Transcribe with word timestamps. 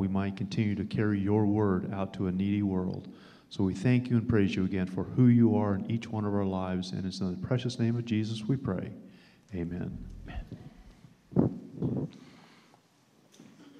we 0.00 0.08
might 0.08 0.34
continue 0.34 0.74
to 0.74 0.84
carry 0.84 1.20
your 1.20 1.44
word 1.44 1.92
out 1.92 2.14
to 2.14 2.26
a 2.26 2.32
needy 2.32 2.62
world. 2.62 3.06
So 3.50 3.62
we 3.62 3.74
thank 3.74 4.08
you 4.08 4.16
and 4.16 4.26
praise 4.26 4.56
you 4.56 4.64
again 4.64 4.86
for 4.86 5.04
who 5.04 5.26
you 5.26 5.56
are 5.56 5.74
in 5.74 5.90
each 5.90 6.08
one 6.08 6.24
of 6.24 6.34
our 6.34 6.46
lives. 6.46 6.92
And 6.92 7.04
it's 7.04 7.20
in 7.20 7.30
the 7.30 7.46
precious 7.46 7.78
name 7.78 7.96
of 7.96 8.06
Jesus 8.06 8.42
we 8.42 8.56
pray. 8.56 8.90
Amen. 9.54 9.98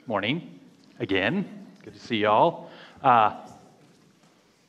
Morning 0.06 0.60
again. 0.98 1.48
Good 1.82 1.94
to 1.94 2.00
see 2.00 2.18
y'all. 2.18 2.68
Uh, 3.02 3.36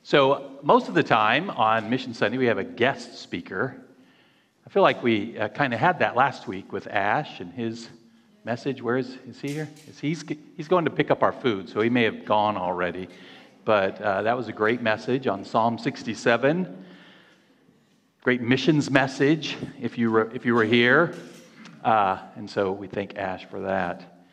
so, 0.04 0.58
most 0.64 0.88
of 0.88 0.94
the 0.94 1.04
time 1.04 1.50
on 1.50 1.90
Mission 1.90 2.14
Sunday, 2.14 2.38
we 2.38 2.46
have 2.46 2.60
a 2.60 2.64
guest 2.64 3.20
speaker. 3.20 3.76
I 4.66 4.70
feel 4.70 4.84
like 4.84 5.04
we 5.04 5.38
uh, 5.38 5.50
kind 5.50 5.74
of 5.74 5.82
had 5.82 6.00
that 6.00 6.16
last 6.16 6.48
week 6.48 6.72
with 6.72 6.88
Ash 6.88 7.42
and 7.42 7.54
his 7.54 7.90
message. 8.44 8.82
Where 8.82 8.98
is, 8.98 9.18
is 9.28 9.40
he 9.40 9.50
here? 9.50 9.70
Is 9.88 10.00
he's, 10.00 10.24
he's 10.58 10.68
going 10.68 10.86
to 10.86 10.92
pick 10.92 11.12
up 11.12 11.22
our 11.22 11.32
food, 11.32 11.70
so 11.70 11.82
he 11.82 11.90
may 11.90 12.04
have 12.04 12.26
gone 12.26 12.58
already. 12.58 13.08
But 13.66 14.02
uh, 14.02 14.24
that 14.24 14.36
was 14.36 14.48
a 14.48 14.52
great 14.52 14.82
message 14.82 15.28
on 15.28 15.46
Psalm 15.46 15.78
67. 15.78 16.86
Great 18.24 18.42
missions 18.42 18.90
message 18.90 19.58
if 19.80 19.98
you 19.98 20.12
were, 20.12 20.32
if 20.34 20.46
you 20.46 20.56
were 20.56 20.64
here. 20.64 21.14
Uh, 21.84 22.20
and 22.36 22.50
so 22.50 22.72
we 22.72 22.88
thank 22.88 23.16
Ash 23.16 23.46
for 23.46 23.62
that. 23.62 24.26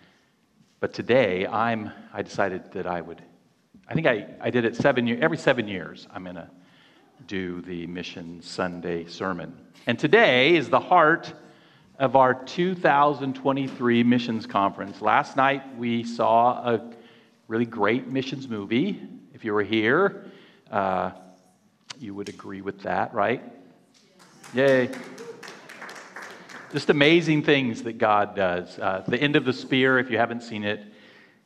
But 0.80 0.94
today, 0.94 1.46
I'm, 1.46 1.90
I 2.12 2.22
decided 2.22 2.72
that 2.72 2.86
I 2.86 3.02
would, 3.02 3.20
I 3.88 3.94
think 3.94 4.06
I, 4.06 4.26
I 4.40 4.48
did 4.48 4.64
it 4.64 4.76
seven 4.76 5.22
every 5.22 5.38
seven 5.38 5.68
years, 5.68 6.06
I'm 6.14 6.24
going 6.24 6.36
to 6.36 6.48
do 7.26 7.60
the 7.62 7.86
Mission 7.86 8.40
Sunday 8.40 9.06
sermon. 9.06 9.54
And 9.86 9.98
today 9.98 10.56
is 10.56 10.70
the 10.70 10.80
heart 10.80 11.34
of 11.98 12.14
our 12.14 12.34
2023 12.34 14.02
missions 14.04 14.46
conference. 14.46 15.02
Last 15.02 15.36
night, 15.36 15.76
we 15.76 16.04
saw 16.04 16.74
a 16.74 16.92
really 17.48 17.66
great 17.66 18.06
missions 18.06 18.48
movie 18.48 19.00
if 19.38 19.44
you 19.44 19.52
were 19.52 19.62
here, 19.62 20.24
uh, 20.68 21.12
you 22.00 22.12
would 22.12 22.28
agree 22.28 22.60
with 22.60 22.80
that, 22.82 23.14
right? 23.14 23.40
Yay. 24.52 24.90
Just 26.72 26.90
amazing 26.90 27.44
things 27.44 27.84
that 27.84 27.98
God 27.98 28.34
does. 28.34 28.76
Uh, 28.80 29.04
the 29.06 29.16
End 29.16 29.36
of 29.36 29.44
the 29.44 29.52
Spear, 29.52 30.00
if 30.00 30.10
you 30.10 30.18
haven't 30.18 30.42
seen 30.42 30.64
it, 30.64 30.84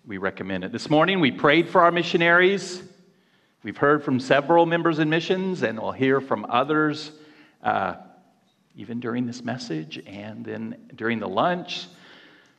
we 0.06 0.16
recommend 0.16 0.64
it. 0.64 0.72
This 0.72 0.88
morning, 0.88 1.20
we 1.20 1.30
prayed 1.30 1.68
for 1.68 1.82
our 1.82 1.92
missionaries. 1.92 2.82
We've 3.62 3.76
heard 3.76 4.02
from 4.02 4.18
several 4.18 4.64
members 4.64 4.98
in 4.98 5.10
missions, 5.10 5.62
and 5.62 5.78
we'll 5.78 5.92
hear 5.92 6.22
from 6.22 6.46
others 6.48 7.12
uh, 7.62 7.96
even 8.76 9.00
during 9.00 9.26
this 9.26 9.42
message 9.42 10.02
and 10.06 10.44
then 10.44 10.76
during 10.94 11.18
the 11.18 11.28
lunch. 11.28 11.86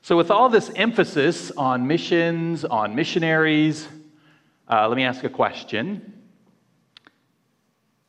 So, 0.01 0.17
with 0.17 0.31
all 0.31 0.49
this 0.49 0.69
emphasis 0.75 1.51
on 1.51 1.87
missions, 1.87 2.65
on 2.65 2.95
missionaries, 2.95 3.87
uh, 4.69 4.87
let 4.87 4.95
me 4.95 5.03
ask 5.03 5.23
a 5.23 5.29
question. 5.29 6.21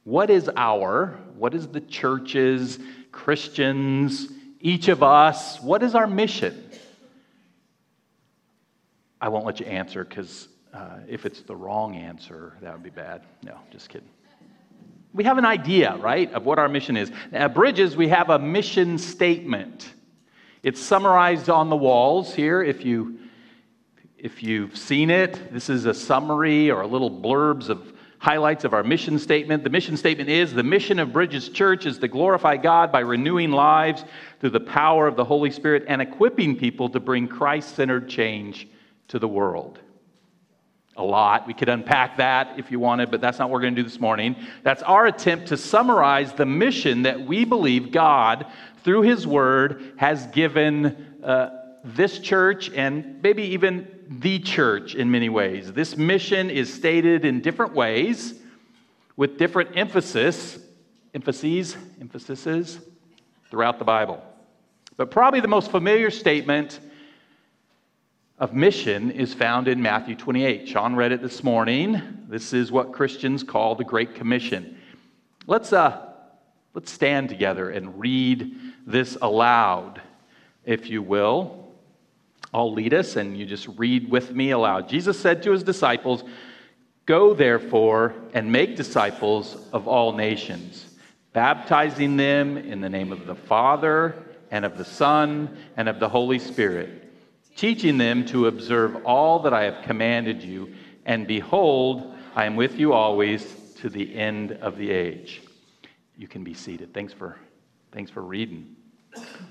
What 0.02 0.28
is 0.28 0.50
our, 0.56 1.19
what 1.36 1.55
is 1.55 1.66
the 1.69 1.80
church's, 1.80 2.78
Christians, 3.10 4.28
each 4.60 4.88
of 4.88 5.02
us, 5.02 5.60
what 5.60 5.82
is 5.82 5.94
our 5.94 6.06
mission? 6.06 6.70
I 9.20 9.28
won't 9.28 9.47
let 9.47 9.60
you 9.60 9.66
answer 9.66 10.05
because 10.05 10.48
uh, 10.75 10.98
if 11.08 11.25
it's 11.25 11.41
the 11.41 11.56
wrong 11.56 11.97
answer, 11.97 12.55
that 12.60 12.72
would 12.72 12.82
be 12.82 12.91
bad. 12.91 13.22
No, 13.42 13.56
just 13.70 13.88
kidding. 13.88 14.08
We 15.15 15.25
have 15.25 15.39
an 15.39 15.45
idea, 15.45 15.97
right, 15.97 16.31
of 16.33 16.45
what 16.45 16.59
our 16.59 16.69
mission 16.69 16.97
is. 16.97 17.11
At 17.33 17.55
Bridges, 17.55 17.97
we 17.97 18.09
have 18.09 18.31
a 18.31 18.39
mission 18.39 18.98
statement. 18.98 19.95
It's 20.62 20.81
summarized 20.81 21.48
on 21.48 21.71
the 21.71 21.77
walls 21.77 22.34
here 22.34 22.62
if 22.62 22.84
you 22.84 23.21
if 24.25 24.43
you've 24.43 24.75
seen 24.75 25.11
it, 25.11 25.53
this 25.53 25.69
is 25.69 25.84
a 25.84 25.93
summary 25.93 26.71
or 26.71 26.81
a 26.81 26.87
little 26.87 27.11
blurbs 27.11 27.69
of 27.69 27.93
highlights 28.17 28.65
of 28.65 28.73
our 28.73 28.83
mission 28.83 29.19
statement. 29.19 29.62
The 29.62 29.69
mission 29.69 29.98
statement 29.98 30.31
is 30.31 30.55
the 30.55 30.62
mission 30.62 30.98
of 30.98 31.12
Bridges 31.12 31.51
Church 31.51 31.84
is 31.84 31.99
to 31.99 32.09
glorify 32.09 32.56
God 32.56 32.91
by 32.91 33.00
renewing 33.00 33.50
lives 33.50 34.03
through 34.41 34.50
the 34.50 34.61
power 34.61 35.06
of 35.06 35.17
the 35.17 35.25
Holy 35.25 35.50
Spirit 35.50 35.84
and 35.88 36.00
equipping 36.00 36.56
people 36.56 36.88
to 36.88 37.00
bring 37.00 37.28
Christ 37.28 37.77
centered 37.77 38.09
change 38.09 38.67
to 39.09 39.19
the 39.19 39.28
world. 39.28 39.78
A 40.97 41.03
lot. 41.03 41.47
We 41.47 41.55
could 41.55 41.69
unpack 41.69 42.19
that 42.19 42.59
if 42.59 42.71
you 42.71 42.78
wanted, 42.78 43.10
but 43.10 43.21
that's 43.21 43.38
not 43.38 43.49
what 43.49 43.55
we're 43.55 43.62
going 43.62 43.75
to 43.75 43.82
do 43.82 43.88
this 43.88 43.99
morning. 43.99 44.37
That's 44.62 44.82
our 44.82 45.06
attempt 45.06 45.49
to 45.49 45.56
summarize 45.56 46.32
the 46.32 46.47
mission 46.47 47.03
that 47.03 47.27
we 47.27 47.44
believe 47.44 47.91
God, 47.91 48.47
through 48.84 49.03
His 49.03 49.27
Word, 49.27 49.94
has 49.97 50.27
given 50.28 51.16
uh, 51.25 51.50
this 51.84 52.21
church 52.21 52.71
and 52.71 53.21
maybe 53.22 53.43
even 53.43 53.88
the 54.09 54.38
church 54.38 54.94
in 54.94 55.10
many 55.10 55.28
ways. 55.28 55.72
This 55.72 55.97
mission 55.97 56.49
is 56.49 56.72
stated 56.72 57.25
in 57.25 57.41
different 57.41 57.75
ways 57.75 58.34
with 59.16 59.37
different 59.37 59.76
emphasis, 59.76 60.59
emphases, 61.12 61.76
emphases 62.00 62.78
throughout 63.50 63.78
the 63.78 63.84
Bible. 63.84 64.22
But 64.97 65.11
probably 65.11 65.41
the 65.41 65.49
most 65.49 65.71
familiar 65.71 66.11
statement 66.11 66.78
of 68.39 68.53
mission 68.53 69.12
is 69.12 69.33
found 69.33 69.69
in 69.69 69.81
Matthew 69.81 70.17
28. 70.17 70.69
Sean 70.69 70.97
read 70.97 71.12
it 71.12 71.22
this 71.22 71.45
morning. 71.45 72.27
This 72.28 72.53
is 72.53 72.72
what 72.72 72.93
Christians 72.93 73.45
call 73.45 73.77
the 73.77 73.84
Great 73.84 74.17
Commission. 74.17 74.77
Let's, 75.47 75.72
uh, 75.72 76.09
let's 76.75 76.91
stand 76.91 77.28
together 77.28 77.71
and 77.71 77.99
read 77.99 78.56
this 78.87 79.17
aloud, 79.23 80.00
if 80.65 80.91
you 80.91 81.00
will. 81.00 81.69
I'll 82.53 82.73
lead 82.73 82.93
us, 82.93 83.17
and 83.17 83.39
you 83.39 83.47
just 83.47 83.69
read 83.77 84.11
with 84.11 84.33
me 84.33 84.50
aloud. 84.50 84.89
Jesus 84.89 85.19
said 85.19 85.43
to 85.44 85.53
his 85.53 85.62
disciples, 85.62 86.25
Go 87.06 87.34
therefore 87.34 88.15
and 88.33 88.50
make 88.50 88.77
disciples 88.77 89.69
of 89.73 89.87
all 89.87 90.12
nations, 90.12 90.87
baptizing 91.33 92.17
them 92.17 92.56
in 92.56 92.81
the 92.81 92.89
name 92.89 93.12
of 93.12 93.27
the 93.27 93.34
Father, 93.34 94.17
and 94.50 94.65
of 94.65 94.77
the 94.77 94.84
Son, 94.84 95.56
and 95.77 95.89
of 95.89 96.00
the 96.00 96.09
Holy 96.09 96.39
Spirit, 96.39 97.03
teaching 97.56 97.98
them 97.98 98.25
to 98.26 98.47
observe 98.47 99.04
all 99.04 99.41
that 99.41 99.53
I 99.53 99.65
have 99.65 99.84
commanded 99.84 100.42
you. 100.42 100.75
And 101.06 101.26
behold, 101.26 102.15
I 102.34 102.47
am 102.47 102.56
with 102.56 102.78
you 102.78 102.92
always 102.92 103.44
to 103.81 103.88
the 103.88 104.15
end 104.15 104.53
of 104.53 104.76
the 104.76 104.91
age. 104.91 105.42
You 106.16 106.28
can 106.28 106.44
be 106.44 106.54
seated. 106.54 106.94
Thanks 106.94 107.12
for, 107.12 107.38
thanks 107.93 108.10
for 108.10 108.22
reading. 108.22 108.76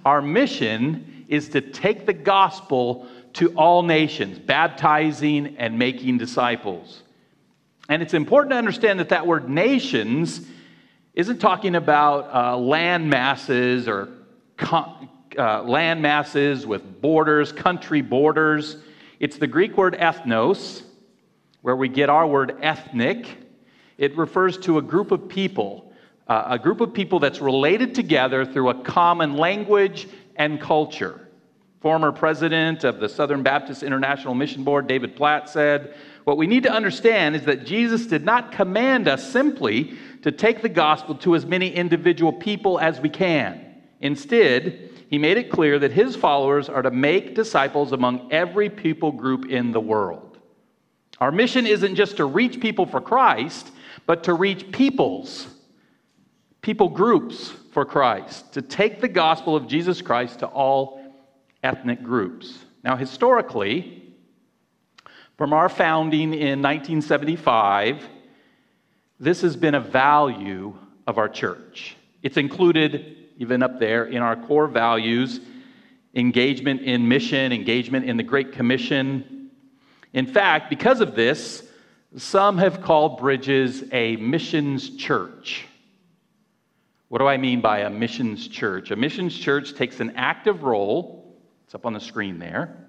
Our 0.06 0.22
mission 0.22 1.25
is 1.28 1.50
to 1.50 1.62
take 1.62 2.06
the 2.06 2.13
gospel 2.13 3.08
to 3.34 3.50
all 3.56 3.84
nations, 3.84 4.40
baptizing 4.40 5.56
and 5.58 5.80
making 5.80 6.18
disciples. 6.18 7.03
And 7.90 8.02
it's 8.02 8.13
important 8.13 8.52
to 8.52 8.58
understand 8.58 9.00
that 9.00 9.09
that 9.09 9.25
word 9.25 9.50
nations 9.50 10.46
isn't 11.13 11.40
talking 11.40 11.75
about 11.75 12.34
uh, 12.34 12.58
land 12.58 13.09
masses 13.09 13.88
or 13.88 14.09
con- 14.58 15.09
uh, 15.38 15.64
land 15.64 16.02
masses 16.02 16.66
with 16.66 17.02
borders, 17.02 17.52
country 17.52 18.02
borders. 18.02 18.78
It's 19.20 19.38
the 19.38 19.48
Greek 19.48 19.78
word 19.78 19.96
ethnos, 20.00 20.84
where 21.62 21.76
we 21.76 21.90
get 21.90 22.10
our 22.10 22.28
word 22.28 22.58
ethnic. 22.62 23.28
It 23.98 24.18
refers 24.18 24.58
to 24.60 24.78
a 24.78 24.82
group 24.82 25.12
of 25.12 25.30
people 25.30 25.94
uh, 26.28 26.44
a 26.48 26.60
group 26.60 26.82
of 26.82 26.94
people 26.94 27.20
that's 27.20 27.42
related 27.42 27.94
together 27.94 28.46
through 28.46 28.70
a 28.70 28.84
common 28.84 29.34
language 29.34 30.08
and 30.36 30.60
culture. 30.60 31.28
Former 31.82 32.14
president 32.14 32.86
of 32.86 33.00
the 33.00 33.10
Southern 33.10 33.44
Baptist 33.44 33.84
International 33.84 34.34
Mission 34.34 34.64
Board, 34.64 34.88
David 34.88 35.18
Platt, 35.18 35.50
said, 35.50 35.96
What 36.24 36.38
we 36.38 36.48
need 36.48 36.64
to 36.64 36.72
understand 36.72 37.36
is 37.36 37.44
that 37.44 37.66
Jesus 37.66 38.06
did 38.06 38.24
not 38.24 38.54
command 38.54 39.10
us 39.10 39.30
simply 39.30 39.98
to 40.22 40.32
take 40.32 40.62
the 40.62 40.70
gospel 40.70 41.16
to 41.16 41.36
as 41.36 41.46
many 41.46 41.70
individual 41.70 42.32
people 42.32 42.80
as 42.80 43.02
we 43.02 43.10
can. 43.10 43.60
Instead, 44.00 44.92
he 45.13 45.19
made 45.19 45.38
it 45.38 45.51
clear 45.51 45.78
that 45.78 45.91
his 45.91 46.16
followers 46.16 46.69
are 46.69 46.81
to 46.81 46.90
make 46.90 47.35
disciples 47.35 47.91
among 47.91 48.31
every 48.31 48.68
people 48.68 49.12
group 49.12 49.46
in 49.46 49.72
the 49.72 49.79
world. 49.79 50.40
Our 51.19 51.31
mission 51.31 51.68
isn't 51.68 51.94
just 51.94 52.18
to 52.18 52.25
reach 52.25 52.60
people 52.60 52.88
for 52.88 53.00
Christ, 53.00 53.69
but 54.07 54.24
to 54.24 54.33
reach 54.33 54.71
peoples 54.71 55.45
people 56.63 56.89
groups 56.89 57.54
for 57.74 57.86
Christ, 57.86 58.54
to 58.54 58.63
take 58.63 59.01
the 59.01 59.07
gospel 59.07 59.56
of 59.56 59.68
Jesus 59.68 60.01
Christ 60.01 60.39
to 60.39 60.48
all 60.48 61.00
ethnic 61.62 62.01
groups. 62.01 62.57
Now, 62.83 62.95
historically, 62.95 64.16
from 65.38 65.54
our 65.54 65.69
founding 65.69 66.33
in 66.33 66.59
1975, 66.63 68.04
this 69.19 69.42
has 69.42 69.56
been 69.56 69.75
a 69.75 69.80
value 69.80 70.75
of 71.06 71.19
our 71.19 71.30
church. 71.30 71.98
It's 72.24 72.38
included, 72.38 73.23
even 73.44 73.62
up 73.62 73.78
there, 73.78 74.06
in 74.06 74.24
our 74.24 74.36
core 74.36 74.68
values 74.68 75.40
engagement 76.16 76.81
in 76.81 77.07
mission, 77.07 77.51
engagement 77.51 78.06
in 78.06 78.18
the 78.18 78.24
Great 78.24 78.54
Commission. 78.54 79.50
In 80.13 80.28
fact, 80.28 80.69
because 80.69 81.01
of 81.01 81.16
this, 81.16 81.68
some 82.16 82.57
have 82.60 82.81
called 82.81 83.19
Bridges 83.19 83.84
a 83.92 84.16
missions 84.18 84.95
church. 84.95 85.66
What 87.10 87.19
do 87.19 87.28
I 87.28 87.38
mean 87.38 87.62
by 87.62 87.80
a 87.80 87.90
missions 87.90 88.48
church? 88.48 88.92
A 88.92 88.95
missions 88.95 89.38
church 89.38 89.74
takes 89.74 90.00
an 90.00 90.13
active 90.16 90.63
role, 90.63 91.36
it's 91.66 91.75
up 91.75 91.86
on 91.86 91.94
the 91.94 92.00
screen 92.00 92.40
there, 92.40 92.88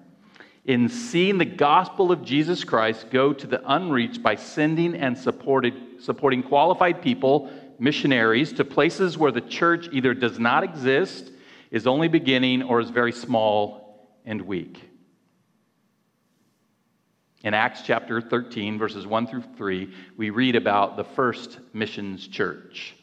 in 0.65 0.89
seeing 0.89 1.37
the 1.37 1.45
gospel 1.45 2.11
of 2.11 2.23
Jesus 2.23 2.63
Christ 2.63 3.09
go 3.11 3.33
to 3.33 3.47
the 3.47 3.61
unreached 3.71 4.23
by 4.23 4.35
sending 4.35 4.95
and 4.95 5.17
supported, 5.17 6.01
supporting 6.01 6.41
qualified 6.41 7.01
people, 7.01 7.51
missionaries, 7.79 8.53
to 8.53 8.65
places 8.65 9.17
where 9.17 9.31
the 9.31 9.41
church 9.41 9.89
either 9.91 10.13
does 10.13 10.39
not 10.39 10.63
exist, 10.63 11.31
is 11.71 11.87
only 11.87 12.07
beginning, 12.07 12.63
or 12.63 12.79
is 12.79 12.89
very 12.89 13.11
small 13.11 14.09
and 14.25 14.41
weak. 14.41 14.89
In 17.43 17.53
Acts 17.53 17.81
chapter 17.83 18.21
13, 18.21 18.79
verses 18.79 19.05
1 19.05 19.27
through 19.27 19.43
3, 19.55 19.93
we 20.17 20.31
read 20.31 20.55
about 20.55 20.97
the 20.97 21.03
first 21.03 21.59
missions 21.73 22.27
church. 22.27 22.95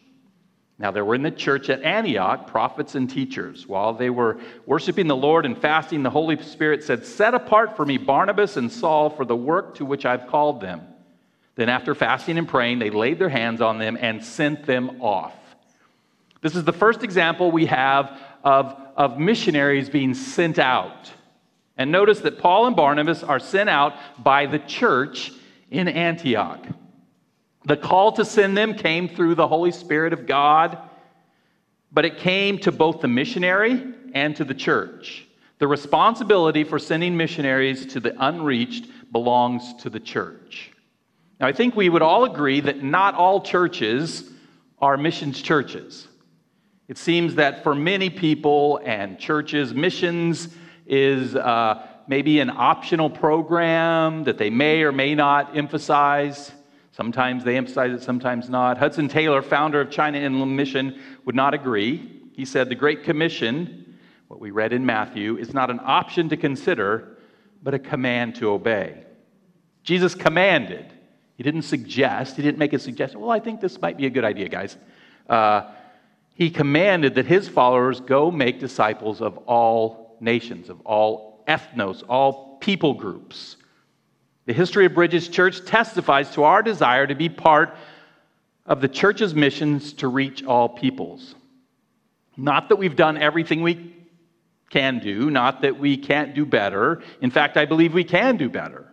Now, 0.79 0.91
there 0.91 1.05
were 1.05 1.15
in 1.15 1.23
the 1.23 1.31
church 1.31 1.71
at 1.71 1.83
Antioch 1.83 2.49
prophets 2.49 2.97
and 2.97 3.09
teachers. 3.09 3.69
While 3.69 3.93
they 3.93 4.11
were 4.11 4.41
worshiping 4.67 5.07
the 5.07 5.15
Lord 5.15 5.47
and 5.47 5.57
fasting, 5.57 6.03
the 6.03 6.11
Holy 6.11 6.43
Spirit 6.43 6.83
said, 6.83 7.07
Set 7.07 7.35
apart 7.35 7.77
for 7.77 7.87
me 7.87 7.99
Barnabas 7.99 8.57
and 8.57 8.71
Saul 8.71 9.09
for 9.09 9.25
the 9.25 9.37
work 9.37 9.77
to 9.77 9.85
which 9.85 10.05
I've 10.05 10.27
called 10.27 10.61
them. 10.61 10.81
Then, 11.55 11.69
after 11.69 11.95
fasting 11.95 12.39
and 12.39 12.49
praying, 12.49 12.79
they 12.79 12.91
laid 12.91 13.19
their 13.19 13.29
hands 13.29 13.61
on 13.61 13.79
them 13.79 13.99
and 14.01 14.25
sent 14.25 14.65
them 14.65 15.03
off. 15.03 15.35
This 16.41 16.57
is 16.57 16.65
the 16.65 16.73
first 16.73 17.05
example 17.05 17.51
we 17.51 17.67
have 17.67 18.19
of, 18.43 18.77
of 18.97 19.19
missionaries 19.19 19.89
being 19.89 20.15
sent 20.15 20.59
out. 20.59 21.13
And 21.77 21.93
notice 21.93 22.21
that 22.21 22.39
Paul 22.39 22.67
and 22.67 22.77
Barnabas 22.77 23.23
are 23.23 23.39
sent 23.39 23.71
out 23.71 23.95
by 24.23 24.47
the 24.47 24.59
church 24.59 25.33
in 25.71 25.89
Antioch. 25.89 26.65
The 27.65 27.77
call 27.77 28.13
to 28.13 28.25
send 28.25 28.57
them 28.57 28.75
came 28.75 29.09
through 29.09 29.37
the 29.37 29.47
Holy 29.47 29.71
Spirit 29.71 30.13
of 30.13 30.27
God, 30.27 30.79
but 31.93 32.05
it 32.05 32.19
came 32.19 32.59
to 32.59 32.73
both 32.73 33.01
the 33.01 33.09
missionary 33.09 33.95
and 34.15 34.35
to 34.37 34.45
the 34.45 34.55
church. 34.55 35.27
The 35.59 35.69
responsibility 35.69 36.65
for 36.65 36.81
sending 36.81 37.17
missionaries 37.17 37.87
to 37.87 38.01
the 38.01 38.15
unreached 38.19 38.89
belongs 39.13 39.75
to 39.75 39.91
the 39.91 40.01
church. 40.01 40.72
Now, 41.43 41.49
I 41.49 41.53
think 41.53 41.75
we 41.75 41.89
would 41.89 42.03
all 42.03 42.25
agree 42.25 42.61
that 42.61 42.85
not 42.85 43.17
all 43.17 43.41
churches 43.41 44.31
are 44.81 44.97
missions 44.97 45.43
churches. 45.43 46.07
It 46.87 46.97
seems 46.97 47.35
that 47.35 47.65
for 47.65 47.75
many 47.75 48.11
people 48.11 48.81
and 48.85 49.19
churches, 49.19 49.75
missions 49.75 50.51
is 50.87 51.35
uh, 51.35 51.85
maybe 52.07 52.39
an 52.39 52.49
optional 52.49 53.11
program 53.11 54.23
that 54.23 54.39
they 54.39 54.51
may 54.51 54.83
or 54.83 54.93
may 54.93 55.17
not 55.17 55.57
emphasize. 55.57 56.53
Sometimes 56.93 57.43
they 57.43 57.57
emphasize 57.57 57.91
it, 57.91 58.05
sometimes 58.05 58.49
not. 58.49 58.79
Hudson 58.79 59.09
Taylor, 59.09 59.43
founder 59.43 59.81
of 59.81 59.91
China 59.91 60.19
Inland 60.19 60.57
Mission, 60.57 61.01
would 61.25 61.35
not 61.35 61.55
agree. 61.55 62.23
He 62.35 62.45
said 62.45 62.69
the 62.69 62.77
Great 62.77 63.03
Commission, 63.03 63.99
what 64.29 64.39
we 64.39 64.53
read 64.53 64.73
in 64.73 64.87
Matthew, 64.87 65.39
is 65.39 65.53
not 65.53 65.73
an 65.73 65.81
option 65.83 66.29
to 66.29 66.37
consider, 66.37 67.17
but 67.65 67.75
a 67.75 67.81
command 67.81 68.37
to 68.37 68.51
obey. 68.51 69.03
Jesus 69.83 70.15
commanded. 70.15 70.93
He 71.37 71.43
didn't 71.43 71.63
suggest, 71.63 72.37
he 72.37 72.43
didn't 72.43 72.59
make 72.59 72.73
a 72.73 72.79
suggestion. 72.79 73.21
Well, 73.21 73.31
I 73.31 73.41
think 73.41 73.61
this 73.61 73.81
might 73.81 73.97
be 73.97 74.07
a 74.07 74.11
good 74.11 74.25
idea, 74.25 74.49
guys. 74.49 74.77
Uh, 75.29 75.71
he 76.35 76.51
commanded 76.51 77.15
that 77.15 77.27
his 77.27 77.49
followers 77.49 78.01
go 78.01 78.31
make 78.31 78.61
disciples 78.61 79.21
of 79.21 79.39
all 79.39 80.17
nations, 80.21 80.69
of 80.69 80.81
all 80.83 81.45
ethnos, 81.49 82.03
all 82.09 82.59
people 82.61 82.95
groups. 82.95 83.57
The 84.47 84.53
history 84.53 84.87
of 84.87 84.95
Bridges 84.95 85.29
Church 85.29 85.65
testifies 85.65 86.31
to 86.31 86.45
our 86.45 86.63
desire 86.63 87.07
to 87.07 87.15
be 87.15 87.29
part 87.29 87.77
of 88.67 88.81
the 88.81 88.89
church's 88.89 89.35
missions 89.35 89.93
to 89.95 90.09
reach 90.09 90.45
all 90.45 90.69
peoples. 90.69 91.35
Not 92.37 92.69
that 92.69 92.77
we've 92.77 92.97
done 92.97 93.17
everything 93.17 93.63
we 93.63 93.95
can 94.71 95.01
do, 95.01 95.31
not 95.31 95.63
that 95.63 95.79
we 95.79 95.97
can't 95.97 96.35
do 96.35 96.47
better. 96.47 97.03
In 97.21 97.31
fact, 97.31 97.57
I 97.57 97.67
believe 97.67 97.93
we 97.93 98.05
can 98.05 98.37
do 98.37 98.49
better. 98.49 98.92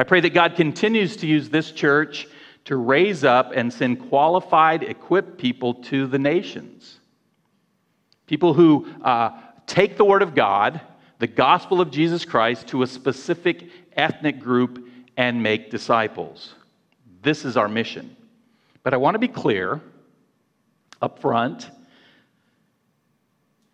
I 0.00 0.02
pray 0.02 0.20
that 0.20 0.32
God 0.32 0.56
continues 0.56 1.18
to 1.18 1.26
use 1.26 1.50
this 1.50 1.72
church 1.72 2.26
to 2.64 2.76
raise 2.76 3.22
up 3.22 3.52
and 3.54 3.70
send 3.70 4.08
qualified, 4.08 4.82
equipped 4.82 5.36
people 5.36 5.74
to 5.74 6.06
the 6.06 6.18
nations. 6.18 7.00
People 8.26 8.54
who 8.54 8.90
uh, 9.02 9.38
take 9.66 9.98
the 9.98 10.04
Word 10.06 10.22
of 10.22 10.34
God, 10.34 10.80
the 11.18 11.26
gospel 11.26 11.82
of 11.82 11.90
Jesus 11.90 12.24
Christ, 12.24 12.68
to 12.68 12.82
a 12.82 12.86
specific 12.86 13.68
ethnic 13.92 14.40
group 14.40 14.88
and 15.18 15.42
make 15.42 15.70
disciples. 15.70 16.54
This 17.20 17.44
is 17.44 17.58
our 17.58 17.68
mission. 17.68 18.16
But 18.82 18.94
I 18.94 18.96
want 18.96 19.16
to 19.16 19.18
be 19.18 19.28
clear 19.28 19.82
up 21.02 21.18
front 21.18 21.68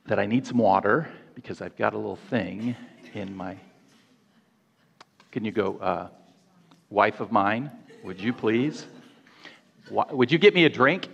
that 0.07 0.19
I 0.19 0.27
need 0.27 0.45
some 0.45 0.59
water 0.59 1.09
because 1.37 1.63
I've 1.63 1.77
got 1.77 1.95
a 1.95 1.97
little 1.97 2.17
thing 2.17 2.75
in 3.15 3.37
my. 3.37 3.57
Can 5.31 5.45
you 5.45 5.53
go, 5.53 5.77
uh, 5.77 6.09
wife 6.91 7.21
of 7.21 7.33
mine? 7.33 7.71
Would 8.05 8.21
you 8.21 8.33
please? 8.33 8.87
Would 9.91 10.33
you 10.33 10.39
get 10.39 10.55
me 10.55 10.65
a 10.65 10.69
drink? 10.69 11.09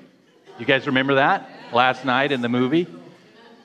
You 0.58 0.66
guys 0.66 0.86
remember 0.86 1.14
that 1.14 1.50
last 1.72 2.04
night 2.04 2.32
in 2.32 2.40
the 2.40 2.48
movie? 2.48 2.86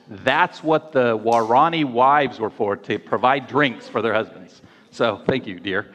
That's 0.08 0.62
what 0.62 0.92
the 0.92 1.18
Waorani 1.18 1.84
wives 1.84 2.40
were 2.40 2.50
for, 2.50 2.76
to 2.76 2.98
provide 2.98 3.46
drinks 3.46 3.86
for 3.88 4.00
their 4.00 4.14
husbands. 4.14 4.62
So 4.90 5.22
thank 5.26 5.46
you, 5.46 5.60
dear. 5.60 5.94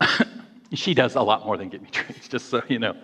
she 0.74 0.94
does 0.94 1.14
a 1.14 1.22
lot 1.22 1.46
more 1.46 1.56
than 1.56 1.68
get 1.68 1.80
me 1.82 1.88
drinks, 1.92 2.26
just 2.28 2.48
so 2.48 2.62
you 2.68 2.80
know. 2.80 2.96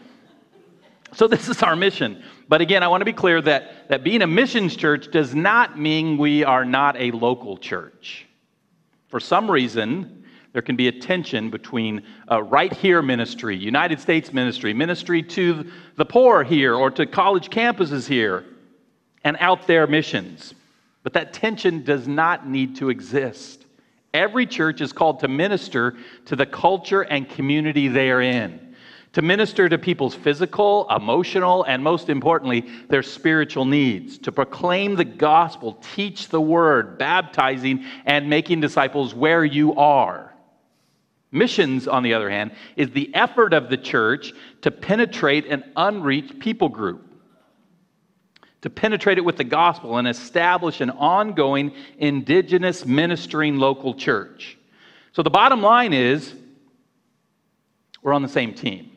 So 1.14 1.28
this 1.28 1.48
is 1.48 1.62
our 1.62 1.76
mission. 1.76 2.22
But 2.48 2.60
again, 2.60 2.82
I 2.82 2.88
want 2.88 3.02
to 3.02 3.04
be 3.04 3.12
clear 3.12 3.40
that, 3.42 3.88
that 3.88 4.02
being 4.02 4.22
a 4.22 4.26
missions 4.26 4.74
church 4.74 5.10
does 5.10 5.34
not 5.34 5.78
mean 5.78 6.16
we 6.18 6.42
are 6.42 6.64
not 6.64 6.96
a 6.96 7.10
local 7.12 7.56
church. 7.58 8.26
For 9.12 9.20
some 9.20 9.50
reason, 9.50 10.24
there 10.54 10.62
can 10.62 10.74
be 10.74 10.88
a 10.88 10.92
tension 10.92 11.50
between 11.50 12.02
uh, 12.30 12.42
right 12.44 12.72
here 12.72 13.02
ministry, 13.02 13.54
United 13.54 14.00
States 14.00 14.32
ministry, 14.32 14.72
ministry 14.72 15.22
to 15.24 15.70
the 15.96 16.04
poor 16.06 16.42
here 16.42 16.74
or 16.74 16.90
to 16.92 17.04
college 17.04 17.50
campuses 17.50 18.08
here, 18.08 18.46
and 19.22 19.36
out 19.38 19.66
there 19.66 19.86
missions. 19.86 20.54
But 21.02 21.12
that 21.12 21.34
tension 21.34 21.84
does 21.84 22.08
not 22.08 22.48
need 22.48 22.74
to 22.76 22.88
exist. 22.88 23.66
Every 24.14 24.46
church 24.46 24.80
is 24.80 24.94
called 24.94 25.20
to 25.20 25.28
minister 25.28 25.94
to 26.24 26.34
the 26.34 26.46
culture 26.46 27.02
and 27.02 27.28
community 27.28 27.88
they 27.88 28.10
are 28.10 28.22
in, 28.22 28.71
to 29.12 29.22
minister 29.22 29.68
to 29.68 29.78
people's 29.78 30.14
physical, 30.14 30.86
emotional, 30.88 31.64
and 31.64 31.82
most 31.82 32.08
importantly, 32.08 32.66
their 32.88 33.02
spiritual 33.02 33.64
needs, 33.64 34.18
to 34.18 34.32
proclaim 34.32 34.96
the 34.96 35.04
gospel, 35.04 35.78
teach 35.94 36.28
the 36.28 36.40
word, 36.40 36.98
baptizing, 36.98 37.84
and 38.06 38.30
making 38.30 38.60
disciples 38.60 39.14
where 39.14 39.44
you 39.44 39.74
are. 39.74 40.34
Missions, 41.30 41.88
on 41.88 42.02
the 42.02 42.14
other 42.14 42.30
hand, 42.30 42.52
is 42.76 42.90
the 42.90 43.14
effort 43.14 43.52
of 43.52 43.70
the 43.70 43.76
church 43.76 44.32
to 44.62 44.70
penetrate 44.70 45.46
an 45.46 45.64
unreached 45.76 46.38
people 46.38 46.68
group 46.68 47.12
to 48.62 48.70
penetrate 48.70 49.18
it 49.18 49.24
with 49.24 49.36
the 49.36 49.44
gospel 49.44 49.98
and 49.98 50.08
establish 50.08 50.80
an 50.80 50.90
ongoing 50.90 51.72
indigenous 51.98 52.86
ministering 52.86 53.56
local 53.56 53.92
church. 53.92 54.56
So 55.12 55.22
the 55.22 55.30
bottom 55.30 55.60
line 55.60 55.92
is 55.92 56.32
we're 58.02 58.12
on 58.12 58.22
the 58.22 58.28
same 58.28 58.54
team. 58.54 58.91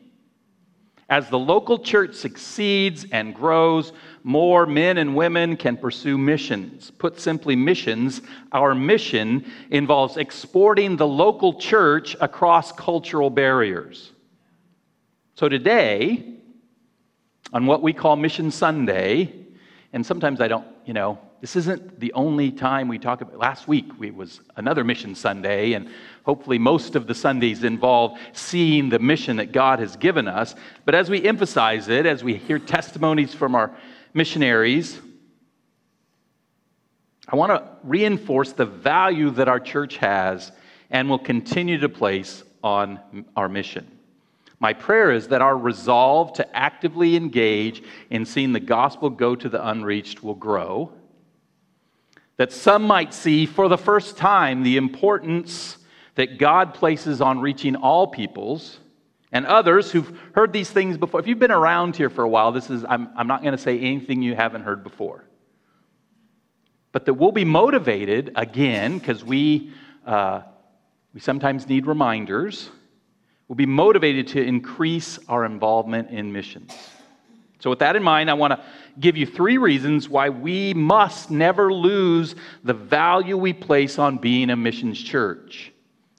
As 1.08 1.30
the 1.30 1.38
local 1.38 1.78
church 1.78 2.14
succeeds 2.14 3.06
and 3.12 3.32
grows, 3.32 3.92
more 4.24 4.66
men 4.66 4.98
and 4.98 5.14
women 5.14 5.56
can 5.56 5.76
pursue 5.76 6.18
missions. 6.18 6.90
Put 6.90 7.20
simply, 7.20 7.54
missions, 7.54 8.22
our 8.50 8.74
mission 8.74 9.44
involves 9.70 10.16
exporting 10.16 10.96
the 10.96 11.06
local 11.06 11.54
church 11.60 12.16
across 12.20 12.72
cultural 12.72 13.30
barriers. 13.30 14.12
So 15.34 15.48
today, 15.48 16.34
on 17.52 17.66
what 17.66 17.82
we 17.82 17.92
call 17.92 18.16
Mission 18.16 18.50
Sunday, 18.50 19.32
and 19.92 20.04
sometimes 20.04 20.40
I 20.40 20.48
don't, 20.48 20.66
you 20.84 20.92
know, 20.92 21.20
this 21.40 21.56
isn't 21.56 22.00
the 22.00 22.12
only 22.14 22.50
time 22.50 22.88
we 22.88 22.98
talk 22.98 23.20
about. 23.20 23.38
Last 23.38 23.68
week 23.68 23.90
it 24.00 24.14
was 24.14 24.40
another 24.56 24.84
mission 24.84 25.14
Sunday, 25.14 25.74
and 25.74 25.88
hopefully 26.24 26.58
most 26.58 26.96
of 26.96 27.06
the 27.06 27.14
Sundays 27.14 27.62
involve 27.62 28.18
seeing 28.32 28.88
the 28.88 28.98
mission 28.98 29.36
that 29.36 29.52
God 29.52 29.78
has 29.78 29.96
given 29.96 30.28
us. 30.28 30.54
But 30.84 30.94
as 30.94 31.10
we 31.10 31.22
emphasize 31.22 31.88
it, 31.88 32.06
as 32.06 32.24
we 32.24 32.36
hear 32.36 32.58
testimonies 32.58 33.34
from 33.34 33.54
our 33.54 33.76
missionaries, 34.14 35.00
I 37.28 37.36
want 37.36 37.50
to 37.50 37.68
reinforce 37.82 38.52
the 38.52 38.66
value 38.66 39.30
that 39.30 39.48
our 39.48 39.60
church 39.60 39.96
has 39.98 40.52
and 40.90 41.10
will 41.10 41.18
continue 41.18 41.78
to 41.78 41.88
place 41.88 42.44
on 42.62 43.00
our 43.36 43.48
mission. 43.48 43.90
My 44.58 44.72
prayer 44.72 45.10
is 45.10 45.28
that 45.28 45.42
our 45.42 45.56
resolve 45.56 46.32
to 46.34 46.56
actively 46.56 47.14
engage 47.16 47.82
in 48.10 48.24
seeing 48.24 48.52
the 48.52 48.60
gospel 48.60 49.10
go 49.10 49.36
to 49.36 49.48
the 49.48 49.68
unreached 49.68 50.22
will 50.22 50.34
grow. 50.34 50.92
That 52.38 52.52
some 52.52 52.82
might 52.82 53.14
see 53.14 53.46
for 53.46 53.68
the 53.68 53.78
first 53.78 54.16
time 54.16 54.62
the 54.62 54.76
importance 54.76 55.78
that 56.16 56.38
God 56.38 56.74
places 56.74 57.20
on 57.20 57.40
reaching 57.40 57.76
all 57.76 58.06
peoples, 58.06 58.78
and 59.32 59.44
others 59.44 59.90
who've 59.90 60.18
heard 60.34 60.52
these 60.52 60.70
things 60.70 60.96
before. 60.96 61.20
If 61.20 61.26
you've 61.26 61.38
been 61.38 61.50
around 61.50 61.96
here 61.96 62.08
for 62.08 62.22
a 62.24 62.28
while, 62.28 62.52
this 62.52 62.70
is, 62.70 62.84
I'm, 62.88 63.08
I'm 63.16 63.26
not 63.26 63.42
going 63.42 63.56
to 63.56 63.62
say 63.62 63.78
anything 63.78 64.22
you 64.22 64.34
haven't 64.34 64.62
heard 64.62 64.82
before. 64.82 65.24
but 66.96 67.04
that 67.04 67.12
we'll 67.12 67.30
be 67.30 67.44
motivated 67.44 68.32
again, 68.36 68.98
because 68.98 69.22
we, 69.22 69.70
uh, 70.06 70.40
we 71.12 71.20
sometimes 71.20 71.68
need 71.68 71.86
reminders. 71.86 72.70
We'll 73.48 73.56
be 73.56 73.66
motivated 73.66 74.28
to 74.28 74.42
increase 74.42 75.18
our 75.28 75.44
involvement 75.44 76.08
in 76.08 76.32
missions. 76.32 76.74
So, 77.58 77.70
with 77.70 77.78
that 77.78 77.96
in 77.96 78.02
mind, 78.02 78.30
I 78.30 78.34
want 78.34 78.52
to 78.52 78.62
give 79.00 79.16
you 79.16 79.26
three 79.26 79.58
reasons 79.58 80.08
why 80.08 80.28
we 80.28 80.74
must 80.74 81.30
never 81.30 81.72
lose 81.72 82.34
the 82.64 82.74
value 82.74 83.36
we 83.36 83.52
place 83.52 83.98
on 83.98 84.18
being 84.18 84.50
a 84.50 84.56
missions 84.56 85.02
church. 85.02 85.72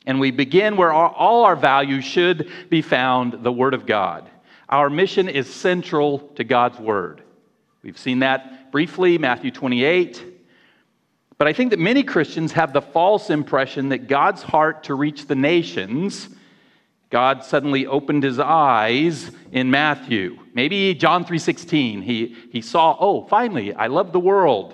And 0.06 0.20
we 0.20 0.32
begin 0.32 0.78
where 0.78 0.92
all 0.92 1.44
our 1.44 1.56
values 1.56 2.06
should 2.06 2.50
be 2.70 2.82
found 2.82 3.44
the 3.44 3.52
Word 3.52 3.74
of 3.74 3.86
God. 3.86 4.30
Our 4.70 4.90
mission 4.90 5.30
is 5.30 5.54
central 5.54 6.20
to 6.36 6.44
God's 6.44 6.80
Word. 6.80 7.22
We've 7.84 7.98
seen 7.98 8.20
that 8.20 8.72
briefly, 8.72 9.18
Matthew 9.18 9.52
28. 9.52 10.24
But 11.38 11.48
I 11.48 11.54
think 11.54 11.70
that 11.70 11.80
many 11.80 12.04
Christians 12.04 12.52
have 12.54 12.74
the 12.74 12.82
false 12.82 13.30
impression 13.30 13.90
that 13.90 14.08
God's 14.08 14.42
heart 14.42 14.86
to 14.86 14.96
reach 14.96 15.28
the 15.28 15.36
nations 15.36 16.30
God 17.10 17.44
suddenly 17.44 17.88
opened 17.88 18.24
his 18.24 18.40
eyes 18.40 19.32
in 19.52 19.72
Matthew. 19.72 20.38
Maybe 20.54 20.94
John 20.94 21.24
3:16. 21.24 22.04
He, 22.04 22.36
he 22.52 22.62
saw, 22.62 22.98
oh, 23.00 23.26
finally, 23.28 23.74
I 23.74 23.88
love 23.88 24.12
the 24.12 24.20
world. 24.20 24.74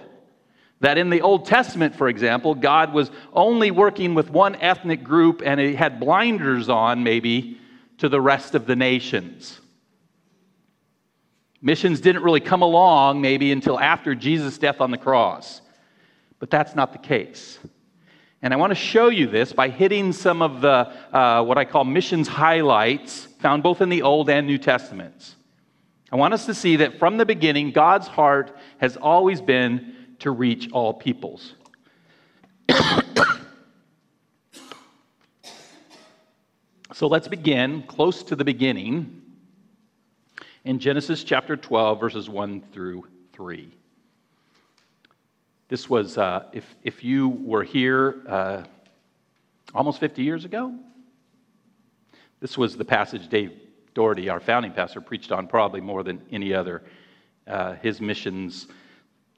That 0.79 0.97
in 0.97 1.09
the 1.09 1.21
Old 1.21 1.45
Testament, 1.45 1.95
for 1.95 2.09
example, 2.09 2.55
God 2.55 2.91
was 2.91 3.09
only 3.31 3.71
working 3.71 4.15
with 4.15 4.29
one 4.29 4.55
ethnic 4.55 5.03
group 5.03 5.41
and 5.45 5.59
he 5.59 5.75
had 5.75 5.99
blinders 5.99 6.67
on, 6.67 7.03
maybe, 7.03 7.57
to 7.99 8.09
the 8.09 8.19
rest 8.19 8.55
of 8.55 8.65
the 8.65 8.75
nations. 8.75 9.61
Missions 11.61 12.01
didn't 12.01 12.23
really 12.23 12.41
come 12.41 12.61
along, 12.61 13.21
maybe, 13.21 13.53
until 13.53 13.79
after 13.79 14.13
Jesus' 14.13 14.57
death 14.57 14.81
on 14.81 14.91
the 14.91 14.97
cross. 14.97 15.61
But 16.39 16.49
that's 16.49 16.75
not 16.75 16.91
the 16.91 16.97
case. 16.97 17.59
And 18.43 18.53
I 18.53 18.57
want 18.57 18.71
to 18.71 18.75
show 18.75 19.07
you 19.07 19.25
this 19.27 19.53
by 19.53 19.69
hitting 19.69 20.11
some 20.11 20.41
of 20.41 20.59
the, 20.59 20.91
uh, 21.15 21.41
what 21.45 21.57
I 21.57 21.63
call 21.63 21.85
missions 21.85 22.27
highlights 22.27 23.25
found 23.39 23.63
both 23.63 23.79
in 23.79 23.87
the 23.87 24.01
Old 24.01 24.29
and 24.29 24.45
New 24.45 24.57
Testaments. 24.57 25.37
I 26.11 26.17
want 26.17 26.33
us 26.33 26.45
to 26.47 26.53
see 26.53 26.75
that 26.75 26.99
from 26.99 27.15
the 27.15 27.25
beginning, 27.25 27.71
God's 27.71 28.09
heart 28.09 28.53
has 28.79 28.97
always 28.97 29.39
been 29.39 29.95
to 30.19 30.29
reach 30.29 30.69
all 30.73 30.93
peoples. 30.93 31.55
so 36.91 37.07
let's 37.07 37.29
begin 37.29 37.83
close 37.83 38.23
to 38.23 38.35
the 38.35 38.43
beginning 38.43 39.21
in 40.65 40.79
Genesis 40.79 41.23
chapter 41.23 41.55
12, 41.55 41.97
verses 41.97 42.29
1 42.29 42.61
through 42.73 43.07
3. 43.31 43.73
This 45.73 45.89
was, 45.89 46.19
uh, 46.19 46.43
if, 46.53 46.75
if 46.83 47.03
you 47.03 47.29
were 47.29 47.63
here 47.63 48.21
uh, 48.29 48.63
almost 49.73 49.99
50 49.99 50.21
years 50.21 50.45
ago, 50.45 50.71
this 52.39 52.55
was 52.55 52.77
the 52.77 52.85
passage 52.85 53.27
Dave 53.27 53.53
Doherty, 53.95 54.29
our 54.29 54.39
founding 54.39 54.71
pastor, 54.71 55.01
preached 55.01 55.31
on 55.31 55.47
probably 55.47 55.81
more 55.81 56.03
than 56.03 56.21
any 56.31 56.53
other. 56.53 56.83
Uh, 57.47 57.73
his 57.81 57.99
missions 57.99 58.67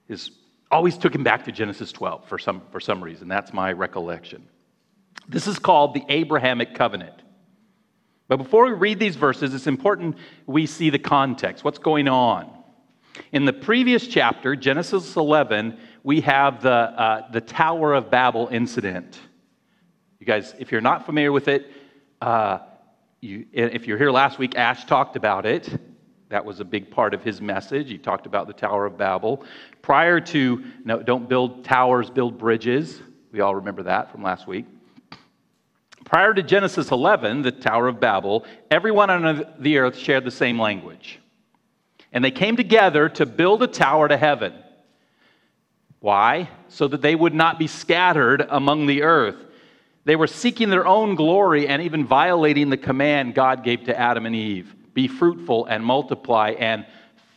is, 0.09 0.31
always 0.69 0.97
took 0.97 1.15
him 1.15 1.23
back 1.23 1.45
to 1.45 1.53
Genesis 1.53 1.93
12 1.93 2.27
for 2.27 2.37
some, 2.37 2.61
for 2.69 2.81
some 2.81 3.01
reason. 3.01 3.29
That's 3.29 3.53
my 3.53 3.71
recollection. 3.71 4.45
This 5.29 5.47
is 5.47 5.57
called 5.57 5.93
the 5.93 6.03
Abrahamic 6.09 6.75
covenant. 6.75 7.15
But 8.27 8.39
before 8.39 8.65
we 8.65 8.73
read 8.73 8.99
these 8.99 9.15
verses, 9.15 9.53
it's 9.53 9.67
important 9.67 10.17
we 10.47 10.65
see 10.65 10.89
the 10.89 10.99
context. 10.99 11.63
What's 11.63 11.79
going 11.79 12.09
on? 12.09 12.51
In 13.31 13.45
the 13.45 13.53
previous 13.53 14.05
chapter, 14.07 14.57
Genesis 14.57 15.15
11, 15.15 15.77
we 16.05 16.21
have 16.21 16.61
the, 16.61 16.69
uh, 16.69 17.31
the 17.31 17.41
Tower 17.41 17.95
of 17.95 18.11
Babel 18.11 18.47
incident. 18.51 19.19
You 20.19 20.27
guys, 20.27 20.53
if 20.59 20.71
you're 20.71 20.79
not 20.79 21.03
familiar 21.03 21.31
with 21.31 21.47
it, 21.47 21.71
uh, 22.21 22.59
you, 23.21 23.47
if 23.51 23.87
you're 23.87 23.97
here 23.97 24.11
last 24.11 24.37
week, 24.37 24.55
Ash 24.55 24.85
talked 24.85 25.15
about 25.15 25.47
it. 25.47 25.67
That 26.29 26.45
was 26.45 26.59
a 26.59 26.63
big 26.63 26.91
part 26.91 27.15
of 27.15 27.23
his 27.23 27.41
message. 27.41 27.89
He 27.89 27.97
talked 27.97 28.27
about 28.27 28.45
the 28.45 28.53
Tower 28.53 28.85
of 28.85 28.99
Babel. 28.99 29.43
Prior 29.81 30.19
to, 30.21 30.63
no, 30.83 31.01
don't 31.01 31.27
build 31.27 31.65
towers, 31.65 32.11
build 32.11 32.37
bridges. 32.37 33.01
We 33.31 33.39
all 33.39 33.55
remember 33.55 33.81
that 33.83 34.11
from 34.11 34.21
last 34.21 34.45
week. 34.45 34.67
Prior 36.03 36.35
to 36.35 36.43
Genesis 36.43 36.91
11, 36.91 37.41
the 37.41 37.51
Tower 37.51 37.87
of 37.87 37.99
Babel, 37.99 38.45
everyone 38.69 39.09
on 39.09 39.43
the 39.57 39.79
earth 39.79 39.97
shared 39.97 40.23
the 40.23 40.29
same 40.29 40.59
language. 40.59 41.19
And 42.11 42.23
they 42.23 42.29
came 42.29 42.55
together 42.55 43.09
to 43.09 43.25
build 43.25 43.63
a 43.63 43.67
tower 43.67 44.07
to 44.07 44.17
heaven. 44.17 44.53
Why? 46.05 46.49
So 46.67 46.87
that 46.89 47.01
they 47.01 47.15
would 47.15 47.33
not 47.33 47.57
be 47.57 47.65
scattered 47.65 48.45
among 48.47 48.85
the 48.85 49.01
earth. 49.01 49.37
They 50.03 50.15
were 50.15 50.27
seeking 50.27 50.69
their 50.69 50.85
own 50.85 51.15
glory 51.15 51.67
and 51.67 51.81
even 51.81 52.05
violating 52.05 52.69
the 52.69 52.77
command 52.77 53.33
God 53.33 53.63
gave 53.63 53.85
to 53.85 53.99
Adam 53.99 54.27
and 54.27 54.35
Eve 54.35 54.75
be 54.93 55.07
fruitful 55.07 55.65
and 55.65 55.83
multiply 55.83 56.51
and 56.59 56.85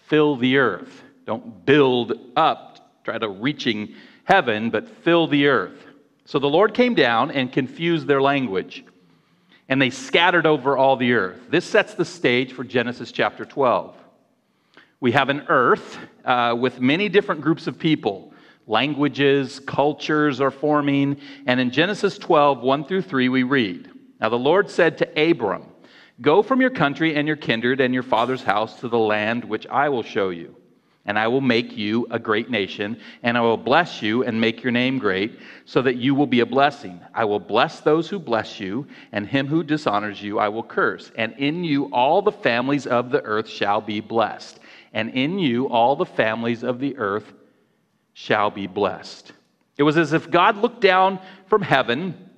fill 0.08 0.36
the 0.36 0.58
earth. 0.58 1.02
Don't 1.24 1.64
build 1.64 2.12
up, 2.36 3.02
try 3.04 3.16
to 3.16 3.30
reaching 3.30 3.94
heaven, 4.24 4.68
but 4.68 4.86
fill 4.86 5.26
the 5.26 5.46
earth. 5.46 5.86
So 6.26 6.38
the 6.38 6.46
Lord 6.46 6.74
came 6.74 6.94
down 6.94 7.30
and 7.30 7.50
confused 7.50 8.06
their 8.06 8.20
language, 8.20 8.84
and 9.70 9.80
they 9.80 9.88
scattered 9.88 10.44
over 10.44 10.76
all 10.76 10.96
the 10.96 11.14
earth. 11.14 11.40
This 11.48 11.64
sets 11.64 11.94
the 11.94 12.04
stage 12.04 12.52
for 12.52 12.64
Genesis 12.64 13.12
chapter 13.12 13.46
12. 13.46 13.96
We 15.00 15.12
have 15.12 15.30
an 15.30 15.46
earth 15.48 15.96
uh, 16.26 16.54
with 16.60 16.82
many 16.82 17.08
different 17.08 17.40
groups 17.40 17.66
of 17.66 17.78
people. 17.78 18.27
Languages, 18.68 19.60
cultures 19.60 20.40
are 20.40 20.50
forming. 20.50 21.16
And 21.46 21.58
in 21.58 21.70
Genesis 21.70 22.18
12, 22.18 22.60
1 22.60 22.84
through 22.84 23.02
3, 23.02 23.28
we 23.30 23.42
read 23.42 23.90
Now 24.20 24.28
the 24.28 24.38
Lord 24.38 24.70
said 24.70 24.98
to 24.98 25.30
Abram, 25.30 25.64
Go 26.20 26.42
from 26.42 26.60
your 26.60 26.70
country 26.70 27.16
and 27.16 27.26
your 27.26 27.36
kindred 27.36 27.80
and 27.80 27.94
your 27.94 28.02
father's 28.02 28.42
house 28.42 28.78
to 28.80 28.88
the 28.88 28.98
land 28.98 29.44
which 29.44 29.66
I 29.68 29.88
will 29.88 30.02
show 30.02 30.28
you. 30.28 30.54
And 31.06 31.18
I 31.18 31.28
will 31.28 31.40
make 31.40 31.74
you 31.74 32.06
a 32.10 32.18
great 32.18 32.50
nation, 32.50 33.00
and 33.22 33.38
I 33.38 33.40
will 33.40 33.56
bless 33.56 34.02
you 34.02 34.24
and 34.24 34.38
make 34.38 34.62
your 34.62 34.72
name 34.72 34.98
great, 34.98 35.38
so 35.64 35.80
that 35.80 35.96
you 35.96 36.14
will 36.14 36.26
be 36.26 36.40
a 36.40 36.46
blessing. 36.46 37.00
I 37.14 37.24
will 37.24 37.40
bless 37.40 37.80
those 37.80 38.10
who 38.10 38.18
bless 38.18 38.60
you, 38.60 38.86
and 39.12 39.26
him 39.26 39.46
who 39.46 39.62
dishonors 39.62 40.22
you 40.22 40.38
I 40.38 40.50
will 40.50 40.62
curse. 40.62 41.10
And 41.16 41.32
in 41.38 41.64
you 41.64 41.86
all 41.94 42.20
the 42.20 42.32
families 42.32 42.86
of 42.86 43.10
the 43.10 43.22
earth 43.22 43.48
shall 43.48 43.80
be 43.80 44.00
blessed 44.00 44.60
and 44.92 45.10
in 45.10 45.38
you 45.38 45.68
all 45.68 45.96
the 45.96 46.06
families 46.06 46.64
of 46.64 46.78
the 46.80 46.96
earth 46.96 47.32
shall 48.20 48.50
be 48.50 48.66
blessed. 48.66 49.32
It 49.76 49.84
was 49.84 49.96
as 49.96 50.12
if 50.12 50.28
God 50.28 50.56
looked 50.56 50.80
down 50.80 51.20
from 51.46 51.62
heaven 51.62 52.30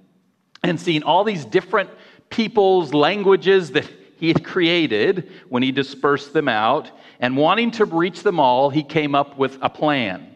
and 0.62 0.78
seen 0.78 1.02
all 1.02 1.24
these 1.24 1.46
different 1.46 1.88
peoples, 2.28 2.92
languages 2.92 3.70
that 3.70 3.90
he 4.18 4.28
had 4.28 4.44
created 4.44 5.30
when 5.48 5.62
he 5.62 5.72
dispersed 5.72 6.34
them 6.34 6.48
out, 6.48 6.90
and 7.18 7.34
wanting 7.34 7.70
to 7.70 7.86
reach 7.86 8.22
them 8.22 8.38
all, 8.38 8.68
he 8.68 8.82
came 8.82 9.14
up 9.14 9.38
with 9.38 9.56
a 9.62 9.70
plan. 9.70 10.30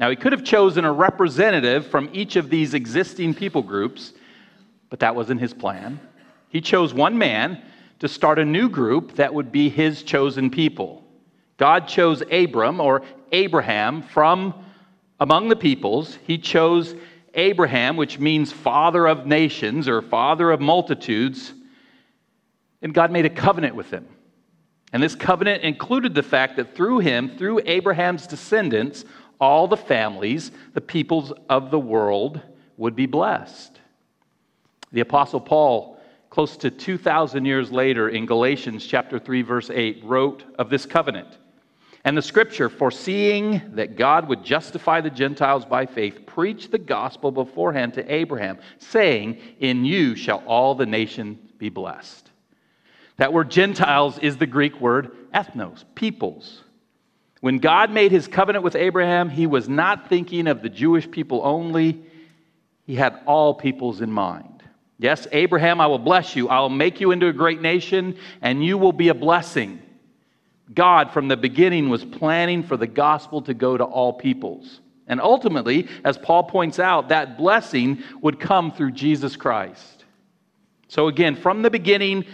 Now, 0.00 0.10
he 0.10 0.16
could 0.16 0.32
have 0.32 0.42
chosen 0.42 0.84
a 0.84 0.92
representative 0.92 1.86
from 1.86 2.10
each 2.12 2.34
of 2.34 2.50
these 2.50 2.74
existing 2.74 3.34
people 3.34 3.62
groups, 3.62 4.12
but 4.90 4.98
that 4.98 5.14
wasn't 5.14 5.40
his 5.40 5.54
plan. 5.54 6.00
He 6.48 6.60
chose 6.60 6.92
one 6.92 7.16
man 7.16 7.62
to 8.00 8.08
start 8.08 8.40
a 8.40 8.44
new 8.44 8.68
group 8.68 9.14
that 9.14 9.32
would 9.32 9.52
be 9.52 9.68
his 9.68 10.02
chosen 10.02 10.50
people. 10.50 11.04
God 11.58 11.88
chose 11.88 12.22
Abram 12.30 12.80
or 12.80 13.02
Abraham 13.32 14.02
from 14.02 14.54
among 15.20 15.48
the 15.48 15.56
peoples. 15.56 16.16
He 16.26 16.38
chose 16.38 16.94
Abraham, 17.34 17.96
which 17.96 18.18
means 18.18 18.52
father 18.52 19.06
of 19.06 19.26
nations 19.26 19.88
or 19.88 20.00
father 20.00 20.50
of 20.50 20.60
multitudes. 20.60 21.52
And 22.80 22.94
God 22.94 23.10
made 23.10 23.26
a 23.26 23.30
covenant 23.30 23.74
with 23.74 23.90
him. 23.90 24.06
And 24.92 25.02
this 25.02 25.14
covenant 25.14 25.64
included 25.64 26.14
the 26.14 26.22
fact 26.22 26.56
that 26.56 26.74
through 26.74 27.00
him, 27.00 27.36
through 27.36 27.60
Abraham's 27.66 28.26
descendants, 28.26 29.04
all 29.40 29.68
the 29.68 29.76
families, 29.76 30.50
the 30.72 30.80
peoples 30.80 31.32
of 31.48 31.70
the 31.70 31.78
world 31.78 32.40
would 32.76 32.96
be 32.96 33.06
blessed. 33.06 33.78
The 34.92 35.00
Apostle 35.00 35.40
Paul, 35.40 36.00
close 36.30 36.56
to 36.58 36.70
2,000 36.70 37.44
years 37.44 37.70
later 37.70 38.08
in 38.08 38.24
Galatians 38.24 38.86
chapter 38.86 39.18
3, 39.18 39.42
verse 39.42 39.70
8, 39.70 40.02
wrote 40.04 40.44
of 40.58 40.70
this 40.70 40.86
covenant. 40.86 41.36
And 42.04 42.16
the 42.16 42.22
scripture, 42.22 42.68
foreseeing 42.68 43.60
that 43.74 43.96
God 43.96 44.28
would 44.28 44.44
justify 44.44 45.00
the 45.00 45.10
Gentiles 45.10 45.64
by 45.64 45.86
faith, 45.86 46.26
preached 46.26 46.70
the 46.70 46.78
gospel 46.78 47.32
beforehand 47.32 47.94
to 47.94 48.12
Abraham, 48.12 48.58
saying, 48.78 49.38
In 49.58 49.84
you 49.84 50.14
shall 50.14 50.42
all 50.46 50.74
the 50.74 50.86
nations 50.86 51.38
be 51.58 51.68
blessed. 51.68 52.30
That 53.16 53.32
word 53.32 53.50
Gentiles 53.50 54.18
is 54.18 54.36
the 54.36 54.46
Greek 54.46 54.80
word 54.80 55.10
ethnos, 55.34 55.84
peoples. 55.94 56.62
When 57.40 57.58
God 57.58 57.90
made 57.90 58.12
his 58.12 58.28
covenant 58.28 58.64
with 58.64 58.76
Abraham, 58.76 59.28
he 59.28 59.46
was 59.46 59.68
not 59.68 60.08
thinking 60.08 60.46
of 60.46 60.62
the 60.62 60.68
Jewish 60.68 61.08
people 61.10 61.40
only, 61.44 62.02
he 62.86 62.94
had 62.94 63.20
all 63.26 63.54
peoples 63.54 64.00
in 64.00 64.10
mind. 64.10 64.62
Yes, 64.98 65.28
Abraham, 65.30 65.80
I 65.80 65.86
will 65.86 65.98
bless 65.98 66.34
you. 66.34 66.48
I 66.48 66.60
will 66.60 66.70
make 66.70 67.00
you 67.00 67.12
into 67.12 67.28
a 67.28 67.32
great 67.32 67.60
nation, 67.60 68.16
and 68.40 68.64
you 68.64 68.78
will 68.78 68.92
be 68.92 69.08
a 69.08 69.14
blessing. 69.14 69.80
God, 70.74 71.12
from 71.12 71.28
the 71.28 71.36
beginning, 71.36 71.88
was 71.88 72.04
planning 72.04 72.62
for 72.62 72.76
the 72.76 72.86
gospel 72.86 73.42
to 73.42 73.54
go 73.54 73.76
to 73.76 73.84
all 73.84 74.12
peoples. 74.12 74.80
And 75.06 75.20
ultimately, 75.20 75.88
as 76.04 76.18
Paul 76.18 76.44
points 76.44 76.78
out, 76.78 77.08
that 77.08 77.38
blessing 77.38 78.02
would 78.20 78.38
come 78.38 78.72
through 78.72 78.92
Jesus 78.92 79.36
Christ. 79.36 80.04
So, 80.88 81.08
again, 81.08 81.34
from 81.34 81.62
the 81.62 81.70
beginning 81.70 82.26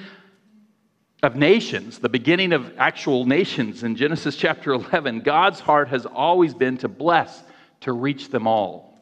of 1.23 1.37
nations, 1.37 2.01
the 2.01 2.09
beginning 2.09 2.53
of 2.53 2.77
actual 2.77 3.25
nations 3.25 3.83
in 3.83 3.97
Genesis 3.97 4.37
chapter 4.37 4.73
11, 4.73 5.21
God's 5.21 5.61
heart 5.61 5.89
has 5.89 6.05
always 6.05 6.53
been 6.53 6.77
to 6.79 6.89
bless, 6.89 7.43
to 7.81 7.93
reach 7.93 8.31
them 8.31 8.47
all. 8.47 8.99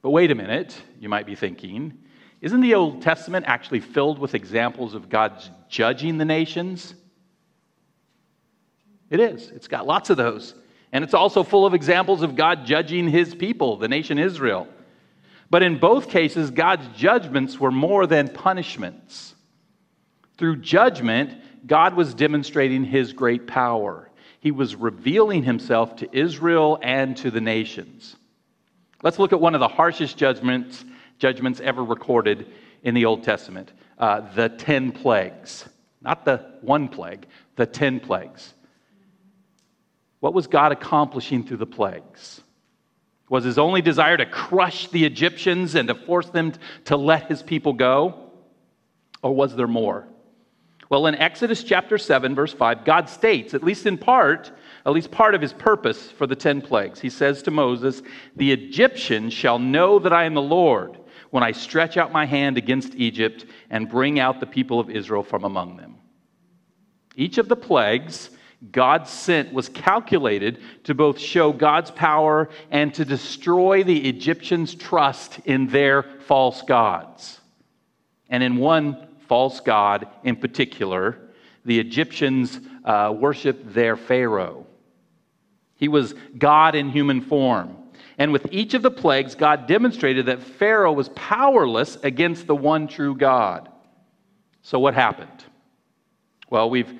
But 0.00 0.10
wait 0.10 0.30
a 0.30 0.34
minute, 0.34 0.76
you 0.98 1.08
might 1.08 1.26
be 1.26 1.36
thinking, 1.36 1.98
isn't 2.40 2.60
the 2.60 2.74
Old 2.74 3.02
Testament 3.02 3.44
actually 3.46 3.80
filled 3.80 4.18
with 4.18 4.34
examples 4.34 4.94
of 4.94 5.08
God's 5.08 5.48
judging 5.68 6.18
the 6.18 6.24
nations? 6.24 6.94
It 9.12 9.20
is. 9.20 9.50
It's 9.50 9.68
got 9.68 9.86
lots 9.86 10.08
of 10.08 10.16
those. 10.16 10.54
And 10.90 11.04
it's 11.04 11.12
also 11.12 11.42
full 11.42 11.66
of 11.66 11.74
examples 11.74 12.22
of 12.22 12.34
God 12.34 12.64
judging 12.64 13.08
his 13.08 13.34
people, 13.34 13.76
the 13.76 13.86
nation 13.86 14.18
Israel. 14.18 14.66
But 15.50 15.62
in 15.62 15.78
both 15.78 16.08
cases, 16.08 16.50
God's 16.50 16.88
judgments 16.96 17.60
were 17.60 17.70
more 17.70 18.06
than 18.06 18.30
punishments. 18.30 19.34
Through 20.38 20.56
judgment, 20.56 21.38
God 21.66 21.92
was 21.92 22.14
demonstrating 22.14 22.84
his 22.84 23.12
great 23.12 23.46
power. 23.46 24.10
He 24.40 24.50
was 24.50 24.74
revealing 24.76 25.42
himself 25.42 25.96
to 25.96 26.08
Israel 26.10 26.78
and 26.80 27.14
to 27.18 27.30
the 27.30 27.42
nations. 27.42 28.16
Let's 29.02 29.18
look 29.18 29.34
at 29.34 29.40
one 29.42 29.54
of 29.54 29.60
the 29.60 29.68
harshest 29.68 30.16
judgments, 30.16 30.86
judgments 31.18 31.60
ever 31.60 31.84
recorded 31.84 32.46
in 32.82 32.94
the 32.94 33.04
Old 33.04 33.24
Testament 33.24 33.72
uh, 33.98 34.22
the 34.34 34.48
10 34.48 34.92
plagues. 34.92 35.68
Not 36.00 36.24
the 36.24 36.38
one 36.62 36.88
plague, 36.88 37.26
the 37.56 37.66
10 37.66 38.00
plagues. 38.00 38.54
What 40.22 40.34
was 40.34 40.46
God 40.46 40.70
accomplishing 40.70 41.42
through 41.42 41.56
the 41.56 41.66
plagues? 41.66 42.42
Was 43.28 43.42
his 43.42 43.58
only 43.58 43.82
desire 43.82 44.16
to 44.16 44.24
crush 44.24 44.86
the 44.86 45.04
Egyptians 45.04 45.74
and 45.74 45.88
to 45.88 45.96
force 45.96 46.28
them 46.28 46.52
to 46.84 46.96
let 46.96 47.26
his 47.26 47.42
people 47.42 47.72
go? 47.72 48.30
Or 49.20 49.34
was 49.34 49.56
there 49.56 49.66
more? 49.66 50.06
Well, 50.88 51.08
in 51.08 51.16
Exodus 51.16 51.64
chapter 51.64 51.98
7, 51.98 52.36
verse 52.36 52.52
5, 52.52 52.84
God 52.84 53.08
states, 53.08 53.52
at 53.52 53.64
least 53.64 53.84
in 53.84 53.98
part, 53.98 54.52
at 54.86 54.92
least 54.92 55.10
part 55.10 55.34
of 55.34 55.42
his 55.42 55.52
purpose 55.52 56.08
for 56.12 56.28
the 56.28 56.36
10 56.36 56.60
plagues. 56.60 57.00
He 57.00 57.10
says 57.10 57.42
to 57.42 57.50
Moses, 57.50 58.00
The 58.36 58.52
Egyptians 58.52 59.32
shall 59.32 59.58
know 59.58 59.98
that 59.98 60.12
I 60.12 60.22
am 60.22 60.34
the 60.34 60.40
Lord 60.40 61.00
when 61.30 61.42
I 61.42 61.50
stretch 61.50 61.96
out 61.96 62.12
my 62.12 62.26
hand 62.26 62.56
against 62.58 62.94
Egypt 62.94 63.44
and 63.70 63.88
bring 63.88 64.20
out 64.20 64.38
the 64.38 64.46
people 64.46 64.78
of 64.78 64.88
Israel 64.88 65.24
from 65.24 65.42
among 65.42 65.78
them. 65.78 65.96
Each 67.16 67.38
of 67.38 67.48
the 67.48 67.56
plagues 67.56 68.30
God 68.70 69.08
sent 69.08 69.52
was 69.52 69.68
calculated 69.68 70.60
to 70.84 70.94
both 70.94 71.18
show 71.18 71.52
God's 71.52 71.90
power 71.90 72.48
and 72.70 72.94
to 72.94 73.04
destroy 73.04 73.82
the 73.82 74.08
Egyptians' 74.08 74.74
trust 74.74 75.40
in 75.44 75.66
their 75.66 76.02
false 76.02 76.62
gods. 76.62 77.40
And 78.28 78.42
in 78.42 78.56
one 78.56 79.08
false 79.26 79.60
god 79.60 80.06
in 80.22 80.36
particular, 80.36 81.18
the 81.64 81.80
Egyptians 81.80 82.60
uh, 82.84 83.12
worshiped 83.16 83.74
their 83.74 83.96
Pharaoh. 83.96 84.66
He 85.74 85.88
was 85.88 86.14
God 86.38 86.74
in 86.74 86.90
human 86.90 87.20
form. 87.20 87.76
And 88.18 88.32
with 88.32 88.46
each 88.52 88.74
of 88.74 88.82
the 88.82 88.90
plagues, 88.90 89.34
God 89.34 89.66
demonstrated 89.66 90.26
that 90.26 90.42
Pharaoh 90.42 90.92
was 90.92 91.08
powerless 91.10 91.96
against 92.02 92.46
the 92.46 92.54
one 92.54 92.86
true 92.86 93.16
God. 93.16 93.68
So, 94.62 94.78
what 94.78 94.94
happened? 94.94 95.44
Well, 96.48 96.70
we've 96.70 96.92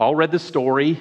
all 0.00 0.14
read 0.14 0.32
the 0.32 0.38
story 0.38 0.98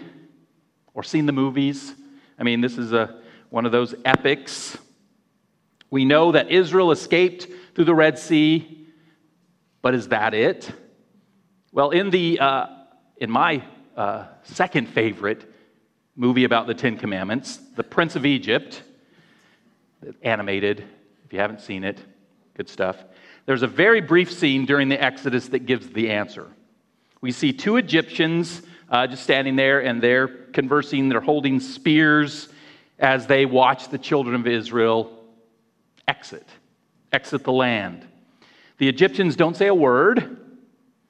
or 0.93 1.03
seen 1.03 1.25
the 1.25 1.31
movies. 1.31 1.95
I 2.37 2.43
mean, 2.43 2.59
this 2.59 2.77
is 2.77 2.91
a, 2.91 3.21
one 3.49 3.65
of 3.65 3.71
those 3.71 3.95
epics. 4.03 4.77
We 5.89 6.03
know 6.03 6.33
that 6.33 6.51
Israel 6.51 6.91
escaped 6.91 7.47
through 7.73 7.85
the 7.85 7.95
Red 7.95 8.19
Sea, 8.19 8.87
but 9.81 9.95
is 9.95 10.09
that 10.09 10.33
it? 10.33 10.69
Well, 11.71 11.91
in, 11.91 12.09
the, 12.09 12.39
uh, 12.41 12.65
in 13.15 13.31
my 13.31 13.63
uh, 13.95 14.25
second 14.43 14.89
favorite 14.89 15.49
movie 16.17 16.43
about 16.43 16.67
the 16.67 16.73
Ten 16.73 16.97
Commandments, 16.97 17.57
The 17.77 17.83
Prince 17.83 18.17
of 18.17 18.25
Egypt, 18.25 18.83
animated, 20.21 20.83
if 21.25 21.31
you 21.31 21.39
haven't 21.39 21.61
seen 21.61 21.85
it, 21.85 21.99
good 22.53 22.67
stuff. 22.67 22.97
There's 23.45 23.63
a 23.63 23.67
very 23.67 24.01
brief 24.01 24.29
scene 24.29 24.65
during 24.65 24.89
the 24.89 25.01
Exodus 25.01 25.47
that 25.49 25.59
gives 25.59 25.87
the 25.89 26.09
answer. 26.09 26.47
We 27.21 27.31
see 27.31 27.53
two 27.53 27.77
Egyptians 27.77 28.61
uh, 28.89 29.07
just 29.07 29.23
standing 29.23 29.55
there 29.55 29.81
and 29.83 30.01
they're 30.01 30.27
conversing, 30.27 31.09
they're 31.09 31.21
holding 31.21 31.59
spears 31.59 32.49
as 32.97 33.27
they 33.27 33.45
watch 33.45 33.89
the 33.89 33.97
children 33.97 34.35
of 34.35 34.47
Israel 34.47 35.11
exit, 36.07 36.47
exit 37.11 37.43
the 37.43 37.51
land. 37.51 38.05
The 38.77 38.89
Egyptians 38.89 39.35
don't 39.35 39.55
say 39.55 39.67
a 39.67 39.75
word, 39.75 40.37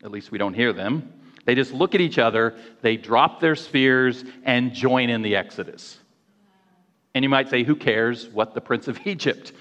at 0.04 0.12
least 0.12 0.32
we 0.32 0.38
don't 0.38 0.54
hear 0.54 0.74
them. 0.74 1.14
They 1.46 1.56
just 1.56 1.74
look 1.74 1.96
at 1.96 2.02
each 2.02 2.20
other, 2.20 2.56
they 2.82 2.98
drop 2.98 3.40
their 3.40 3.56
spears, 3.56 4.24
and 4.44 4.74
join 4.74 5.10
in 5.10 5.22
the 5.22 5.36
Exodus. 5.36 5.98
And 7.16 7.24
you 7.24 7.30
might 7.30 7.50
say, 7.50 7.64
who 7.64 7.76
cares 7.76 8.28
what 8.28 8.54
the 8.54 8.62
Prince 8.62 8.88
of 8.88 9.00
Egypt 9.08 9.54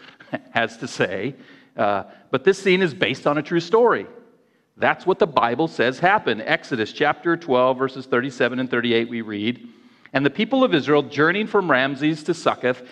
has 0.50 0.76
to 0.78 0.88
say? 0.88 1.34
Uh, 1.76 2.04
but 2.30 2.44
this 2.44 2.58
scene 2.62 2.82
is 2.82 2.92
based 2.92 3.26
on 3.26 3.38
a 3.38 3.42
true 3.42 3.60
story. 3.60 4.06
That's 4.78 5.04
what 5.04 5.18
the 5.18 5.26
Bible 5.26 5.66
says 5.66 5.98
happened. 5.98 6.42
Exodus 6.44 6.92
chapter 6.92 7.36
12, 7.36 7.76
verses 7.76 8.06
37 8.06 8.60
and 8.60 8.70
38, 8.70 9.08
we 9.08 9.22
read 9.22 9.68
And 10.12 10.24
the 10.24 10.30
people 10.30 10.62
of 10.62 10.72
Israel 10.72 11.02
journeying 11.02 11.48
from 11.48 11.70
Ramses 11.70 12.22
to 12.24 12.34
Succoth, 12.34 12.82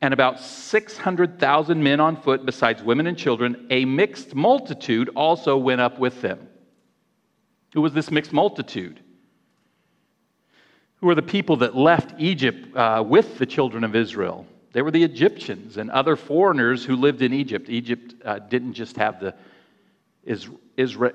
and 0.00 0.12
about 0.14 0.40
600,000 0.40 1.82
men 1.82 2.00
on 2.00 2.20
foot, 2.20 2.44
besides 2.44 2.82
women 2.82 3.06
and 3.06 3.16
children, 3.16 3.66
a 3.70 3.84
mixed 3.84 4.34
multitude 4.34 5.10
also 5.14 5.56
went 5.56 5.80
up 5.80 5.98
with 5.98 6.20
them. 6.22 6.48
Who 7.74 7.80
was 7.80 7.92
this 7.92 8.10
mixed 8.10 8.32
multitude? 8.32 9.00
Who 10.96 11.06
were 11.06 11.14
the 11.14 11.22
people 11.22 11.56
that 11.58 11.76
left 11.76 12.14
Egypt 12.18 12.76
uh, 12.76 13.04
with 13.06 13.38
the 13.38 13.46
children 13.46 13.84
of 13.84 13.94
Israel? 13.94 14.46
They 14.72 14.82
were 14.82 14.90
the 14.90 15.04
Egyptians 15.04 15.76
and 15.76 15.90
other 15.90 16.16
foreigners 16.16 16.84
who 16.84 16.96
lived 16.96 17.22
in 17.22 17.32
Egypt. 17.32 17.68
Egypt 17.68 18.14
uh, 18.24 18.38
didn't 18.40 18.74
just 18.74 18.96
have 18.96 19.20
the, 19.20 19.34
Israel, 20.76 21.12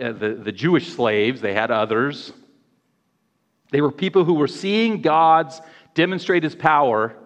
uh, 0.00 0.12
the, 0.12 0.40
the 0.42 0.52
Jewish 0.52 0.92
slaves, 0.92 1.40
they 1.40 1.54
had 1.54 1.70
others. 1.70 2.32
They 3.70 3.80
were 3.80 3.90
people 3.90 4.24
who 4.24 4.34
were 4.34 4.48
seeing 4.48 5.02
God's 5.02 5.60
demonstrate 5.94 6.42
his 6.42 6.54
power. 6.54 7.16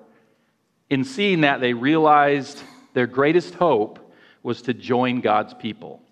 In 0.88 1.04
seeing 1.04 1.42
that, 1.42 1.60
they 1.60 1.74
realized 1.74 2.62
their 2.94 3.06
greatest 3.06 3.54
hope 3.54 4.12
was 4.42 4.62
to 4.62 4.74
join 4.74 5.20
God's 5.20 5.52
people. 5.54 6.02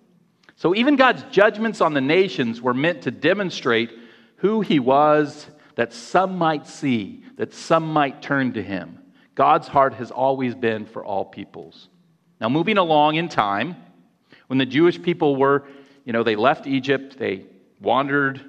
So 0.57 0.75
even 0.75 0.97
God's 0.97 1.23
judgments 1.31 1.81
on 1.81 1.95
the 1.95 2.01
nations 2.01 2.61
were 2.61 2.75
meant 2.75 3.03
to 3.03 3.11
demonstrate 3.11 3.91
who 4.37 4.61
he 4.61 4.79
was, 4.79 5.47
that 5.77 5.93
some 5.93 6.37
might 6.37 6.67
see, 6.67 7.25
that 7.37 7.55
some 7.55 7.93
might 7.93 8.21
turn 8.21 8.53
to 8.53 8.63
him. 8.63 8.99
God's 9.35 9.69
heart 9.69 9.95
has 9.95 10.11
always 10.11 10.55
been 10.55 10.87
for 10.87 11.05
all 11.05 11.25
peoples. 11.25 11.89
Now, 12.41 12.49
moving 12.49 12.79
along 12.79 13.17
in 13.17 13.29
time, 13.29 13.77
when 14.47 14.59
the 14.59 14.67
Jewish 14.67 15.01
people 15.01 15.37
were, 15.37 15.65
you 16.05 16.13
know, 16.13 16.23
they 16.23 16.37
left 16.37 16.67
Egypt, 16.67 17.19
they 17.19 17.45
wandered, 17.81 18.41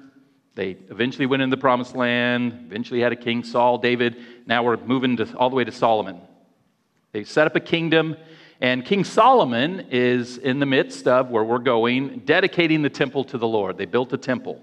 they 0.54 0.70
eventually 0.90 1.26
went 1.26 1.42
into 1.42 1.54
the 1.54 1.60
promised 1.60 1.94
land, 1.94 2.64
eventually 2.66 3.00
had 3.00 3.12
a 3.12 3.16
king, 3.16 3.44
Saul, 3.44 3.78
David. 3.78 4.16
Now 4.46 4.62
we're 4.62 4.76
moving 4.76 5.16
to, 5.18 5.36
all 5.36 5.50
the 5.50 5.56
way 5.56 5.64
to 5.64 5.72
Solomon. 5.72 6.20
They 7.12 7.24
set 7.24 7.46
up 7.46 7.56
a 7.56 7.60
kingdom 7.60 8.16
and 8.60 8.84
King 8.84 9.04
Solomon 9.04 9.86
is 9.90 10.38
in 10.38 10.58
the 10.58 10.66
midst 10.66 11.06
of 11.06 11.30
where 11.30 11.44
we're 11.44 11.58
going, 11.58 12.20
dedicating 12.24 12.82
the 12.82 12.90
temple 12.90 13.22
to 13.24 13.38
the 13.38 13.46
Lord. 13.46 13.78
They 13.78 13.84
built 13.84 14.12
a 14.12 14.18
temple. 14.18 14.60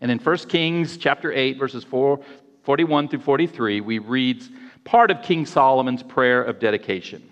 And 0.00 0.10
in 0.10 0.18
1 0.18 0.36
Kings 0.48 0.98
chapter 0.98 1.32
8, 1.32 1.58
verses 1.58 1.84
4, 1.84 2.20
41 2.64 3.08
through 3.08 3.20
43, 3.20 3.80
we 3.80 3.98
read 3.98 4.44
part 4.84 5.10
of 5.10 5.22
King 5.22 5.46
Solomon's 5.46 6.02
prayer 6.02 6.42
of 6.42 6.58
dedication. 6.58 7.30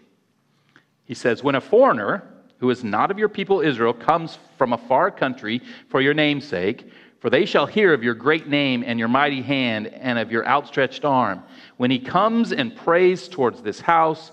He 1.05 1.13
says, 1.13 1.43
When 1.43 1.57
a 1.57 1.61
foreigner 1.61 2.27
who 2.63 2.71
is 2.71 2.85
not 2.85 3.11
of 3.11 3.19
your 3.19 3.29
people 3.29 3.61
Israel 3.61 3.93
comes 3.93 4.39
from 4.57 4.73
a 4.73 4.79
far 4.79 5.11
country 5.11 5.61
for 5.89 6.01
your 6.01 6.15
name's 6.15 6.47
sake, 6.47 6.89
for 7.19 7.29
they 7.29 7.45
shall 7.45 7.67
hear 7.67 7.93
of 7.93 8.05
your 8.05 8.15
great 8.15 8.47
name 8.47 8.85
and 8.87 9.01
your 9.01 9.09
mighty 9.09 9.43
hand 9.43 9.89
and 9.89 10.17
of 10.17 10.31
your 10.31 10.47
outstretched 10.47 11.05
arm. 11.05 11.43
When 11.77 11.91
he 11.91 11.99
comes 11.99 12.53
and 12.53 12.77
prays 12.77 13.27
towards 13.27 13.63
this 13.63 13.81
house, 13.81 14.31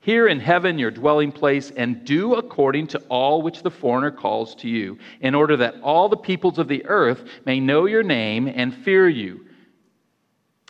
here 0.00 0.28
in 0.28 0.40
heaven, 0.40 0.78
your 0.78 0.90
dwelling 0.90 1.32
place, 1.32 1.72
and 1.74 2.04
do 2.04 2.34
according 2.34 2.88
to 2.88 2.98
all 3.08 3.40
which 3.40 3.62
the 3.62 3.70
foreigner 3.70 4.10
calls 4.10 4.54
to 4.56 4.68
you, 4.68 4.98
in 5.22 5.34
order 5.34 5.56
that 5.56 5.80
all 5.82 6.10
the 6.10 6.18
peoples 6.18 6.58
of 6.58 6.68
the 6.68 6.84
earth 6.84 7.24
may 7.46 7.60
know 7.60 7.86
your 7.86 8.02
name 8.02 8.46
and 8.46 8.74
fear 8.74 9.08
you, 9.08 9.46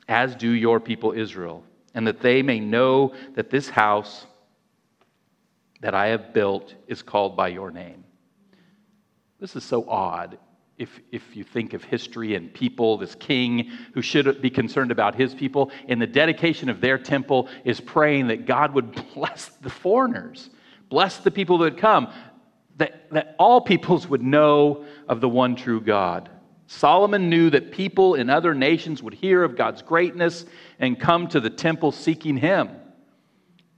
as 0.08 0.36
do 0.36 0.50
your 0.50 0.78
people 0.78 1.10
Israel, 1.10 1.64
and 1.92 2.06
that 2.06 2.20
they 2.20 2.40
may 2.40 2.60
know 2.60 3.14
that 3.34 3.50
this 3.50 3.68
house 3.68 4.26
that 5.80 5.94
I 5.94 6.08
have 6.08 6.32
built 6.32 6.74
is 6.86 7.02
called 7.02 7.36
by 7.36 7.48
your 7.48 7.70
name. 7.70 8.04
This 9.38 9.56
is 9.56 9.64
so 9.64 9.88
odd 9.88 10.38
if, 10.80 10.98
if 11.12 11.36
you 11.36 11.44
think 11.44 11.74
of 11.74 11.84
history 11.84 12.34
and 12.34 12.52
people, 12.52 12.96
this 12.96 13.14
king 13.14 13.70
who 13.92 14.00
should 14.00 14.40
be 14.40 14.48
concerned 14.48 14.90
about 14.90 15.14
his 15.14 15.34
people, 15.34 15.70
in 15.88 15.98
the 15.98 16.06
dedication 16.06 16.70
of 16.70 16.80
their 16.80 16.96
temple, 16.96 17.48
is 17.66 17.80
praying 17.80 18.28
that 18.28 18.46
God 18.46 18.72
would 18.72 18.98
bless 19.14 19.48
the 19.60 19.68
foreigners, 19.68 20.48
bless 20.88 21.18
the 21.18 21.30
people 21.30 21.58
that 21.58 21.76
come, 21.76 22.10
that, 22.78 23.10
that 23.10 23.34
all 23.38 23.60
peoples 23.60 24.08
would 24.08 24.22
know 24.22 24.86
of 25.06 25.20
the 25.20 25.28
one 25.28 25.54
true 25.54 25.82
God. 25.82 26.30
Solomon 26.66 27.28
knew 27.28 27.50
that 27.50 27.72
people 27.72 28.14
in 28.14 28.30
other 28.30 28.54
nations 28.54 29.02
would 29.02 29.12
hear 29.12 29.44
of 29.44 29.58
God's 29.58 29.82
greatness 29.82 30.46
and 30.78 30.98
come 30.98 31.28
to 31.28 31.40
the 31.40 31.50
temple 31.50 31.92
seeking 31.92 32.38
him. 32.38 32.70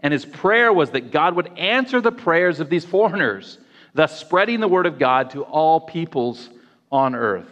And 0.03 0.13
his 0.13 0.25
prayer 0.25 0.73
was 0.73 0.91
that 0.91 1.13
God 1.13 1.37
would 1.37 1.57
answer 1.57 2.01
the 2.01 2.13
prayers 2.13 2.59
of 2.59 2.69
these 2.69 2.85
foreigners, 2.85 3.59
thus 3.95 4.19
spreading 4.19 4.61
the 4.61 4.69
word 4.69 4.87
of 4.87 4.99
God 4.99 5.31
to 5.31 5.43
all 5.43 5.81
peoples 5.81 6.51
on 6.91 7.15
earth. 7.15 7.49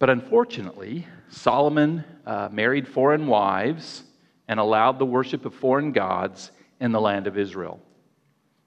But 0.00 0.10
unfortunately, 0.10 1.06
Solomon 1.30 2.04
uh, 2.26 2.48
married 2.50 2.88
foreign 2.88 3.26
wives 3.26 4.02
and 4.48 4.58
allowed 4.58 4.98
the 4.98 5.06
worship 5.06 5.44
of 5.44 5.54
foreign 5.54 5.92
gods 5.92 6.50
in 6.80 6.92
the 6.92 7.00
land 7.00 7.26
of 7.26 7.38
Israel. 7.38 7.80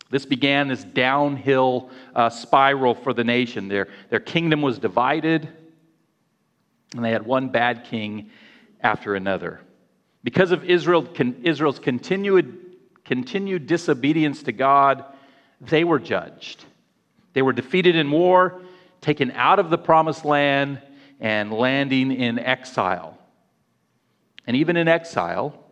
This 0.10 0.26
began 0.26 0.70
this 0.70 0.84
downhill 0.84 1.90
uh, 2.16 2.30
spiral 2.30 2.96
for 2.96 3.14
the 3.14 3.26
nation. 3.26 3.68
Their, 3.68 3.90
their 4.10 4.22
kingdom 4.22 4.62
was 4.62 4.80
divided, 4.80 5.50
and 6.96 7.04
they 7.04 7.12
had 7.12 7.26
one 7.26 7.50
bad 7.50 7.84
king 7.84 8.30
after 8.82 9.16
another. 9.16 9.60
Because 10.28 10.52
of 10.52 10.66
Israel, 10.66 11.08
Israel's 11.44 11.80
continued, 11.80 12.76
continued 13.06 13.66
disobedience 13.66 14.44
to 14.44 14.52
God, 14.52 15.06
they 15.62 15.86
were 15.86 16.00
judged. 16.00 16.66
They 17.32 17.42
were 17.42 17.54
defeated 17.54 17.96
in 17.96 18.12
war, 18.12 18.62
taken 19.00 19.32
out 19.32 19.58
of 19.58 19.70
the 19.70 19.78
promised 19.78 20.26
land, 20.26 20.82
and 21.22 21.54
landing 21.54 22.12
in 22.12 22.40
exile. 22.40 23.18
And 24.46 24.58
even 24.58 24.76
in 24.76 24.90
exile, 24.90 25.64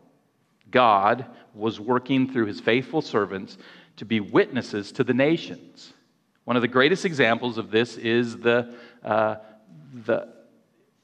God 0.72 1.26
was 1.54 1.78
working 1.78 2.32
through 2.32 2.46
his 2.46 2.62
faithful 2.62 3.02
servants 3.02 3.58
to 3.98 4.06
be 4.06 4.22
witnesses 4.22 4.94
to 4.94 5.04
the 5.04 5.14
nations. 5.14 5.92
One 6.46 6.56
of 6.56 6.62
the 6.62 6.70
greatest 6.70 7.04
examples 7.04 7.58
of 7.58 7.72
this 7.72 7.98
is 7.98 8.38
the, 8.38 8.74
uh, 9.04 9.36
the 10.06 10.34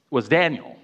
was 0.10 0.30
Daniel. 0.30 0.78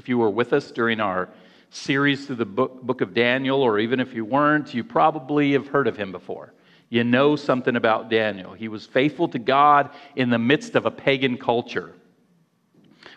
If 0.00 0.08
you 0.08 0.16
were 0.16 0.30
with 0.30 0.54
us 0.54 0.70
during 0.70 0.98
our 0.98 1.28
series 1.68 2.26
through 2.26 2.36
the 2.36 2.46
book, 2.46 2.80
book 2.80 3.02
of 3.02 3.12
Daniel, 3.12 3.60
or 3.60 3.78
even 3.78 4.00
if 4.00 4.14
you 4.14 4.24
weren't, 4.24 4.72
you 4.72 4.82
probably 4.82 5.52
have 5.52 5.66
heard 5.66 5.86
of 5.86 5.94
him 5.94 6.10
before 6.10 6.54
you 6.88 7.04
know 7.04 7.36
something 7.36 7.76
about 7.76 8.08
Daniel. 8.08 8.54
He 8.54 8.68
was 8.68 8.86
faithful 8.86 9.28
to 9.28 9.38
God 9.38 9.90
in 10.16 10.30
the 10.30 10.38
midst 10.38 10.74
of 10.74 10.86
a 10.86 10.90
pagan 10.90 11.36
culture. 11.36 11.92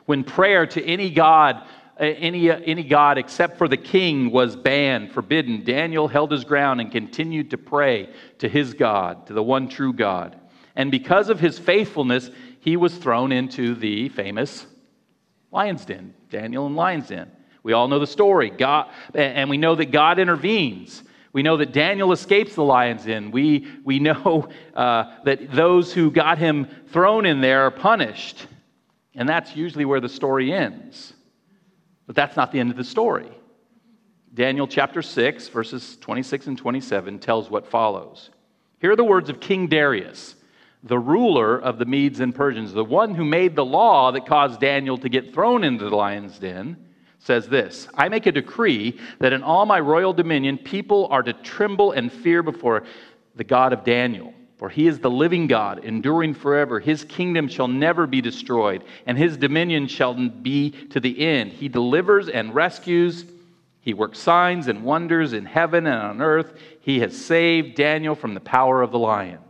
When 0.07 0.25
prayer 0.25 0.67
to 0.67 0.83
any 0.83 1.09
god, 1.09 1.65
uh, 1.97 2.03
any, 2.03 2.51
uh, 2.51 2.59
any 2.65 2.83
god 2.83 3.17
except 3.17 3.57
for 3.57 3.69
the 3.69 3.77
king 3.77 4.29
was 4.29 4.57
banned, 4.57 5.13
forbidden, 5.13 5.63
Daniel 5.63 6.09
held 6.09 6.33
his 6.33 6.43
ground 6.43 6.81
and 6.81 6.91
continued 6.91 7.51
to 7.51 7.57
pray 7.57 8.09
to 8.39 8.49
his 8.49 8.73
God, 8.73 9.25
to 9.27 9.33
the 9.33 9.41
one 9.41 9.69
true 9.69 9.93
God. 9.93 10.37
And 10.75 10.91
because 10.91 11.29
of 11.29 11.39
his 11.39 11.57
faithfulness, 11.57 12.29
he 12.59 12.75
was 12.75 12.97
thrown 12.97 13.31
into 13.31 13.73
the 13.73 14.09
famous 14.09 14.65
lion's 15.53 15.85
den, 15.85 16.13
Daniel 16.29 16.65
and 16.65 16.75
lion's 16.75 17.07
den. 17.07 17.31
We 17.61 17.71
all 17.71 17.87
know 17.87 17.99
the 17.99 18.07
story. 18.07 18.49
God, 18.49 18.89
and 19.13 19.49
we 19.49 19.57
know 19.57 19.75
that 19.75 19.91
God 19.91 20.19
intervenes. 20.19 21.03
We 21.31 21.43
know 21.43 21.57
that 21.57 21.71
Daniel 21.71 22.11
escapes 22.11 22.55
the 22.55 22.63
lion's 22.63 23.05
den. 23.05 23.31
We, 23.31 23.67
we 23.85 23.99
know 23.99 24.49
uh, 24.75 25.15
that 25.23 25.51
those 25.51 25.93
who 25.93 26.11
got 26.11 26.37
him 26.37 26.67
thrown 26.89 27.25
in 27.25 27.39
there 27.39 27.61
are 27.61 27.71
punished. 27.71 28.47
And 29.15 29.29
that's 29.29 29.55
usually 29.55 29.85
where 29.85 30.01
the 30.01 30.09
story 30.09 30.51
ends. 30.51 31.13
But 32.05 32.15
that's 32.15 32.35
not 32.35 32.51
the 32.51 32.59
end 32.59 32.71
of 32.71 32.77
the 32.77 32.83
story. 32.83 33.31
Daniel 34.33 34.67
chapter 34.67 35.01
6, 35.01 35.47
verses 35.49 35.97
26 36.01 36.47
and 36.47 36.57
27 36.57 37.19
tells 37.19 37.49
what 37.49 37.67
follows. 37.67 38.31
Here 38.79 38.91
are 38.91 38.95
the 38.95 39.03
words 39.03 39.29
of 39.29 39.39
King 39.39 39.67
Darius, 39.67 40.35
the 40.83 40.99
ruler 40.99 41.57
of 41.57 41.79
the 41.79 41.85
Medes 41.85 42.19
and 42.19 42.35
Persians, 42.35 42.73
the 42.73 42.83
one 42.83 43.15
who 43.15 43.23
made 43.23 43.55
the 43.55 43.65
law 43.65 44.11
that 44.11 44.25
caused 44.25 44.59
Daniel 44.59 44.97
to 44.97 45.09
get 45.09 45.33
thrown 45.33 45.63
into 45.63 45.89
the 45.89 45.95
lion's 45.95 46.37
den 46.37 46.77
says 47.19 47.47
this 47.47 47.87
I 47.95 48.09
make 48.09 48.25
a 48.25 48.31
decree 48.31 48.99
that 49.19 49.33
in 49.33 49.43
all 49.43 49.65
my 49.65 49.79
royal 49.79 50.13
dominion, 50.13 50.57
people 50.57 51.07
are 51.09 51.23
to 51.23 51.33
tremble 51.33 51.93
and 51.93 52.11
fear 52.11 52.43
before 52.43 52.83
the 53.35 53.43
God 53.43 53.73
of 53.73 53.83
Daniel. 53.83 54.33
For 54.57 54.69
he 54.69 54.87
is 54.87 54.99
the 54.99 55.09
living 55.09 55.47
God, 55.47 55.83
enduring 55.83 56.35
forever. 56.35 56.79
His 56.79 57.03
kingdom 57.03 57.49
shall 57.49 57.67
never 57.67 58.07
be 58.07 58.21
destroyed, 58.21 58.83
and 59.05 59.17
his 59.17 59.35
dominion 59.35 59.87
shall 59.87 60.13
be 60.13 60.71
to 60.91 60.99
the 60.99 61.19
end. 61.19 61.51
He 61.51 61.67
delivers 61.67 62.29
and 62.29 62.55
rescues. 62.55 63.25
He 63.81 63.93
works 63.93 64.19
signs 64.19 64.67
and 64.67 64.83
wonders 64.83 65.33
in 65.33 65.45
heaven 65.45 65.85
and 65.85 66.01
on 66.01 66.21
earth. 66.21 66.57
He 66.79 66.99
has 66.99 67.17
saved 67.17 67.75
Daniel 67.75 68.15
from 68.15 68.35
the 68.35 68.39
power 68.39 68.81
of 68.81 68.91
the 68.91 68.99
lions. 68.99 69.42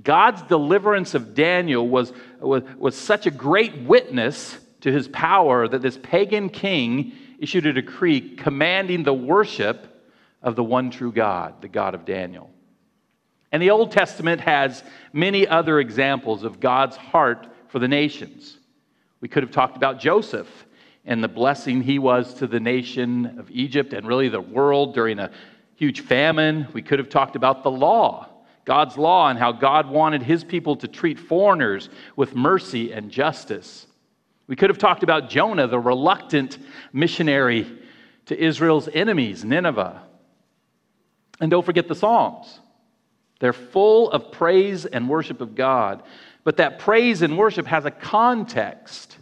God's 0.00 0.42
deliverance 0.42 1.14
of 1.14 1.34
Daniel 1.34 1.86
was, 1.86 2.12
was, 2.40 2.62
was 2.78 2.96
such 2.96 3.26
a 3.26 3.30
great 3.30 3.82
witness 3.82 4.58
to 4.80 4.90
his 4.90 5.08
power 5.08 5.68
that 5.68 5.82
this 5.82 5.98
pagan 6.02 6.48
king 6.48 7.12
issued 7.38 7.66
a 7.66 7.72
decree 7.72 8.36
commanding 8.36 9.02
the 9.02 9.12
worship 9.12 10.02
of 10.42 10.56
the 10.56 10.64
one 10.64 10.90
true 10.90 11.12
God, 11.12 11.60
the 11.60 11.68
God 11.68 11.94
of 11.94 12.04
Daniel. 12.04 12.50
And 13.52 13.62
the 13.62 13.70
Old 13.70 13.92
Testament 13.92 14.40
has 14.40 14.82
many 15.12 15.46
other 15.46 15.78
examples 15.78 16.42
of 16.42 16.58
God's 16.58 16.96
heart 16.96 17.46
for 17.68 17.78
the 17.78 17.88
nations. 17.88 18.58
We 19.20 19.28
could 19.28 19.42
have 19.42 19.52
talked 19.52 19.76
about 19.76 20.00
Joseph 20.00 20.48
and 21.04 21.22
the 21.22 21.28
blessing 21.28 21.82
he 21.82 21.98
was 21.98 22.34
to 22.34 22.46
the 22.46 22.60
nation 22.60 23.38
of 23.38 23.50
Egypt 23.50 23.92
and 23.92 24.06
really 24.06 24.28
the 24.28 24.40
world 24.40 24.94
during 24.94 25.18
a 25.18 25.30
huge 25.74 26.00
famine. 26.00 26.66
We 26.72 26.82
could 26.82 26.98
have 26.98 27.08
talked 27.08 27.36
about 27.36 27.62
the 27.62 27.70
law, 27.70 28.28
God's 28.64 28.96
law, 28.96 29.28
and 29.28 29.38
how 29.38 29.52
God 29.52 29.88
wanted 29.88 30.22
his 30.22 30.44
people 30.44 30.76
to 30.76 30.88
treat 30.88 31.18
foreigners 31.18 31.88
with 32.16 32.34
mercy 32.34 32.92
and 32.92 33.10
justice. 33.10 33.86
We 34.46 34.56
could 34.56 34.70
have 34.70 34.78
talked 34.78 35.02
about 35.02 35.30
Jonah, 35.30 35.66
the 35.66 35.78
reluctant 35.78 36.58
missionary 36.92 37.66
to 38.26 38.38
Israel's 38.38 38.88
enemies, 38.88 39.44
Nineveh. 39.44 40.02
And 41.40 41.50
don't 41.50 41.64
forget 41.64 41.88
the 41.88 41.94
Psalms. 41.94 42.60
They're 43.40 43.52
full 43.52 44.10
of 44.10 44.30
praise 44.30 44.86
and 44.86 45.08
worship 45.08 45.40
of 45.40 45.54
God. 45.56 46.02
But 46.44 46.58
that 46.58 46.78
praise 46.78 47.22
and 47.22 47.36
worship 47.36 47.66
has 47.66 47.84
a 47.84 47.90
context, 47.90 49.16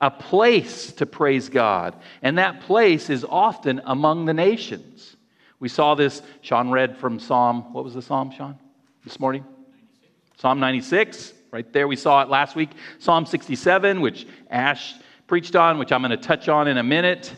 a 0.00 0.10
place 0.10 0.92
to 0.92 1.06
praise 1.06 1.48
God. 1.48 1.96
And 2.22 2.38
that 2.38 2.60
place 2.60 3.10
is 3.10 3.24
often 3.28 3.80
among 3.84 4.26
the 4.26 4.34
nations. 4.34 5.16
We 5.58 5.68
saw 5.68 5.96
this, 5.96 6.22
Sean 6.40 6.70
read 6.70 6.96
from 6.96 7.18
Psalm, 7.18 7.72
what 7.72 7.82
was 7.82 7.94
the 7.94 8.02
Psalm, 8.02 8.30
Sean, 8.30 8.58
this 9.08 9.18
morning? 9.18 9.42
96. 9.42 10.40
Psalm 10.40 10.60
96. 10.60 11.32
Right 11.50 11.72
there, 11.72 11.88
we 11.88 11.96
saw 11.96 12.22
it 12.22 12.28
last 12.28 12.54
week. 12.54 12.68
Psalm 12.98 13.24
67, 13.24 14.02
which 14.02 14.26
Ash 14.50 14.94
preached 15.26 15.56
on, 15.56 15.78
which 15.78 15.92
I'm 15.92 16.02
going 16.02 16.10
to 16.10 16.18
touch 16.18 16.50
on 16.50 16.68
in 16.68 16.76
a 16.76 16.82
minute. 16.82 17.34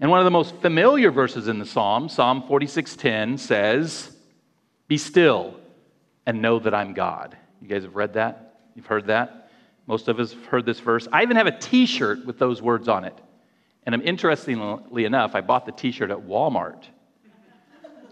And 0.00 0.08
one 0.08 0.20
of 0.20 0.24
the 0.24 0.30
most 0.30 0.54
familiar 0.56 1.10
verses 1.10 1.48
in 1.48 1.58
the 1.58 1.66
Psalm, 1.66 2.08
Psalm 2.08 2.44
46:10, 2.48 3.36
says, 3.38 4.16
"Be 4.86 4.98
still 4.98 5.58
and 6.26 6.40
know 6.40 6.60
that 6.60 6.72
I'm 6.72 6.92
God." 6.92 7.36
You 7.60 7.66
guys 7.66 7.82
have 7.82 7.96
read 7.96 8.14
that? 8.14 8.60
You've 8.76 8.86
heard 8.86 9.08
that? 9.08 9.50
Most 9.88 10.06
of 10.06 10.20
us 10.20 10.32
have 10.32 10.46
heard 10.46 10.64
this 10.64 10.78
verse. 10.78 11.08
I 11.12 11.22
even 11.22 11.36
have 11.36 11.48
a 11.48 11.58
t-shirt 11.58 12.24
with 12.24 12.38
those 12.38 12.62
words 12.62 12.86
on 12.86 13.04
it. 13.04 13.20
And 13.84 13.96
I'm 13.96 14.02
interestingly 14.02 15.04
enough, 15.04 15.34
I 15.34 15.40
bought 15.40 15.66
the 15.66 15.72
t-shirt 15.72 16.12
at 16.12 16.18
Walmart. 16.18 16.84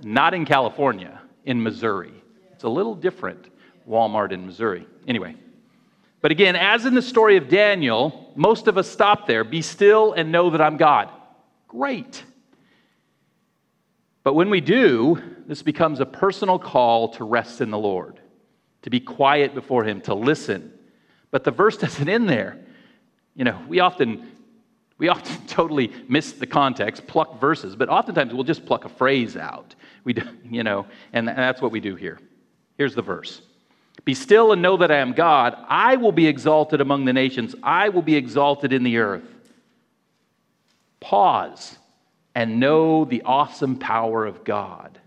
Not 0.03 0.35
in 0.35 0.45
California, 0.45 1.21
in 1.45 1.63
Missouri. 1.63 2.13
It's 2.53 2.65
a 2.65 2.69
little 2.69 2.95
different. 2.95 3.49
Walmart 3.89 4.33
in 4.33 4.47
Missouri. 4.47 4.87
Anyway. 5.07 5.37
But 6.21 6.31
again, 6.31 6.55
as 6.55 6.87
in 6.87 6.95
the 6.95 7.03
story 7.03 7.37
of 7.37 7.49
Daniel, 7.49 8.33
most 8.37 8.69
of 8.69 8.79
us 8.79 8.89
stop 8.89 9.27
there. 9.27 9.43
Be 9.43 9.61
still 9.61 10.13
and 10.13 10.31
know 10.31 10.51
that 10.51 10.61
I'm 10.61 10.77
God. 10.77 11.11
Great. 11.67 12.23
But 14.23 14.35
when 14.35 14.51
we 14.51 14.61
do, 14.61 15.21
this 15.47 15.63
becomes 15.63 15.99
a 15.99 16.07
personal 16.07 16.59
call 16.59 17.09
to 17.15 17.25
rest 17.25 17.61
in 17.61 17.71
the 17.71 17.79
Lord, 17.79 18.21
to 18.83 18.91
be 18.91 19.01
quiet 19.01 19.53
before 19.53 19.83
Him, 19.85 20.01
to 20.03 20.15
listen. 20.15 20.73
But 21.33 21.43
the 21.43 21.51
verse 21.51 21.77
doesn't 21.79 22.09
end 22.09 22.29
there. 22.29 22.59
You 23.35 23.45
know, 23.45 23.61
we 23.67 23.81
often 23.81 24.31
we 24.99 25.09
often 25.09 25.37
totally 25.47 25.93
miss 26.09 26.33
the 26.33 26.47
context, 26.47 27.07
pluck 27.07 27.41
verses, 27.41 27.77
but 27.77 27.89
oftentimes 27.89 28.33
we'll 28.33 28.45
just 28.45 28.67
pluck 28.67 28.85
a 28.85 28.89
phrase 28.89 29.37
out. 29.37 29.75
We, 30.05 30.13
do, 30.13 30.23
you 30.51 30.63
know, 30.63 30.87
and 31.13 31.29
that's 31.29 31.61
what 31.61 31.73
we 31.73 31.81
do 31.81 31.97
here. 31.97 32.19
Here's 32.79 32.95
the 32.95 33.03
verse. 33.03 33.43
Be 34.05 34.15
still 34.15 34.53
and 34.53 34.63
know 34.63 34.77
that 34.79 34.91
I 34.91 34.97
am 34.97 35.13
God. 35.13 35.57
I 35.69 35.97
will 35.97 36.13
be 36.13 36.27
exalted 36.27 36.81
among 36.81 37.05
the 37.05 37.13
nations, 37.13 37.55
I 37.63 37.89
will 37.91 38.03
be 38.03 38.17
exalted 38.17 38.73
in 38.73 38.83
the 38.83 38.99
earth. 38.99 39.25
Pause 41.01 41.79
and 42.35 42.59
know 42.59 43.05
the 43.05 43.23
awesome 43.23 43.77
power 43.77 44.25
of 44.25 44.45
God. 44.45 44.99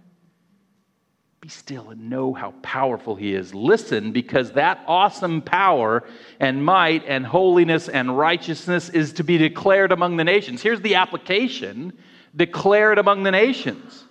Be 1.45 1.49
still 1.49 1.91
and 1.91 2.10
know 2.10 2.34
how 2.34 2.55
powerful 2.63 3.15
He 3.15 3.36
is. 3.36 3.53
Listen, 3.53 4.12
because 4.12 4.53
that 4.53 4.84
awesome 4.88 5.43
power 5.43 6.03
and 6.39 6.65
might 6.65 7.05
and 7.05 7.23
holiness 7.23 7.88
and 7.88 8.17
righteousness 8.17 8.89
is 8.89 9.13
to 9.13 9.23
be 9.23 9.38
declared 9.38 9.91
among 9.91 10.17
the 10.17 10.23
nations. 10.23 10.63
Here's 10.63 10.81
the 10.81 10.95
application 10.95 11.93
declared 12.36 12.97
among 12.97 13.21
the 13.21 13.29
nations. 13.29 14.05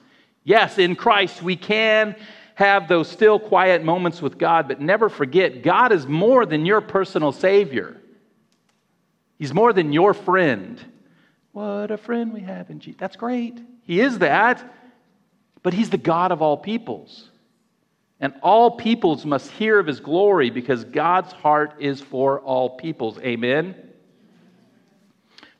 Yes, 0.44 0.78
in 0.78 0.94
Christ 0.94 1.42
we 1.42 1.56
can 1.56 2.14
have 2.54 2.86
those 2.86 3.08
still 3.08 3.40
quiet 3.40 3.82
moments 3.82 4.22
with 4.22 4.38
God, 4.38 4.68
but 4.68 4.80
never 4.80 5.08
forget 5.08 5.64
God 5.64 5.90
is 5.90 6.06
more 6.06 6.46
than 6.46 6.64
your 6.64 6.82
personal 6.82 7.32
Savior. 7.32 8.00
He's 9.40 9.52
more 9.52 9.72
than 9.72 9.92
your 9.92 10.14
friend. 10.14 10.80
What 11.50 11.90
a 11.90 11.96
friend 11.96 12.32
we 12.32 12.42
have 12.42 12.70
in 12.70 12.78
Jesus. 12.78 13.00
That's 13.00 13.16
great. 13.16 13.60
He 13.82 14.00
is 14.00 14.20
that, 14.20 14.64
but 15.64 15.74
He's 15.74 15.90
the 15.90 15.98
God 15.98 16.30
of 16.30 16.40
all 16.40 16.56
peoples. 16.56 17.30
And 18.20 18.32
all 18.42 18.70
peoples 18.70 19.26
must 19.26 19.50
hear 19.50 19.80
of 19.80 19.88
His 19.88 19.98
glory 19.98 20.50
because 20.50 20.84
God's 20.84 21.32
heart 21.32 21.74
is 21.80 22.00
for 22.00 22.38
all 22.40 22.76
peoples. 22.76 23.18
Amen? 23.18 23.74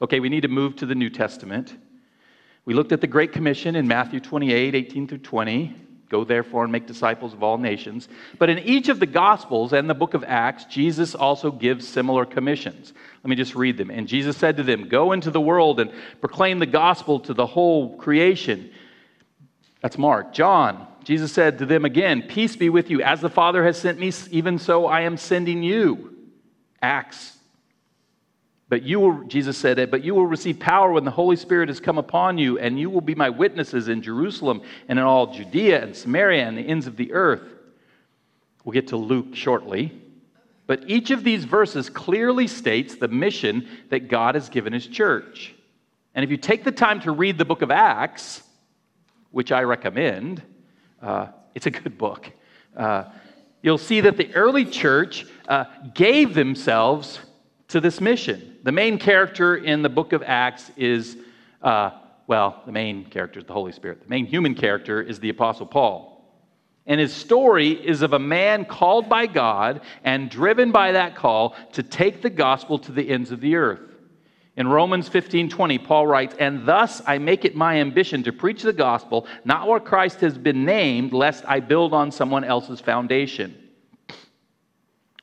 Okay, 0.00 0.20
we 0.20 0.28
need 0.28 0.42
to 0.42 0.48
move 0.48 0.76
to 0.76 0.86
the 0.86 0.94
New 0.94 1.10
Testament. 1.10 1.74
We 2.64 2.74
looked 2.74 2.92
at 2.92 3.00
the 3.00 3.06
Great 3.06 3.32
Commission 3.32 3.74
in 3.74 3.88
Matthew 3.88 4.20
28 4.20 4.74
18 4.74 5.08
through 5.08 5.18
20. 5.18 5.76
Go 6.10 6.22
therefore 6.22 6.62
and 6.62 6.70
make 6.70 6.86
disciples 6.86 7.32
of 7.32 7.42
all 7.42 7.58
nations. 7.58 8.08
But 8.38 8.50
in 8.50 8.58
each 8.60 8.88
of 8.88 9.00
the 9.00 9.06
Gospels 9.06 9.72
and 9.72 9.88
the 9.88 9.94
book 9.94 10.14
of 10.14 10.22
Acts, 10.22 10.64
Jesus 10.66 11.14
also 11.14 11.50
gives 11.50 11.88
similar 11.88 12.24
commissions. 12.26 12.92
Let 13.22 13.30
me 13.30 13.36
just 13.36 13.54
read 13.54 13.78
them. 13.78 13.90
And 13.90 14.06
Jesus 14.06 14.36
said 14.36 14.58
to 14.58 14.62
them, 14.62 14.88
Go 14.88 15.12
into 15.12 15.30
the 15.30 15.40
world 15.40 15.80
and 15.80 15.90
proclaim 16.20 16.58
the 16.58 16.66
gospel 16.66 17.20
to 17.20 17.34
the 17.34 17.46
whole 17.46 17.96
creation. 17.96 18.70
That's 19.84 19.98
Mark. 19.98 20.32
John, 20.32 20.88
Jesus 21.04 21.30
said 21.30 21.58
to 21.58 21.66
them 21.66 21.84
again, 21.84 22.22
Peace 22.22 22.56
be 22.56 22.70
with 22.70 22.88
you. 22.88 23.02
As 23.02 23.20
the 23.20 23.28
Father 23.28 23.62
has 23.64 23.78
sent 23.78 24.00
me, 24.00 24.10
even 24.30 24.58
so 24.58 24.86
I 24.86 25.02
am 25.02 25.16
sending 25.16 25.62
you. 25.62 26.16
Acts 26.82 27.34
but 28.74 28.82
you 28.82 28.98
will, 28.98 29.22
Jesus 29.24 29.56
said 29.56 29.78
it, 29.78 29.90
but 29.90 30.02
you 30.02 30.16
will 30.16 30.26
receive 30.26 30.58
power 30.58 30.90
when 30.90 31.04
the 31.04 31.10
Holy 31.12 31.36
Spirit 31.36 31.68
has 31.68 31.78
come 31.78 31.96
upon 31.96 32.38
you, 32.38 32.58
and 32.58 32.76
you 32.76 32.90
will 32.90 33.00
be 33.00 33.14
my 33.14 33.30
witnesses 33.30 33.86
in 33.86 34.02
Jerusalem 34.02 34.62
and 34.88 34.98
in 34.98 35.04
all 35.04 35.28
Judea 35.28 35.80
and 35.80 35.94
Samaria 35.94 36.44
and 36.44 36.58
the 36.58 36.62
ends 36.62 36.86
of 36.86 36.96
the 36.96 37.12
earth. 37.12 37.42
We'll 38.64 38.72
get 38.72 38.88
to 38.88 38.96
Luke 38.96 39.34
shortly. 39.34 39.92
But 40.66 40.82
each 40.88 41.10
of 41.10 41.22
these 41.22 41.44
verses 41.44 41.90
clearly 41.90 42.48
states 42.48 42.96
the 42.96 43.06
mission 43.06 43.68
that 43.90 44.08
God 44.08 44.34
has 44.34 44.48
given 44.48 44.72
his 44.72 44.88
church. 44.88 45.54
And 46.14 46.24
if 46.24 46.30
you 46.32 46.36
take 46.36 46.64
the 46.64 46.72
time 46.72 47.00
to 47.02 47.12
read 47.12 47.36
the 47.36 47.44
book 47.44 47.60
of 47.60 47.70
Acts, 47.70 48.42
which 49.34 49.50
I 49.50 49.62
recommend, 49.64 50.42
uh, 51.02 51.26
it's 51.56 51.66
a 51.66 51.70
good 51.70 51.98
book. 51.98 52.30
Uh, 52.76 53.06
you'll 53.62 53.78
see 53.78 54.00
that 54.00 54.16
the 54.16 54.32
early 54.34 54.64
church 54.64 55.26
uh, 55.48 55.64
gave 55.92 56.34
themselves 56.34 57.18
to 57.68 57.80
this 57.80 58.00
mission. 58.00 58.58
The 58.62 58.70
main 58.70 58.96
character 58.96 59.56
in 59.56 59.82
the 59.82 59.88
book 59.88 60.12
of 60.12 60.22
Acts 60.22 60.70
is, 60.76 61.16
uh, 61.62 61.90
well, 62.28 62.62
the 62.64 62.70
main 62.70 63.06
character 63.06 63.40
is 63.40 63.44
the 63.44 63.52
Holy 63.52 63.72
Spirit. 63.72 64.02
The 64.04 64.08
main 64.08 64.24
human 64.24 64.54
character 64.54 65.02
is 65.02 65.18
the 65.18 65.30
Apostle 65.30 65.66
Paul. 65.66 66.24
And 66.86 67.00
his 67.00 67.12
story 67.12 67.72
is 67.72 68.02
of 68.02 68.12
a 68.12 68.18
man 68.20 68.64
called 68.64 69.08
by 69.08 69.26
God 69.26 69.80
and 70.04 70.30
driven 70.30 70.70
by 70.70 70.92
that 70.92 71.16
call 71.16 71.56
to 71.72 71.82
take 71.82 72.22
the 72.22 72.30
gospel 72.30 72.78
to 72.78 72.92
the 72.92 73.08
ends 73.10 73.32
of 73.32 73.40
the 73.40 73.56
earth. 73.56 73.93
In 74.56 74.68
Romans 74.68 75.08
15 75.08 75.48
20, 75.48 75.78
Paul 75.78 76.06
writes, 76.06 76.36
And 76.38 76.66
thus 76.66 77.02
I 77.06 77.18
make 77.18 77.44
it 77.44 77.56
my 77.56 77.80
ambition 77.80 78.22
to 78.22 78.32
preach 78.32 78.62
the 78.62 78.72
gospel, 78.72 79.26
not 79.44 79.66
where 79.66 79.80
Christ 79.80 80.20
has 80.20 80.38
been 80.38 80.64
named, 80.64 81.12
lest 81.12 81.44
I 81.46 81.60
build 81.60 81.92
on 81.92 82.12
someone 82.12 82.44
else's 82.44 82.80
foundation. 82.80 83.56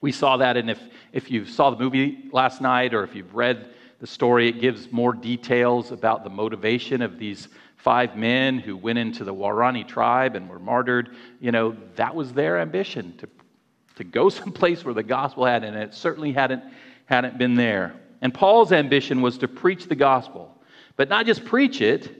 We 0.02 0.12
saw 0.12 0.38
that 0.38 0.58
in 0.58 0.67
if, 0.67 0.82
if 1.13 1.32
you 1.32 1.46
saw 1.46 1.70
the 1.70 1.78
movie 1.78 2.30
last 2.34 2.60
night 2.60 2.94
or 2.94 3.04
if 3.04 3.15
you've 3.15 3.34
read 3.34 3.74
the 4.00 4.08
story, 4.08 4.50
it 4.50 4.60
gives 4.60 4.91
more 4.91 5.13
details 5.13 5.91
about 5.91 6.24
the 6.24 6.30
motivation 6.30 7.02
of 7.02 7.20
these 7.20 7.48
five 7.78 8.17
men 8.17 8.60
who 8.60 8.76
went 8.76 8.98
into 9.00 9.24
the 9.24 9.34
Waorani 9.34 9.88
tribe 9.88 10.36
and 10.36 10.50
were 10.50 10.60
martyred. 10.60 11.15
You 11.39 11.52
know, 11.52 11.78
that 11.96 12.13
was 12.15 12.34
their 12.34 12.60
ambition 12.60 13.15
to, 13.17 13.30
to 13.96 14.04
go 14.04 14.28
someplace 14.30 14.84
where 14.84 14.94
the 14.94 15.04
gospel 15.04 15.46
had, 15.46 15.63
and 15.63 15.78
it 15.78 15.94
certainly 15.94 16.34
hadn't, 16.34 16.63
hadn't 17.06 17.38
been 17.38 17.56
there. 17.56 18.00
And 18.21 18.34
Paul's 18.34 18.71
ambition 18.71 19.21
was 19.21 19.39
to 19.39 19.47
preach 19.47 19.88
the 19.88 19.95
gospel, 19.95 20.55
but 20.95 21.10
not 21.10 21.25
just 21.25 21.43
preach 21.45 21.81
it. 21.81 22.17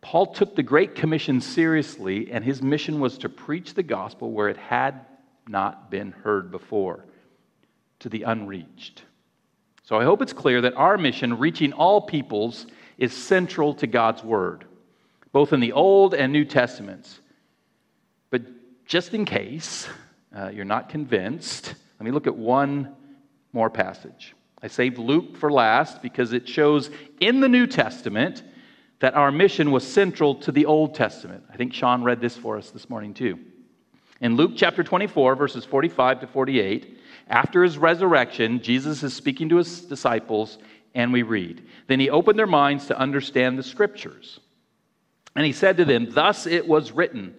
Paul 0.00 0.26
took 0.26 0.56
the 0.56 0.62
Great 0.62 0.94
Commission 0.94 1.40
seriously, 1.40 2.30
and 2.32 2.44
his 2.44 2.62
mission 2.62 3.00
was 3.00 3.18
to 3.18 3.28
preach 3.28 3.74
the 3.74 3.82
gospel 3.82 4.32
where 4.32 4.48
it 4.48 4.56
had 4.56 5.06
not 5.46 5.90
been 5.90 6.12
heard 6.12 6.50
before, 6.50 7.04
to 8.00 8.08
the 8.08 8.24
unreached. 8.24 9.02
So 9.84 9.98
I 9.98 10.04
hope 10.04 10.20
it's 10.20 10.32
clear 10.32 10.60
that 10.62 10.74
our 10.74 10.98
mission, 10.98 11.38
reaching 11.38 11.72
all 11.72 12.00
peoples, 12.00 12.66
is 12.98 13.12
central 13.12 13.74
to 13.74 13.86
God's 13.86 14.22
Word, 14.22 14.64
both 15.32 15.52
in 15.52 15.60
the 15.60 15.72
Old 15.72 16.14
and 16.14 16.32
New 16.32 16.44
Testaments. 16.44 17.20
But 18.30 18.42
just 18.84 19.14
in 19.14 19.24
case 19.24 19.88
uh, 20.36 20.48
you're 20.48 20.64
not 20.64 20.88
convinced, 20.88 21.74
let 21.98 22.04
me 22.04 22.10
look 22.10 22.26
at 22.26 22.36
one 22.36 22.94
more 23.58 23.68
passage. 23.68 24.36
I 24.62 24.68
saved 24.68 24.98
Luke 24.98 25.36
for 25.36 25.50
last 25.50 26.00
because 26.00 26.32
it 26.32 26.48
shows 26.48 26.90
in 27.18 27.40
the 27.40 27.48
New 27.48 27.66
Testament 27.66 28.44
that 29.00 29.14
our 29.14 29.32
mission 29.32 29.72
was 29.72 29.84
central 29.84 30.36
to 30.36 30.52
the 30.52 30.64
Old 30.64 30.94
Testament. 30.94 31.42
I 31.52 31.56
think 31.56 31.74
Sean 31.74 32.04
read 32.04 32.20
this 32.20 32.36
for 32.36 32.56
us 32.56 32.70
this 32.70 32.88
morning, 32.88 33.14
too. 33.14 33.36
In 34.20 34.36
Luke 34.36 34.52
chapter 34.54 34.84
24, 34.84 35.34
verses 35.34 35.64
45 35.64 36.20
to 36.20 36.26
48, 36.28 37.00
after 37.26 37.64
his 37.64 37.78
resurrection, 37.78 38.62
Jesus 38.62 39.02
is 39.02 39.12
speaking 39.12 39.48
to 39.48 39.56
his 39.56 39.80
disciples, 39.80 40.58
and 40.94 41.12
we 41.12 41.22
read 41.22 41.66
Then 41.88 41.98
he 41.98 42.10
opened 42.10 42.38
their 42.38 42.46
minds 42.46 42.86
to 42.86 42.96
understand 42.96 43.58
the 43.58 43.64
scriptures. 43.64 44.38
And 45.34 45.44
he 45.44 45.52
said 45.52 45.78
to 45.78 45.84
them, 45.84 46.12
Thus 46.12 46.46
it 46.46 46.68
was 46.68 46.92
written, 46.92 47.34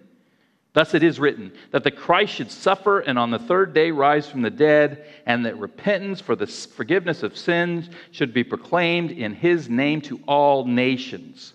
thus 0.72 0.94
it 0.94 1.02
is 1.02 1.18
written, 1.18 1.52
that 1.70 1.84
the 1.84 1.90
Christ 1.90 2.34
should 2.34 2.50
suffer 2.50 3.00
and 3.00 3.18
on 3.18 3.30
the 3.30 3.38
third 3.38 3.74
day 3.74 3.90
rise 3.90 4.28
from 4.28 4.42
the 4.42 4.50
dead, 4.50 5.06
and 5.26 5.44
that 5.46 5.58
repentance 5.58 6.20
for 6.20 6.36
the 6.36 6.46
forgiveness 6.46 7.22
of 7.22 7.36
sins 7.36 7.88
should 8.10 8.32
be 8.32 8.44
proclaimed 8.44 9.10
in 9.10 9.34
his 9.34 9.68
name 9.68 10.00
to 10.02 10.20
all 10.26 10.64
nations, 10.64 11.54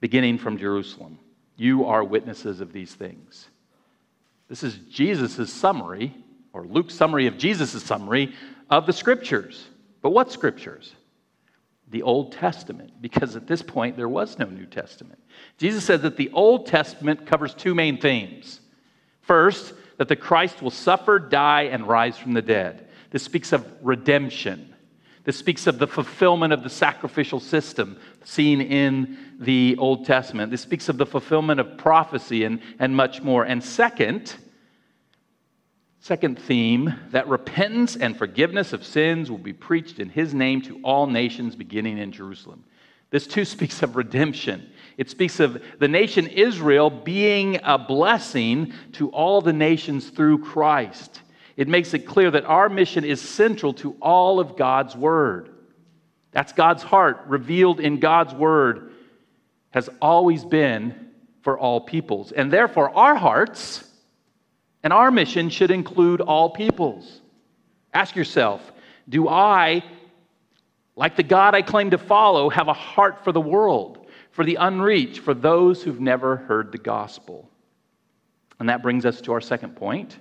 beginning 0.00 0.38
from 0.38 0.58
Jerusalem. 0.58 1.18
You 1.56 1.86
are 1.86 2.04
witnesses 2.04 2.60
of 2.60 2.72
these 2.72 2.94
things. 2.94 3.48
This 4.48 4.62
is 4.62 4.76
Jesus' 4.90 5.52
summary, 5.52 6.14
or 6.52 6.66
Luke's 6.66 6.94
summary 6.94 7.26
of 7.26 7.38
Jesus' 7.38 7.82
summary 7.82 8.34
of 8.70 8.86
the 8.86 8.92
scriptures. 8.92 9.66
But 10.02 10.10
what 10.10 10.30
scriptures? 10.32 10.94
The 11.88 12.02
Old 12.02 12.32
Testament, 12.32 12.92
because 13.00 13.36
at 13.36 13.46
this 13.46 13.62
point 13.62 13.96
there 13.96 14.08
was 14.08 14.38
no 14.38 14.46
New 14.46 14.66
Testament. 14.66 15.20
Jesus 15.58 15.84
says 15.84 16.02
that 16.02 16.16
the 16.16 16.30
Old 16.32 16.66
Testament 16.66 17.26
covers 17.26 17.54
two 17.54 17.74
main 17.74 17.98
themes. 17.98 18.60
First, 19.22 19.74
that 19.98 20.08
the 20.08 20.16
Christ 20.16 20.62
will 20.62 20.70
suffer, 20.70 21.18
die, 21.18 21.62
and 21.62 21.88
rise 21.88 22.18
from 22.18 22.32
the 22.32 22.42
dead. 22.42 22.88
This 23.10 23.22
speaks 23.22 23.52
of 23.52 23.66
redemption. 23.82 24.74
This 25.24 25.36
speaks 25.36 25.66
of 25.66 25.78
the 25.78 25.86
fulfillment 25.86 26.52
of 26.52 26.62
the 26.62 26.70
sacrificial 26.70 27.40
system 27.40 27.98
seen 28.24 28.60
in 28.60 29.18
the 29.40 29.76
Old 29.78 30.06
Testament. 30.06 30.50
This 30.50 30.60
speaks 30.60 30.88
of 30.88 30.98
the 30.98 31.06
fulfillment 31.06 31.60
of 31.60 31.78
prophecy 31.78 32.44
and, 32.44 32.60
and 32.78 32.94
much 32.94 33.22
more. 33.22 33.44
And 33.44 33.62
second, 33.62 34.36
second 36.00 36.38
theme, 36.38 36.94
that 37.10 37.28
repentance 37.28 37.96
and 37.96 38.16
forgiveness 38.16 38.72
of 38.72 38.84
sins 38.84 39.30
will 39.30 39.38
be 39.38 39.52
preached 39.52 39.98
in 39.98 40.08
his 40.08 40.34
name 40.34 40.62
to 40.62 40.80
all 40.82 41.06
nations 41.06 41.56
beginning 41.56 41.98
in 41.98 42.12
Jerusalem. 42.12 42.64
This 43.10 43.26
too 43.26 43.44
speaks 43.56 43.82
of 43.82 43.96
redemption. 43.96 44.70
It 44.96 45.10
speaks 45.10 45.40
of 45.40 45.62
the 45.78 45.88
nation 45.88 46.26
Israel 46.26 46.90
being 46.90 47.60
a 47.62 47.78
blessing 47.78 48.72
to 48.92 49.10
all 49.10 49.40
the 49.40 49.52
nations 49.52 50.08
through 50.08 50.38
Christ. 50.38 51.20
It 51.56 51.68
makes 51.68 51.94
it 51.94 52.00
clear 52.00 52.30
that 52.30 52.44
our 52.44 52.68
mission 52.68 53.04
is 53.04 53.20
central 53.20 53.72
to 53.74 53.96
all 54.00 54.40
of 54.40 54.56
God's 54.56 54.94
Word. 54.94 55.50
That's 56.32 56.52
God's 56.52 56.82
heart, 56.82 57.24
revealed 57.26 57.80
in 57.80 57.98
God's 57.98 58.34
Word, 58.34 58.92
has 59.70 59.88
always 60.02 60.44
been 60.44 61.10
for 61.42 61.58
all 61.58 61.80
peoples. 61.80 62.32
And 62.32 62.52
therefore, 62.52 62.94
our 62.94 63.14
hearts 63.14 63.85
and 64.86 64.92
our 64.92 65.10
mission 65.10 65.50
should 65.50 65.72
include 65.72 66.20
all 66.20 66.48
peoples. 66.48 67.20
Ask 67.92 68.14
yourself 68.14 68.70
do 69.08 69.28
I, 69.28 69.82
like 70.94 71.16
the 71.16 71.24
God 71.24 71.56
I 71.56 71.62
claim 71.62 71.90
to 71.90 71.98
follow, 71.98 72.48
have 72.50 72.68
a 72.68 72.72
heart 72.72 73.24
for 73.24 73.32
the 73.32 73.40
world, 73.40 74.06
for 74.30 74.44
the 74.44 74.54
unreached, 74.54 75.18
for 75.18 75.34
those 75.34 75.82
who've 75.82 75.98
never 75.98 76.36
heard 76.36 76.70
the 76.70 76.78
gospel? 76.78 77.50
And 78.60 78.68
that 78.68 78.80
brings 78.80 79.04
us 79.04 79.20
to 79.22 79.32
our 79.32 79.40
second 79.40 79.74
point 79.74 80.18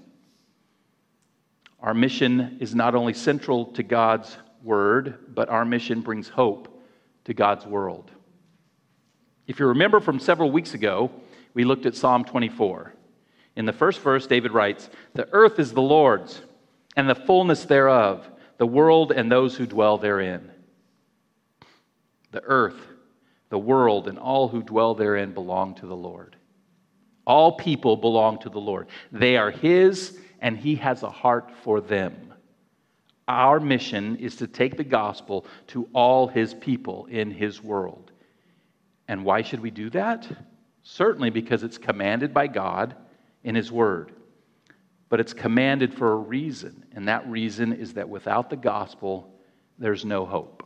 our 1.79 1.93
mission 1.93 2.57
is 2.59 2.73
not 2.73 2.95
only 2.95 3.13
central 3.13 3.65
to 3.73 3.83
God's 3.83 4.35
word, 4.63 5.35
but 5.35 5.47
our 5.47 5.63
mission 5.63 6.01
brings 6.01 6.27
hope 6.27 6.83
to 7.25 7.35
God's 7.35 7.67
world. 7.67 8.09
If 9.45 9.59
you 9.59 9.67
remember 9.67 9.99
from 9.99 10.17
several 10.17 10.49
weeks 10.49 10.73
ago, 10.73 11.11
we 11.53 11.65
looked 11.65 11.85
at 11.85 11.95
Psalm 11.95 12.23
24. 12.23 12.94
In 13.55 13.65
the 13.65 13.73
first 13.73 14.01
verse, 14.01 14.27
David 14.27 14.51
writes, 14.51 14.89
The 15.13 15.29
earth 15.31 15.59
is 15.59 15.71
the 15.71 15.81
Lord's, 15.81 16.41
and 16.95 17.09
the 17.09 17.15
fullness 17.15 17.65
thereof, 17.65 18.29
the 18.57 18.67
world 18.67 19.11
and 19.11 19.31
those 19.31 19.55
who 19.55 19.65
dwell 19.65 19.97
therein. 19.97 20.51
The 22.31 22.43
earth, 22.43 22.87
the 23.49 23.59
world, 23.59 24.07
and 24.07 24.19
all 24.19 24.49
who 24.49 24.61
dwell 24.61 24.95
therein 24.95 25.33
belong 25.33 25.75
to 25.75 25.85
the 25.85 25.95
Lord. 25.95 26.35
All 27.25 27.53
people 27.53 27.95
belong 27.95 28.39
to 28.39 28.49
the 28.49 28.59
Lord. 28.59 28.87
They 29.11 29.37
are 29.37 29.51
His, 29.51 30.17
and 30.41 30.57
He 30.57 30.75
has 30.75 31.03
a 31.03 31.09
heart 31.09 31.51
for 31.63 31.79
them. 31.79 32.33
Our 33.27 33.59
mission 33.59 34.17
is 34.17 34.35
to 34.37 34.47
take 34.47 34.77
the 34.77 34.83
gospel 34.83 35.45
to 35.67 35.87
all 35.93 36.27
His 36.27 36.53
people 36.53 37.05
in 37.05 37.31
His 37.31 37.63
world. 37.63 38.11
And 39.07 39.23
why 39.23 39.41
should 39.41 39.61
we 39.61 39.71
do 39.71 39.89
that? 39.91 40.27
Certainly 40.83 41.31
because 41.31 41.63
it's 41.63 41.77
commanded 41.77 42.33
by 42.33 42.47
God 42.47 42.95
in 43.45 43.55
His 43.55 43.71
Word. 43.71 44.11
But 45.07 45.21
it's 45.21 45.33
commanded 45.33 45.93
for 45.93 46.11
a 46.11 46.17
reason, 46.17 46.83
and 46.93 47.07
that 47.07 47.25
reason 47.29 47.71
is 47.71 47.93
that 47.93 48.09
without 48.09 48.49
the 48.49 48.57
gospel, 48.57 49.33
there's 49.77 50.03
no 50.03 50.25
hope. 50.25 50.63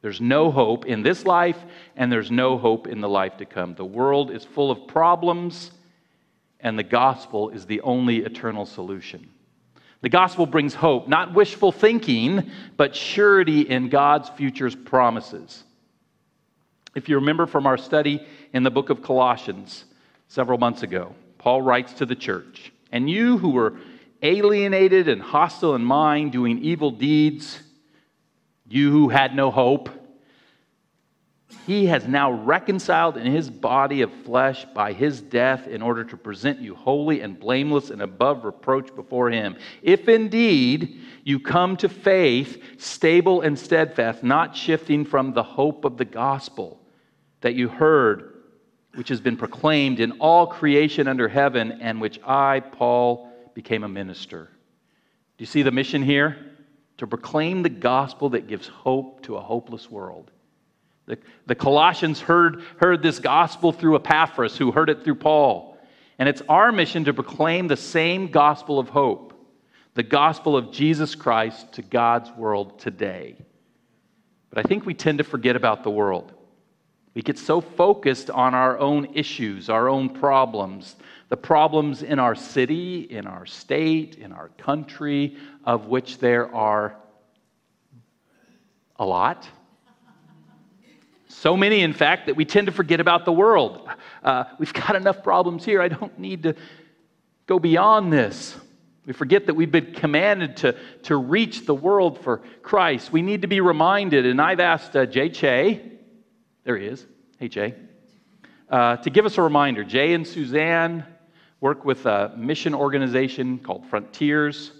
There's 0.00 0.20
no 0.20 0.50
hope 0.50 0.86
in 0.86 1.02
this 1.02 1.24
life, 1.24 1.58
and 1.94 2.10
there's 2.10 2.30
no 2.30 2.58
hope 2.58 2.88
in 2.88 3.00
the 3.00 3.08
life 3.08 3.36
to 3.36 3.44
come. 3.44 3.74
The 3.74 3.84
world 3.84 4.32
is 4.32 4.44
full 4.44 4.72
of 4.72 4.88
problems, 4.88 5.70
and 6.58 6.76
the 6.76 6.82
gospel 6.82 7.50
is 7.50 7.66
the 7.66 7.82
only 7.82 8.18
eternal 8.18 8.66
solution. 8.66 9.28
The 10.00 10.08
gospel 10.08 10.46
brings 10.46 10.74
hope, 10.74 11.06
not 11.06 11.34
wishful 11.34 11.70
thinking, 11.70 12.50
but 12.76 12.96
surety 12.96 13.60
in 13.60 13.90
God's 13.90 14.30
future's 14.30 14.74
promises. 14.74 15.62
If 16.96 17.08
you 17.08 17.16
remember 17.16 17.46
from 17.46 17.66
our 17.66 17.78
study 17.78 18.26
in 18.52 18.64
the 18.64 18.70
book 18.70 18.90
of 18.90 19.02
Colossians 19.02 19.84
several 20.26 20.58
months 20.58 20.82
ago, 20.82 21.14
Paul 21.42 21.60
writes 21.60 21.92
to 21.94 22.06
the 22.06 22.14
church, 22.14 22.72
And 22.92 23.10
you 23.10 23.36
who 23.36 23.50
were 23.50 23.74
alienated 24.22 25.08
and 25.08 25.20
hostile 25.20 25.74
in 25.74 25.84
mind, 25.84 26.30
doing 26.30 26.60
evil 26.60 26.92
deeds, 26.92 27.60
you 28.68 28.92
who 28.92 29.08
had 29.08 29.34
no 29.34 29.50
hope, 29.50 29.90
he 31.66 31.86
has 31.86 32.06
now 32.06 32.30
reconciled 32.30 33.16
in 33.16 33.30
his 33.30 33.50
body 33.50 34.02
of 34.02 34.12
flesh 34.24 34.64
by 34.66 34.92
his 34.92 35.20
death 35.20 35.66
in 35.66 35.82
order 35.82 36.04
to 36.04 36.16
present 36.16 36.60
you 36.60 36.74
holy 36.74 37.20
and 37.20 37.38
blameless 37.38 37.90
and 37.90 38.02
above 38.02 38.44
reproach 38.44 38.94
before 38.94 39.30
him. 39.30 39.56
If 39.82 40.08
indeed 40.08 41.00
you 41.24 41.38
come 41.40 41.76
to 41.78 41.88
faith, 41.88 42.80
stable 42.80 43.42
and 43.42 43.58
steadfast, 43.58 44.22
not 44.22 44.56
shifting 44.56 45.04
from 45.04 45.32
the 45.32 45.42
hope 45.42 45.84
of 45.84 45.98
the 45.98 46.04
gospel 46.04 46.80
that 47.42 47.54
you 47.54 47.68
heard, 47.68 48.31
which 48.94 49.08
has 49.08 49.20
been 49.20 49.36
proclaimed 49.36 50.00
in 50.00 50.12
all 50.12 50.46
creation 50.46 51.08
under 51.08 51.28
heaven, 51.28 51.72
and 51.80 52.00
which 52.00 52.20
I, 52.26 52.60
Paul, 52.60 53.30
became 53.54 53.84
a 53.84 53.88
minister. 53.88 54.50
Do 55.38 55.42
you 55.42 55.46
see 55.46 55.62
the 55.62 55.70
mission 55.70 56.02
here? 56.02 56.36
To 56.98 57.06
proclaim 57.06 57.62
the 57.62 57.68
gospel 57.68 58.30
that 58.30 58.46
gives 58.46 58.68
hope 58.68 59.22
to 59.22 59.36
a 59.36 59.40
hopeless 59.40 59.90
world. 59.90 60.30
The, 61.06 61.18
the 61.46 61.54
Colossians 61.54 62.20
heard, 62.20 62.62
heard 62.76 63.02
this 63.02 63.18
gospel 63.18 63.72
through 63.72 63.96
Epaphras, 63.96 64.56
who 64.56 64.70
heard 64.70 64.90
it 64.90 65.02
through 65.02 65.16
Paul. 65.16 65.78
And 66.18 66.28
it's 66.28 66.42
our 66.48 66.70
mission 66.70 67.04
to 67.04 67.14
proclaim 67.14 67.66
the 67.66 67.76
same 67.76 68.28
gospel 68.28 68.78
of 68.78 68.88
hope, 68.90 69.32
the 69.94 70.02
gospel 70.02 70.56
of 70.56 70.70
Jesus 70.70 71.14
Christ 71.14 71.72
to 71.72 71.82
God's 71.82 72.30
world 72.32 72.78
today. 72.78 73.36
But 74.50 74.64
I 74.64 74.68
think 74.68 74.86
we 74.86 74.94
tend 74.94 75.18
to 75.18 75.24
forget 75.24 75.56
about 75.56 75.82
the 75.82 75.90
world. 75.90 76.32
We 77.14 77.22
get 77.22 77.38
so 77.38 77.60
focused 77.60 78.30
on 78.30 78.54
our 78.54 78.78
own 78.78 79.08
issues, 79.14 79.68
our 79.68 79.88
own 79.88 80.08
problems, 80.08 80.96
the 81.28 81.36
problems 81.36 82.02
in 82.02 82.18
our 82.18 82.34
city, 82.34 83.00
in 83.00 83.26
our 83.26 83.44
state, 83.44 84.16
in 84.16 84.32
our 84.32 84.48
country, 84.58 85.36
of 85.64 85.86
which 85.86 86.18
there 86.18 86.54
are 86.54 86.96
a 88.96 89.04
lot. 89.04 89.46
So 91.28 91.56
many, 91.56 91.80
in 91.80 91.92
fact, 91.92 92.26
that 92.26 92.36
we 92.36 92.44
tend 92.44 92.66
to 92.66 92.72
forget 92.72 93.00
about 93.00 93.24
the 93.24 93.32
world. 93.32 93.88
Uh, 94.22 94.44
we've 94.58 94.72
got 94.72 94.94
enough 94.94 95.22
problems 95.22 95.64
here. 95.64 95.82
I 95.82 95.88
don't 95.88 96.18
need 96.18 96.44
to 96.44 96.54
go 97.46 97.58
beyond 97.58 98.12
this. 98.12 98.56
We 99.06 99.12
forget 99.12 99.46
that 99.46 99.54
we've 99.54 99.72
been 99.72 99.92
commanded 99.92 100.58
to, 100.58 100.76
to 101.04 101.16
reach 101.16 101.66
the 101.66 101.74
world 101.74 102.20
for 102.22 102.42
Christ. 102.62 103.10
We 103.10 103.22
need 103.22 103.42
to 103.42 103.48
be 103.48 103.60
reminded, 103.60 104.24
and 104.24 104.40
I've 104.40 104.60
asked 104.60 104.94
uh, 104.94 105.06
Jay 105.06 105.28
Che, 105.28 105.92
there 106.64 106.76
he 106.76 106.86
is. 106.86 107.06
Hey, 107.38 107.48
Jay. 107.48 107.74
Uh, 108.68 108.96
to 108.96 109.10
give 109.10 109.26
us 109.26 109.36
a 109.36 109.42
reminder, 109.42 109.84
Jay 109.84 110.14
and 110.14 110.26
Suzanne 110.26 111.04
work 111.60 111.84
with 111.84 112.06
a 112.06 112.32
mission 112.36 112.74
organization 112.74 113.58
called 113.58 113.86
Frontiers. 113.86 114.72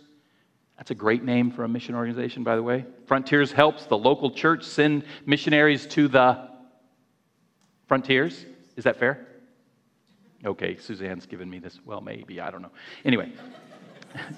That's 0.76 0.90
a 0.90 0.94
great 0.94 1.22
name 1.22 1.50
for 1.50 1.64
a 1.64 1.68
mission 1.68 1.94
organization, 1.94 2.42
by 2.42 2.56
the 2.56 2.62
way. 2.62 2.84
Frontiers 3.06 3.52
helps 3.52 3.86
the 3.86 3.96
local 3.96 4.30
church 4.30 4.64
send 4.64 5.04
missionaries 5.26 5.86
to 5.88 6.08
the 6.08 6.48
frontiers. 7.86 8.46
Is 8.76 8.84
that 8.84 8.98
fair? 8.98 9.26
Okay, 10.44 10.76
Suzanne's 10.76 11.26
given 11.26 11.48
me 11.48 11.58
this. 11.58 11.78
Well, 11.84 12.00
maybe. 12.00 12.40
I 12.40 12.50
don't 12.50 12.62
know. 12.62 12.72
Anyway, 13.04 13.30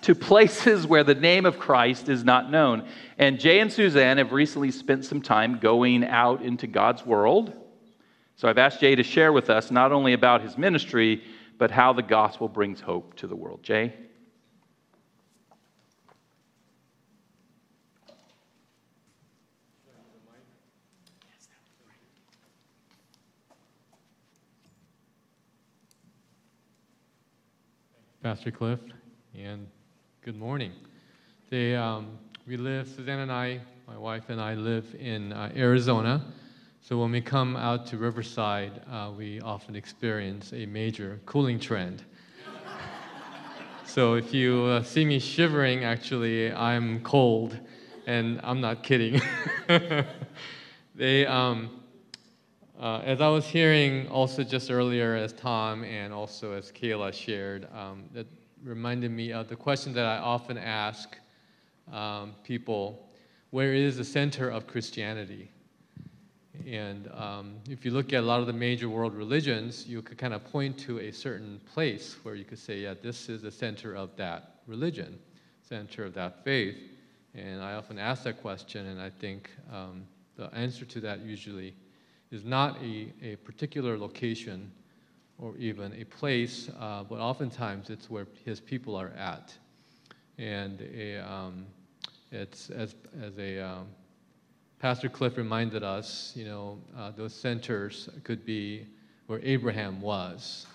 to 0.02 0.14
places 0.14 0.86
where 0.86 1.04
the 1.04 1.14
name 1.14 1.46
of 1.46 1.58
Christ 1.58 2.08
is 2.08 2.24
not 2.24 2.50
known. 2.50 2.86
And 3.18 3.40
Jay 3.40 3.60
and 3.60 3.72
Suzanne 3.72 4.18
have 4.18 4.32
recently 4.32 4.70
spent 4.70 5.04
some 5.04 5.22
time 5.22 5.58
going 5.58 6.04
out 6.04 6.42
into 6.42 6.66
God's 6.66 7.04
world. 7.04 7.52
So 8.36 8.48
I've 8.48 8.58
asked 8.58 8.80
Jay 8.80 8.94
to 8.94 9.02
share 9.02 9.32
with 9.32 9.50
us 9.50 9.70
not 9.70 9.92
only 9.92 10.12
about 10.12 10.42
his 10.42 10.58
ministry, 10.58 11.22
but 11.58 11.70
how 11.70 11.92
the 11.92 12.02
gospel 12.02 12.48
brings 12.48 12.80
hope 12.80 13.14
to 13.16 13.26
the 13.26 13.36
world. 13.36 13.62
Jay? 13.62 13.94
Pastor 28.24 28.50
Cliff, 28.50 28.80
and 29.38 29.66
good 30.22 30.36
morning. 30.36 30.70
They, 31.50 31.74
um, 31.74 32.18
we 32.46 32.56
live, 32.56 32.86
Suzanne 32.86 33.18
and 33.18 33.32
I, 33.32 33.60
my 33.88 33.98
wife 33.98 34.28
and 34.28 34.40
I 34.40 34.54
live 34.54 34.94
in 34.98 35.32
uh, 35.32 35.50
Arizona. 35.56 36.24
So 36.80 36.98
when 36.98 37.10
we 37.10 37.20
come 37.20 37.56
out 37.56 37.84
to 37.88 37.96
Riverside, 37.96 38.82
uh, 38.88 39.10
we 39.16 39.40
often 39.40 39.74
experience 39.74 40.52
a 40.52 40.66
major 40.66 41.20
cooling 41.26 41.58
trend. 41.58 42.04
so 43.84 44.14
if 44.14 44.32
you 44.32 44.62
uh, 44.66 44.82
see 44.84 45.04
me 45.04 45.18
shivering, 45.18 45.82
actually, 45.82 46.52
I'm 46.52 47.00
cold, 47.00 47.58
and 48.06 48.40
I'm 48.44 48.60
not 48.60 48.84
kidding. 48.84 49.20
they, 50.94 51.26
um, 51.26 51.82
uh, 52.78 53.00
as 53.04 53.20
I 53.20 53.28
was 53.28 53.46
hearing 53.46 54.06
also 54.08 54.44
just 54.44 54.70
earlier, 54.70 55.16
as 55.16 55.32
Tom 55.32 55.82
and 55.82 56.12
also 56.12 56.52
as 56.52 56.70
Kayla 56.70 57.12
shared, 57.12 57.66
um, 57.74 58.04
that 58.12 58.26
reminded 58.64 59.10
me 59.10 59.32
of 59.32 59.48
the 59.48 59.56
question 59.56 59.92
that 59.92 60.06
I 60.06 60.18
often 60.18 60.56
ask 60.56 61.18
um, 61.92 62.34
people 62.44 63.08
where 63.50 63.74
is 63.74 63.98
the 63.98 64.04
center 64.04 64.48
of 64.48 64.66
Christianity? 64.66 65.50
And 66.66 67.10
um, 67.12 67.56
if 67.68 67.84
you 67.84 67.90
look 67.90 68.12
at 68.12 68.22
a 68.22 68.26
lot 68.26 68.40
of 68.40 68.46
the 68.46 68.52
major 68.52 68.88
world 68.88 69.14
religions, 69.14 69.86
you 69.86 70.02
could 70.02 70.18
kind 70.18 70.32
of 70.32 70.44
point 70.44 70.78
to 70.78 70.98
a 70.98 71.12
certain 71.12 71.60
place 71.72 72.16
where 72.22 72.34
you 72.34 72.44
could 72.44 72.58
say, 72.58 72.78
yeah, 72.78 72.94
this 73.00 73.28
is 73.28 73.42
the 73.42 73.50
center 73.50 73.94
of 73.94 74.16
that 74.16 74.60
religion, 74.66 75.18
center 75.62 76.04
of 76.04 76.14
that 76.14 76.42
faith. 76.42 76.76
And 77.34 77.62
I 77.62 77.74
often 77.74 77.98
ask 77.98 78.22
that 78.24 78.40
question, 78.40 78.86
and 78.86 79.00
I 79.00 79.10
think 79.10 79.50
um, 79.72 80.04
the 80.36 80.52
answer 80.54 80.84
to 80.84 81.00
that 81.00 81.20
usually 81.20 81.74
is 82.30 82.44
not 82.44 82.78
a, 82.82 83.12
a 83.22 83.36
particular 83.36 83.98
location 83.98 84.72
or 85.38 85.56
even 85.56 85.92
a 86.00 86.04
place, 86.04 86.70
uh, 86.78 87.02
but 87.04 87.18
oftentimes 87.18 87.90
it's 87.90 88.08
where 88.08 88.26
his 88.44 88.60
people 88.60 88.94
are 88.96 89.12
at. 89.16 89.52
And 90.38 90.80
a, 90.80 91.18
um, 91.18 91.66
it's 92.30 92.70
as, 92.70 92.94
as 93.22 93.36
a 93.38 93.60
um, 93.60 93.86
Pastor 94.78 95.08
Cliff 95.08 95.36
reminded 95.36 95.82
us, 95.82 96.32
you 96.36 96.44
know, 96.44 96.78
uh, 96.96 97.10
those 97.10 97.34
centers 97.34 98.08
could 98.22 98.44
be 98.44 98.86
where 99.26 99.40
Abraham 99.42 100.00
was, 100.00 100.66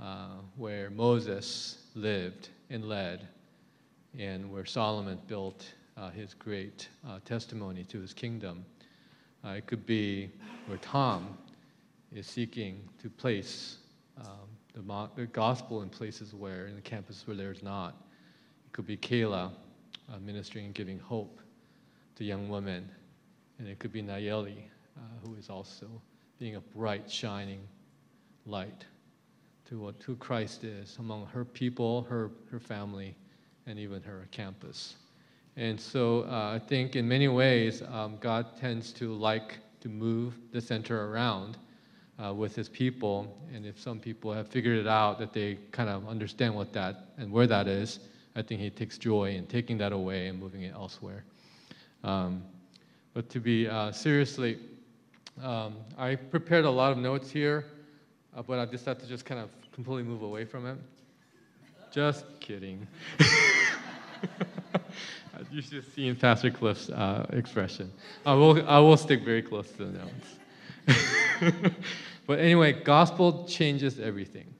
uh, 0.00 0.38
where 0.56 0.90
Moses 0.90 1.78
lived 1.94 2.48
and 2.70 2.84
led, 2.88 3.28
and 4.18 4.50
where 4.50 4.64
Solomon 4.64 5.18
built 5.26 5.66
uh, 5.96 6.10
his 6.10 6.34
great 6.34 6.88
uh, 7.06 7.18
testimony 7.24 7.84
to 7.84 8.00
his 8.00 8.12
kingdom. 8.12 8.64
Uh, 9.44 9.50
it 9.50 9.66
could 9.66 9.84
be 9.84 10.30
where 10.66 10.78
Tom 10.78 11.36
is 12.12 12.26
seeking 12.26 12.80
to 13.02 13.10
place 13.10 13.78
um, 14.18 14.48
the, 14.74 14.82
mo- 14.82 15.10
the, 15.16 15.26
gospel 15.26 15.82
in 15.82 15.88
places 15.88 16.34
where, 16.34 16.66
in 16.66 16.74
the 16.74 16.80
campus 16.80 17.26
where 17.26 17.36
there's 17.36 17.62
not. 17.62 17.96
It 18.66 18.72
could 18.72 18.86
be 18.86 18.96
Kayla 18.96 19.50
uh, 20.12 20.18
ministering 20.24 20.66
and 20.66 20.74
giving 20.74 20.98
hope 20.98 21.40
to 22.16 22.24
young 22.24 22.48
women 22.48 22.88
and 23.58 23.68
it 23.68 23.78
could 23.78 23.92
be 23.92 24.02
Nayeli, 24.02 24.58
uh, 24.96 25.00
who 25.24 25.36
is 25.36 25.48
also 25.48 25.86
being 26.38 26.56
a 26.56 26.60
bright, 26.60 27.10
shining 27.10 27.60
light 28.46 28.84
to 29.68 29.78
what 29.78 29.94
who 30.04 30.16
Christ 30.16 30.64
is 30.64 30.96
among 30.98 31.26
her 31.26 31.44
people, 31.44 32.02
her, 32.02 32.30
her 32.50 32.60
family, 32.60 33.14
and 33.66 33.78
even 33.78 34.02
her 34.02 34.26
campus. 34.30 34.96
And 35.56 35.80
so 35.80 36.24
uh, 36.24 36.52
I 36.54 36.58
think 36.58 36.96
in 36.96 37.08
many 37.08 37.28
ways, 37.28 37.82
um, 37.82 38.18
God 38.20 38.56
tends 38.58 38.92
to 38.94 39.14
like 39.14 39.58
to 39.80 39.88
move 39.88 40.34
the 40.52 40.60
center 40.60 41.10
around 41.10 41.56
uh, 42.22 42.32
with 42.32 42.54
his 42.54 42.68
people. 42.68 43.36
And 43.52 43.66
if 43.66 43.80
some 43.80 43.98
people 43.98 44.32
have 44.32 44.48
figured 44.48 44.78
it 44.78 44.86
out 44.86 45.18
that 45.18 45.32
they 45.32 45.58
kind 45.72 45.88
of 45.88 46.08
understand 46.08 46.54
what 46.54 46.72
that 46.72 47.08
and 47.18 47.30
where 47.30 47.46
that 47.46 47.66
is, 47.66 48.00
I 48.36 48.42
think 48.42 48.60
he 48.60 48.70
takes 48.70 48.98
joy 48.98 49.30
in 49.30 49.46
taking 49.46 49.78
that 49.78 49.92
away 49.92 50.28
and 50.28 50.38
moving 50.38 50.62
it 50.62 50.74
elsewhere. 50.74 51.24
Um, 52.02 52.42
but 53.12 53.28
to 53.30 53.40
be 53.40 53.68
uh, 53.68 53.92
seriously, 53.92 54.58
um, 55.42 55.76
I 55.96 56.16
prepared 56.16 56.64
a 56.64 56.70
lot 56.70 56.92
of 56.92 56.98
notes 56.98 57.30
here, 57.30 57.64
uh, 58.36 58.42
but 58.42 58.58
I 58.58 58.64
decided 58.64 59.02
to 59.02 59.08
just 59.08 59.24
kind 59.24 59.40
of 59.40 59.50
completely 59.72 60.02
move 60.02 60.22
away 60.22 60.44
from 60.44 60.66
it. 60.66 60.76
Just 61.92 62.24
kidding. 62.40 62.86
you 65.50 65.62
should 65.62 65.74
have 65.74 65.92
seen 65.94 66.16
Pastor 66.16 66.50
Cliff's 66.50 66.90
uh, 66.90 67.26
expression. 67.30 67.92
I 68.26 68.34
will, 68.34 68.68
I 68.68 68.78
will 68.80 68.96
stick 68.96 69.24
very 69.24 69.42
close 69.42 69.70
to 69.72 69.84
the 69.84 69.98
notes. 69.98 70.38
but 72.26 72.38
anyway, 72.38 72.72
gospel 72.72 73.46
changes 73.46 73.98
everything. 73.98 74.54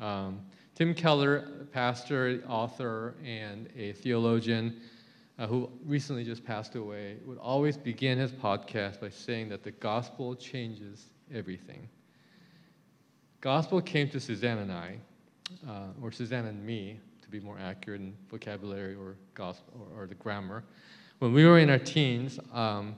Um, 0.00 0.40
Tim 0.74 0.94
Keller, 0.94 1.66
pastor, 1.72 2.42
author, 2.48 3.14
and 3.24 3.68
a 3.76 3.92
theologian 3.92 4.80
uh, 5.38 5.46
who 5.46 5.70
recently 5.84 6.24
just 6.24 6.44
passed 6.44 6.74
away, 6.74 7.16
would 7.26 7.38
always 7.38 7.76
begin 7.76 8.18
his 8.18 8.32
podcast 8.32 9.00
by 9.00 9.10
saying 9.10 9.48
that 9.50 9.62
the 9.62 9.70
gospel 9.70 10.34
changes 10.34 11.06
everything. 11.34 11.88
Gospel 13.40 13.80
came 13.80 14.08
to 14.10 14.20
Suzanne 14.20 14.58
and 14.58 14.72
I, 14.72 14.96
uh, 15.68 15.88
or 16.02 16.10
Suzanne 16.10 16.46
and 16.46 16.64
me, 16.64 16.98
to 17.22 17.28
be 17.28 17.40
more 17.40 17.58
accurate 17.58 18.00
in 18.00 18.14
vocabulary 18.30 18.94
or 18.94 19.16
gospel 19.34 19.88
or, 19.94 20.04
or 20.04 20.06
the 20.06 20.14
grammar. 20.14 20.64
When 21.18 21.32
we 21.32 21.44
were 21.44 21.58
in 21.58 21.70
our 21.70 21.78
teens, 21.78 22.38
um, 22.52 22.96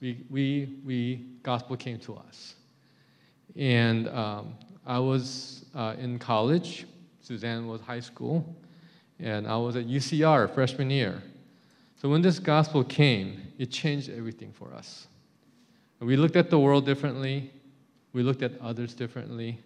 we, 0.00 0.24
we, 0.30 0.76
we, 0.84 1.26
gospel 1.42 1.76
came 1.76 1.98
to 2.00 2.16
us. 2.16 2.54
And 3.56 4.08
um, 4.08 4.54
I 4.86 4.98
was 4.98 5.64
uh, 5.74 5.94
in 5.98 6.18
college, 6.18 6.86
Suzanne 7.20 7.66
was 7.66 7.80
high 7.80 8.00
school, 8.00 8.56
and 9.18 9.46
I 9.46 9.56
was 9.56 9.76
at 9.76 9.86
UCR 9.86 10.52
freshman 10.54 10.90
year. 10.90 11.22
So 12.00 12.08
when 12.08 12.22
this 12.22 12.38
gospel 12.38 12.84
came, 12.84 13.42
it 13.58 13.70
changed 13.70 14.08
everything 14.10 14.52
for 14.52 14.72
us. 14.72 15.08
We 16.00 16.16
looked 16.16 16.36
at 16.36 16.48
the 16.48 16.58
world 16.58 16.86
differently, 16.86 17.50
we 18.12 18.22
looked 18.22 18.42
at 18.42 18.52
others 18.60 18.94
differently. 18.94 19.58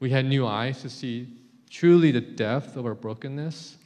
We 0.00 0.10
had 0.10 0.24
new 0.24 0.46
eyes 0.46 0.82
to 0.82 0.90
see 0.90 1.28
truly 1.70 2.10
the 2.10 2.20
depth 2.20 2.76
of 2.76 2.84
our 2.84 2.94
brokenness, 2.94 3.76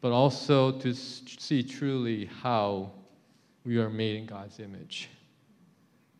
but 0.00 0.12
also 0.12 0.72
to 0.78 0.94
see 0.94 1.62
truly 1.62 2.26
how 2.26 2.92
we 3.64 3.78
are 3.78 3.90
made 3.90 4.16
in 4.16 4.26
God's 4.26 4.58
image, 4.60 5.08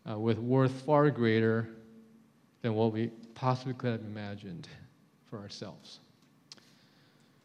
uh, 0.08 0.18
with 0.18 0.38
worth 0.38 0.72
far 0.82 1.10
greater 1.10 1.68
than 2.62 2.74
what 2.74 2.92
we 2.92 3.08
possibly 3.34 3.74
could 3.74 3.92
have 3.92 4.02
imagined 4.02 4.68
for 5.28 5.38
ourselves. 5.38 5.98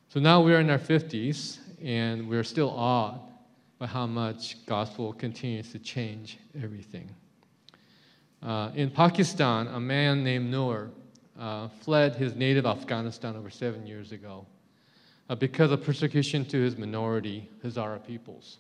So 0.10 0.20
now 0.20 0.42
we're 0.42 0.60
in 0.60 0.70
our 0.70 0.78
50s, 0.78 1.58
and 1.84 2.30
we're 2.30 2.44
still 2.44 2.70
awed 2.70 3.20
by 3.80 3.88
how 3.88 4.08
much 4.08 4.66
gospel 4.66 5.14
continues 5.14 5.72
to 5.72 5.80
change 5.80 6.38
everything. 6.62 7.10
Uh, 8.42 8.72
in 8.76 8.90
Pakistan, 8.90 9.68
a 9.68 9.80
man 9.80 10.24
named 10.24 10.50
Noor 10.50 10.92
uh, 11.40 11.68
fled 11.82 12.16
his 12.16 12.36
native 12.36 12.66
Afghanistan 12.66 13.36
over 13.36 13.50
seven 13.50 13.86
years 13.86 14.12
ago 14.12 14.46
uh, 15.30 15.36
because 15.36 15.72
of 15.72 15.84
persecution 15.84 16.46
to 16.46 16.58
his 16.58 16.78
minority, 16.78 17.50
Hazara 17.64 18.04
peoples. 18.06 18.58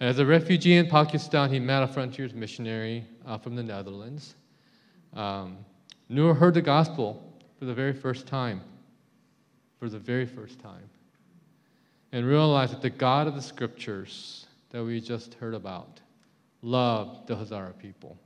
As 0.00 0.18
a 0.18 0.24
refugee 0.24 0.76
in 0.76 0.88
Pakistan, 0.88 1.52
he 1.52 1.60
met 1.60 1.82
a 1.82 1.86
frontiers 1.86 2.32
missionary 2.32 3.04
uh, 3.26 3.36
from 3.36 3.54
the 3.54 3.62
Netherlands. 3.62 4.34
Um, 5.12 5.58
Noor 6.08 6.34
heard 6.34 6.54
the 6.54 6.62
gospel 6.62 7.22
for 7.58 7.66
the 7.66 7.74
very 7.74 7.92
first 7.92 8.26
time. 8.26 8.62
For 9.78 9.90
the 9.90 9.98
very 9.98 10.24
first 10.24 10.58
time. 10.58 10.88
And 12.12 12.24
realized 12.24 12.72
that 12.72 12.80
the 12.80 12.90
God 12.90 13.26
of 13.26 13.34
the 13.34 13.42
scriptures 13.42 14.46
that 14.70 14.82
we 14.82 15.02
just 15.02 15.34
heard 15.34 15.54
about 15.54 16.00
loved 16.62 17.26
the 17.26 17.36
Hazara 17.36 17.76
people. 17.78 18.16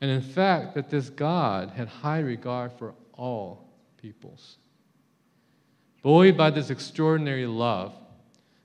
And 0.00 0.10
in 0.10 0.22
fact, 0.22 0.74
that 0.74 0.88
this 0.88 1.10
God 1.10 1.70
had 1.70 1.86
high 1.86 2.20
regard 2.20 2.72
for 2.72 2.94
all 3.12 3.68
peoples. 4.00 4.56
Buoyed 6.02 6.36
by 6.36 6.50
this 6.50 6.70
extraordinary 6.70 7.46
love, 7.46 7.94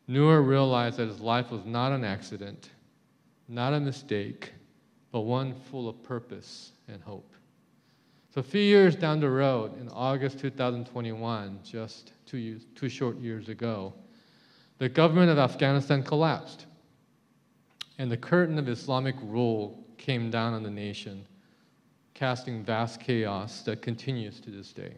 Noor 0.07 0.41
realized 0.41 0.97
that 0.97 1.09
his 1.09 1.19
life 1.19 1.51
was 1.51 1.65
not 1.65 1.91
an 1.91 2.05
accident, 2.05 2.69
not 3.49 3.73
a 3.73 3.79
mistake, 3.79 4.53
but 5.11 5.21
one 5.21 5.53
full 5.53 5.89
of 5.89 6.01
purpose 6.03 6.71
and 6.87 7.01
hope. 7.01 7.33
So, 8.33 8.39
a 8.39 8.43
few 8.43 8.61
years 8.61 8.95
down 8.95 9.19
the 9.19 9.29
road, 9.29 9.79
in 9.81 9.89
August 9.89 10.39
2021, 10.39 11.59
just 11.63 12.13
two, 12.25 12.37
years, 12.37 12.65
two 12.75 12.87
short 12.87 13.17
years 13.17 13.49
ago, 13.49 13.93
the 14.77 14.87
government 14.87 15.31
of 15.31 15.37
Afghanistan 15.37 16.03
collapsed, 16.03 16.67
and 17.97 18.11
the 18.11 18.17
curtain 18.17 18.59
of 18.59 18.69
Islamic 18.69 19.15
rule 19.23 19.83
came 19.97 20.29
down 20.29 20.53
on 20.53 20.63
the 20.63 20.69
nation, 20.69 21.25
casting 22.13 22.63
vast 22.63 23.01
chaos 23.01 23.61
that 23.63 23.81
continues 23.81 24.39
to 24.39 24.51
this 24.51 24.71
day. 24.71 24.93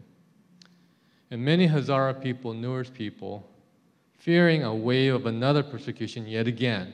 And 1.30 1.42
many 1.42 1.66
Hazara 1.66 2.20
people, 2.20 2.52
Noor's 2.52 2.90
people, 2.90 3.49
fearing 4.20 4.62
a 4.62 4.74
wave 4.74 5.14
of 5.14 5.24
another 5.24 5.62
persecution 5.62 6.26
yet 6.26 6.46
again, 6.46 6.92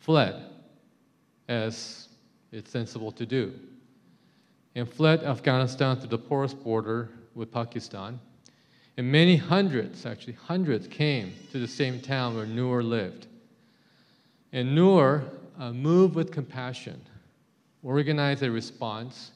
fled, 0.00 0.42
as 1.48 2.08
it's 2.50 2.68
sensible 2.68 3.12
to 3.12 3.24
do, 3.24 3.52
and 4.74 4.92
fled 4.92 5.22
Afghanistan 5.22 5.96
to 6.00 6.08
the 6.08 6.18
porous 6.18 6.52
border 6.52 7.10
with 7.36 7.52
Pakistan. 7.52 8.18
And 8.96 9.10
many 9.10 9.36
hundreds, 9.36 10.04
actually 10.04 10.32
hundreds, 10.32 10.88
came 10.88 11.32
to 11.52 11.60
the 11.60 11.68
same 11.68 12.00
town 12.00 12.34
where 12.34 12.44
Noor 12.44 12.82
lived. 12.82 13.28
And 14.52 14.74
Noor 14.74 15.22
uh, 15.60 15.72
moved 15.72 16.16
with 16.16 16.32
compassion, 16.32 17.00
organized 17.84 18.42
a 18.42 18.50
response 18.50 19.30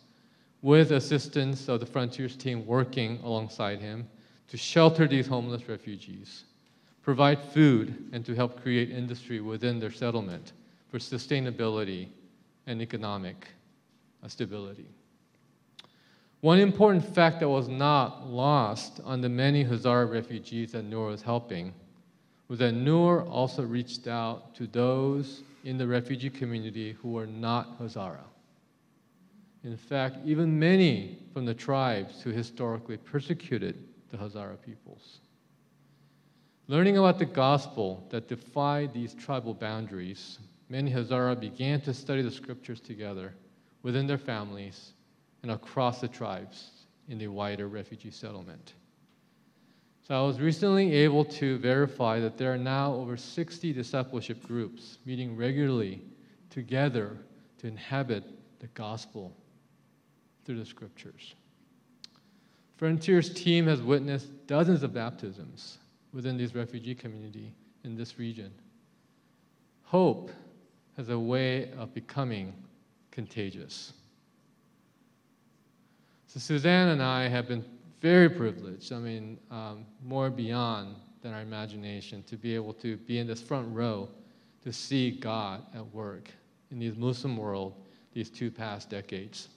with 0.61 0.91
assistance 0.91 1.69
of 1.69 1.79
the 1.79 1.87
Frontiers 1.87 2.37
team 2.37 2.67
working 2.67 3.21
alongside 3.23 3.79
him 3.81 4.09
to 4.49 4.57
shelter 4.57 5.07
these 5.07 5.27
homeless 5.27 5.69
refugees, 5.69 6.45
provide 7.03 7.41
food, 7.41 8.09
and 8.13 8.25
to 8.25 8.35
help 8.35 8.63
create 8.63 8.91
industry 8.91 9.41
within 9.41 9.79
their 9.79 9.91
settlement 9.91 10.53
for 10.89 10.99
sustainability 10.99 12.09
and 12.67 12.81
economic 12.81 13.49
uh, 14.23 14.29
stability. 14.29 14.87
One 16.41 16.59
important 16.59 17.05
fact 17.15 17.41
that 17.41 17.49
was 17.49 17.69
not 17.69 18.29
lost 18.29 19.01
on 19.05 19.21
the 19.21 19.29
many 19.29 19.65
Hazara 19.65 20.11
refugees 20.11 20.73
that 20.73 20.85
Noor 20.85 21.09
was 21.09 21.23
helping 21.23 21.73
was 22.49 22.59
that 22.61 22.73
Noor 22.73 23.23
also 23.23 23.63
reached 23.65 24.07
out 24.07 24.55
to 24.55 24.67
those 24.67 25.43
in 25.65 25.79
the 25.79 25.87
refugee 25.87 26.31
community 26.31 26.93
who 27.03 27.13
were 27.13 27.27
not 27.27 27.81
Hazara. 27.81 28.23
In 29.65 29.77
fact, 29.77 30.19
even 30.25 30.57
many 30.57 31.19
from 31.33 31.45
the 31.45 31.55
tribes 31.55 32.23
who 32.23 32.31
historically 32.31 32.99
persecuted 32.99 33.77
the 34.11 34.17
Hazara 34.17 34.61
peoples. 34.61 35.21
Learning 36.69 36.99
about 36.99 37.19
the 37.19 37.25
gospel 37.25 38.07
that 38.11 38.29
defied 38.29 38.93
these 38.93 39.15
tribal 39.15 39.55
boundaries, 39.55 40.39
many 40.69 40.91
Hazara 40.91 41.39
began 41.39 41.81
to 41.83 41.95
study 41.95 42.23
the 42.23 42.31
scriptures 42.31 42.81
together 42.81 43.35
within 43.83 44.07
their 44.07 44.19
families 44.19 44.93
and 45.43 45.53
across 45.53 46.01
the 46.01 46.09
tribes 46.09 46.71
in 47.09 47.19
the 47.19 47.29
wider 47.29 47.69
refugee 47.69 48.11
settlement. 48.11 48.75
So 50.07 50.15
I 50.15 50.27
was 50.27 50.41
recently 50.41 50.93
able 50.93 51.25
to 51.25 51.59
verify 51.59 52.21
that 52.21 52.37
there 52.37 52.53
are 52.53 52.59
now 52.59 52.95
over 52.95 53.17
60 53.17 53.73
discipleship 53.73 54.43
groups 54.47 54.99
meeting 55.05 55.37
regularly 55.37 56.03
together 56.51 57.17
to 57.59 57.67
inhabit 57.67 58.25
the 58.61 58.69
gospel 58.69 59.37
through 60.45 60.59
the 60.59 60.65
scriptures. 60.65 61.35
Frontiers 62.77 63.33
team 63.33 63.67
has 63.67 63.81
witnessed 63.81 64.47
dozens 64.47 64.83
of 64.83 64.93
baptisms 64.93 65.79
within 66.13 66.37
this 66.37 66.55
refugee 66.55 66.95
community 66.95 67.53
in 67.85 67.97
this 67.97 68.19
region. 68.19 68.53
Hope 69.83 70.31
has 70.97 71.09
a 71.09 71.19
way 71.19 71.71
of 71.73 71.95
becoming 71.95 72.53
contagious. 73.11 73.93
So 76.27 76.41
Suzanne 76.41 76.89
and 76.89 77.03
I 77.03 77.29
have 77.29 77.49
been 77.49 77.65
very 78.01 78.29
privileged, 78.29 78.93
I 78.93 78.99
mean, 78.99 79.39
um, 79.51 79.87
more 80.05 80.29
beyond 80.29 80.97
than 81.23 81.33
our 81.33 81.41
imagination, 81.41 82.23
to 82.25 82.37
be 82.37 82.55
able 82.55 82.75
to 82.75 82.97
be 82.99 83.19
in 83.19 83.27
this 83.27 83.41
front 83.41 83.75
row 83.75 84.09
to 84.63 84.73
see 84.73 85.11
God 85.11 85.63
at 85.75 85.87
work 85.95 86.31
in 86.71 86.79
this 86.79 86.97
Muslim 86.97 87.37
world 87.37 87.75
these 88.13 88.29
two 88.29 88.51
past 88.51 88.91
decades. 88.91 89.49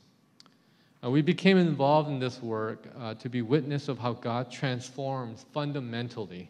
Uh, 1.03 1.09
we 1.09 1.21
became 1.21 1.57
involved 1.57 2.09
in 2.09 2.19
this 2.19 2.41
work 2.41 2.87
uh, 2.99 3.13
to 3.15 3.29
be 3.29 3.41
witness 3.41 3.87
of 3.87 3.97
how 3.97 4.13
God 4.13 4.51
transforms 4.51 5.45
fundamentally 5.53 6.49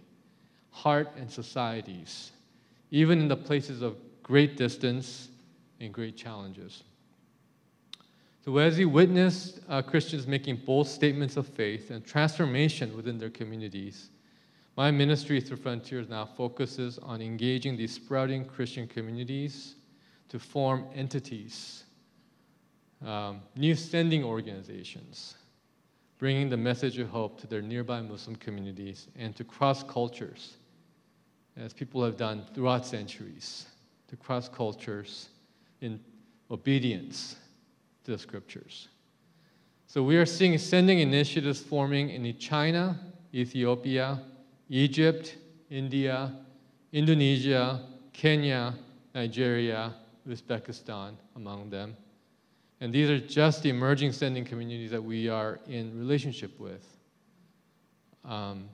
heart 0.72 1.10
and 1.18 1.30
societies, 1.30 2.32
even 2.91 3.20
in 3.20 3.28
the 3.28 3.36
places 3.36 3.82
of 3.82 3.97
great 4.24 4.58
distance 4.58 5.30
and 5.80 5.93
great 5.93 6.16
challenges. 6.18 6.84
So, 8.45 8.58
as 8.58 8.78
we 8.78 8.86
witnessed 8.86 9.60
uh, 9.68 9.82
Christians 9.82 10.26
making 10.26 10.58
bold 10.58 10.88
statements 10.88 11.38
of 11.38 11.47
faith 11.47 11.91
and 11.91 12.04
transformation 12.06 12.95
within 12.95 13.20
their 13.20 13.30
communities, 13.30 14.10
my 14.76 14.89
ministry 14.89 15.41
through 15.41 15.58
Frontiers 15.58 16.08
now 16.10 16.26
focuses 16.26 16.97
on 17.00 17.22
engaging 17.22 17.76
these 17.76 17.93
sprouting 17.93 18.45
Christian 18.45 18.88
communities 18.88 19.76
to 20.30 20.39
form 20.39 20.86
entities 20.95 21.84
um, 23.06 23.41
new 23.56 23.76
sending 23.76 24.24
organizations, 24.24 25.36
bringing 26.18 26.50
the 26.50 26.58
message 26.58 26.97
of 26.97 27.10
hope 27.10 27.39
to 27.41 27.47
their 27.47 27.62
nearby 27.62 28.02
Muslim 28.02 28.36
communities 28.36 29.08
and 29.18 29.36
to 29.36 29.43
cross 29.43 29.84
cultures, 29.84 30.58
as 31.58 31.74
people 31.74 32.04
have 32.04 32.18
done 32.18 32.43
throughout 32.54 32.86
centuries, 32.86 33.68
to 34.08 34.16
cross 34.16 34.50
cultures 34.50 35.30
in 35.82 36.00
obedience 36.52 37.36
to 38.04 38.12
the 38.12 38.18
scriptures. 38.18 38.89
So 39.88 40.04
we 40.04 40.18
are 40.18 40.26
seeing 40.26 40.58
sending 40.58 41.00
initiatives 41.00 41.62
forming 41.62 42.10
in 42.10 42.38
China, 42.38 43.00
Ethiopia, 43.34 44.22
Egypt, 44.70 45.36
India, 45.70 46.32
Indonesia, 46.91 47.86
Kenya, 48.14 48.76
Nigeria, 49.16 49.93
Uzbekistan, 50.28 51.16
among 51.36 51.70
them. 51.70 51.95
And 52.82 52.94
these 52.94 53.10
are 53.10 53.20
just 53.20 53.64
the 53.64 53.70
emerging 53.70 54.14
sending 54.14 54.46
communities 54.46 54.92
that 54.92 55.04
we 55.04 55.28
are 55.28 55.60
in 55.68 55.98
relationship 55.98 56.58
with. 56.60 56.86
Um, 58.24 58.70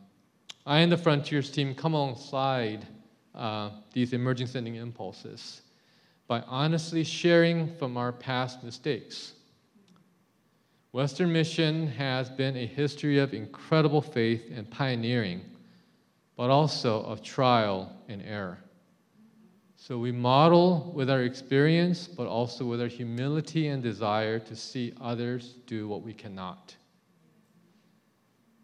I 0.66 0.80
and 0.80 0.91
the 0.91 0.97
Frontiers 0.97 1.49
team 1.49 1.74
come 1.74 1.93
alongside 1.93 2.86
uh, 3.34 3.72
these 3.93 4.14
emerging 4.14 4.47
sending 4.47 4.76
impulses 4.76 5.62
by 6.28 6.41
honestly 6.41 7.03
sharing 7.03 7.76
from 7.76 7.97
our 7.97 8.12
past 8.12 8.64
mistakes. 8.64 9.34
Western 10.91 11.32
Mission 11.32 11.88
has 11.88 12.30
been 12.30 12.56
a 12.56 12.66
history 12.66 13.20
of 13.20 13.34
incredible 13.34 14.01
faith 14.01 14.51
and 14.56 14.70
pioneering, 14.70 15.41
but 16.38 16.49
also 16.49 17.03
of 17.03 17.22
trial 17.22 17.91
and 18.08 18.24
error. 18.24 18.58
So 19.88 19.99
we 19.99 20.11
model 20.11 20.91
with 20.95 21.11
our 21.11 21.21
experience, 21.21 22.07
but 22.07 22.25
also 22.25 22.65
with 22.65 22.81
our 22.81 22.88
humility 22.88 23.67
and 23.67 23.83
desire 23.83 24.39
to 24.39 24.55
see 24.55 24.93
others 24.99 25.57
do 25.67 25.88
what 25.88 26.01
we 26.01 26.11
cannot. 26.11 26.75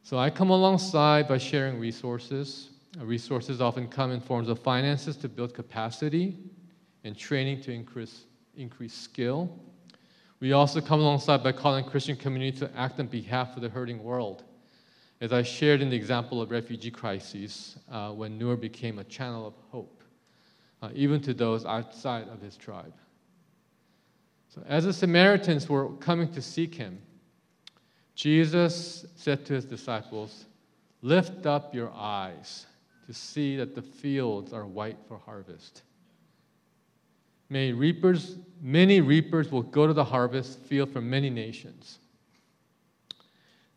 So 0.01 0.17
I 0.17 0.32
come 0.32 0.49
alongside 0.49 1.28
by 1.28 1.38
sharing 1.38 1.80
resources. 1.80 2.72
Resources 2.97 3.61
often 3.61 3.88
come 3.88 4.11
in 4.11 4.19
forms 4.19 4.49
of 4.49 4.57
finances 4.57 5.15
to 5.17 5.30
build 5.30 5.53
capacity 5.53 6.39
and 7.03 7.15
training 7.15 7.61
to 7.61 7.72
increase, 7.72 8.24
increase 8.57 8.95
skill. 8.95 9.59
We 10.39 10.53
also 10.53 10.82
come 10.82 11.01
alongside 11.01 11.43
by 11.43 11.51
calling 11.51 11.86
Christian 11.86 12.15
community 12.15 12.57
to 12.61 12.76
act 12.76 12.99
on 12.99 13.05
behalf 13.05 13.55
of 13.55 13.61
the 13.61 13.69
hurting 13.69 14.03
world. 14.03 14.43
As 15.19 15.32
I 15.32 15.43
shared 15.43 15.84
in 15.84 15.91
the 15.91 15.95
example 15.95 16.41
of 16.41 16.49
refugee 16.49 16.89
crises, 16.89 17.78
uh, 17.91 18.09
when 18.09 18.39
Noor 18.39 18.57
became 18.57 18.97
a 18.97 19.03
channel 19.03 19.45
of 19.45 19.53
hope 19.69 20.01
uh, 20.82 20.90
even 20.94 21.22
to 21.22 21.34
those 21.34 21.66
outside 21.66 22.28
of 22.30 22.42
his 22.42 22.58
tribe. 22.58 22.94
So, 24.50 24.64
as 24.68 24.86
the 24.86 24.94
Samaritans 24.94 25.70
were 25.70 25.90
coming 25.94 26.32
to 26.34 26.42
seek 26.42 26.76
him, 26.76 27.02
Jesus 28.16 29.06
said 29.16 29.46
to 29.46 29.54
his 29.54 29.66
disciples, 29.66 30.46
Lift 31.02 31.46
up 31.46 31.74
your 31.74 31.92
eyes 31.96 32.66
to 33.08 33.14
see 33.14 33.56
that 33.58 33.76
the 33.76 33.82
fields 33.82 34.54
are 34.54 34.66
white 34.66 34.98
for 35.08 35.18
harvest. 35.18 35.84
May 37.50 37.72
reapers, 37.72 38.38
many 38.62 39.02
reapers 39.02 39.52
will 39.52 39.64
go 39.64 39.88
to 39.88 39.94
the 39.94 40.04
harvest 40.04 40.60
field 40.60 40.92
from 40.92 41.10
many 41.10 41.30
nations. 41.30 42.00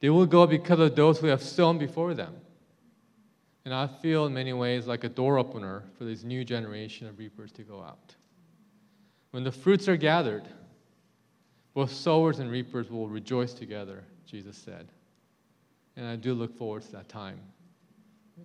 They 0.00 0.10
will 0.10 0.26
go 0.26 0.46
because 0.46 0.80
of 0.80 0.94
those 0.94 1.18
who 1.18 1.28
have 1.28 1.42
sown 1.42 1.78
before 1.78 2.14
them. 2.14 2.34
And 3.64 3.72
I 3.72 3.86
feel 3.86 4.26
in 4.26 4.34
many 4.34 4.52
ways 4.52 4.86
like 4.86 5.04
a 5.04 5.08
door 5.08 5.38
opener 5.38 5.84
for 5.96 6.04
this 6.04 6.22
new 6.22 6.44
generation 6.44 7.06
of 7.06 7.18
reapers 7.18 7.50
to 7.52 7.62
go 7.62 7.80
out. 7.80 8.14
When 9.30 9.42
the 9.42 9.52
fruits 9.52 9.88
are 9.88 9.96
gathered, 9.96 10.44
both 11.72 11.90
sowers 11.90 12.38
and 12.38 12.50
reapers 12.50 12.90
will 12.90 13.08
rejoice 13.08 13.54
together, 13.54 14.04
Jesus 14.26 14.56
said. 14.56 14.88
And 15.96 16.06
I 16.06 16.16
do 16.16 16.34
look 16.34 16.56
forward 16.56 16.82
to 16.82 16.92
that 16.92 17.08
time. 17.08 17.40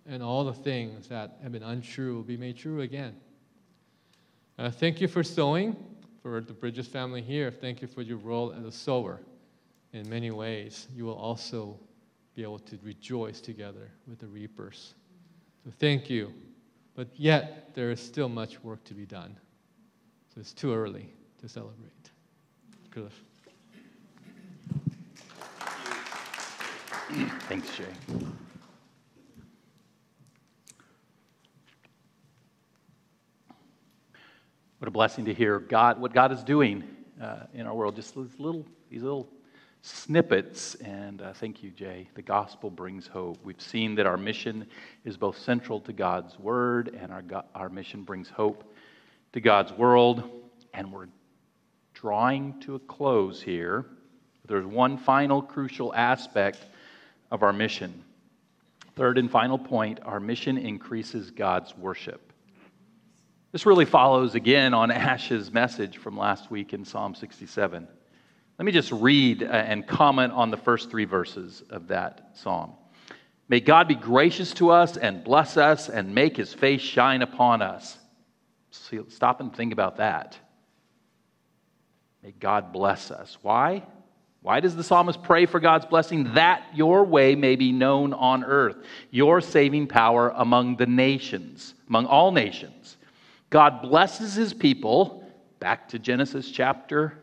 And 0.08 0.24
all 0.24 0.46
the 0.46 0.54
things 0.54 1.08
that 1.10 1.38
have 1.44 1.52
been 1.52 1.64
untrue 1.64 2.16
will 2.16 2.24
be 2.24 2.38
made 2.38 2.58
true 2.58 2.82
again. 2.82 3.16
Uh, 4.58 4.70
thank 4.72 5.02
you 5.02 5.08
for 5.08 5.24
sowing, 5.24 5.76
for 6.22 6.42
the 6.42 6.54
Bridges 6.54 6.88
family 6.88 7.22
here. 7.22 7.52
Thank 7.52 7.82
you 7.82 7.88
for 7.88 8.02
your 8.02 8.18
role 8.18 8.54
as 8.54 8.66
a 8.66 8.72
sower. 8.72 9.20
In 9.94 10.08
many 10.10 10.32
ways, 10.32 10.88
you 10.96 11.06
will 11.06 11.16
also 11.16 11.78
be 12.36 12.44
able 12.44 12.60
to 12.60 12.80
rejoice 12.84 13.42
together 13.42 13.92
with 14.08 14.20
the 14.20 14.28
reapers. 14.28 14.94
So 15.64 15.72
thank 15.80 16.10
you. 16.10 16.34
But 16.96 17.08
yet, 17.16 17.74
there 17.76 17.92
is 17.92 18.00
still 18.00 18.30
much 18.30 18.64
work 18.64 18.84
to 18.86 18.94
be 18.94 19.06
done. 19.06 19.38
So 20.34 20.42
it's 20.42 20.54
too 20.54 20.74
early 20.74 21.10
to 21.42 21.48
celebrate. 21.48 21.92
Cliff. 22.92 23.24
Thanks, 27.48 27.76
Jay. 27.76 27.86
What 34.78 34.88
a 34.88 34.92
blessing 34.92 35.26
to 35.26 35.34
hear 35.34 35.60
God, 35.60 36.00
what 36.00 36.14
God 36.14 36.32
is 36.32 36.44
doing 36.44 36.84
uh, 37.22 37.44
in 37.54 37.68
our 37.68 37.74
world. 37.74 37.96
Just 37.96 38.16
these 38.16 38.40
little, 38.40 38.66
these 38.90 39.04
little 39.04 39.28
snippets, 39.82 40.76
and 40.76 41.22
uh, 41.22 41.34
thank 41.34 41.64
you, 41.64 41.72
Jay. 41.72 42.10
The 42.16 42.22
gospel 42.22 42.70
brings 42.70 43.08
hope. 43.08 43.38
We've 43.44 43.62
seen 43.62 43.96
that 43.96 44.06
our 44.06 44.18
mission 44.18 44.68
is 45.06 45.18
both 45.18 45.38
central 45.38 45.80
to 45.82 45.94
God's 45.94 46.38
word, 46.38 46.98
and 47.00 47.12
our, 47.12 47.24
our 47.56 47.70
mission 47.70 48.04
brings 48.04 48.30
hope 48.30 48.76
to 49.34 49.40
God's 49.40 49.72
world. 49.74 50.24
And 50.74 50.92
we're 50.92 51.08
drawing 51.94 52.60
to 52.62 52.76
a 52.76 52.80
close 52.80 53.42
here. 53.42 53.86
There's 54.46 54.66
one 54.66 54.98
final 54.98 55.42
crucial 55.42 55.94
aspect 55.94 56.66
of 57.32 57.44
our 57.44 57.54
mission. 57.54 58.04
Third 58.96 59.18
and 59.18 59.32
final 59.32 59.58
point 59.58 60.00
our 60.04 60.20
mission 60.20 60.58
increases 60.58 61.32
God's 61.32 61.78
worship. 61.78 62.34
This 63.52 63.66
really 63.66 63.86
follows 63.86 64.36
again 64.36 64.74
on 64.74 64.92
Ash's 64.92 65.52
message 65.52 65.98
from 65.98 66.18
last 66.18 66.52
week 66.52 66.74
in 66.74 66.84
Psalm 66.84 67.16
67. 67.16 67.88
Let 68.60 68.66
me 68.66 68.74
just 68.74 68.92
read 68.92 69.42
uh, 69.42 69.46
and 69.46 69.88
comment 69.88 70.34
on 70.34 70.52
the 70.52 70.58
first 70.58 70.92
three 70.92 71.06
verses 71.06 71.64
of 71.70 71.88
that 71.88 72.32
psalm. 72.34 72.74
May 73.48 73.62
God 73.62 73.88
be 73.88 73.96
gracious 73.96 74.54
to 74.56 74.70
us 74.72 74.98
and 74.98 75.24
bless 75.24 75.56
us 75.56 75.88
and 75.88 76.14
make 76.14 76.36
his 76.36 76.54
face 76.54 76.82
shine 76.82 77.22
upon 77.22 77.62
us. 77.62 77.98
Stop 78.70 79.40
and 79.40 79.56
think 79.56 79.72
about 79.72 79.96
that. 79.98 80.38
May 82.22 82.32
God 82.32 82.74
bless 82.74 83.12
us. 83.12 83.38
Why? 83.42 83.82
Why 84.42 84.60
does 84.60 84.76
the 84.76 84.84
psalmist 84.84 85.24
pray 85.24 85.46
for 85.46 85.62
God's 85.62 85.86
blessing? 85.86 86.34
That 86.34 86.62
your 86.74 87.06
way 87.06 87.36
may 87.36 87.56
be 87.56 87.72
known 87.72 88.12
on 88.12 88.44
earth, 88.44 88.76
your 89.10 89.40
saving 89.40 89.88
power 89.88 90.34
among 90.36 90.76
the 90.76 90.86
nations, 90.86 91.76
among 91.88 92.08
all 92.08 92.34
nations. 92.34 92.98
God 93.52 93.82
blesses 93.82 94.34
his 94.34 94.54
people, 94.54 95.24
back 95.62 95.88
to 95.90 95.98
Genesis 95.98 96.52
chapter 96.52 97.14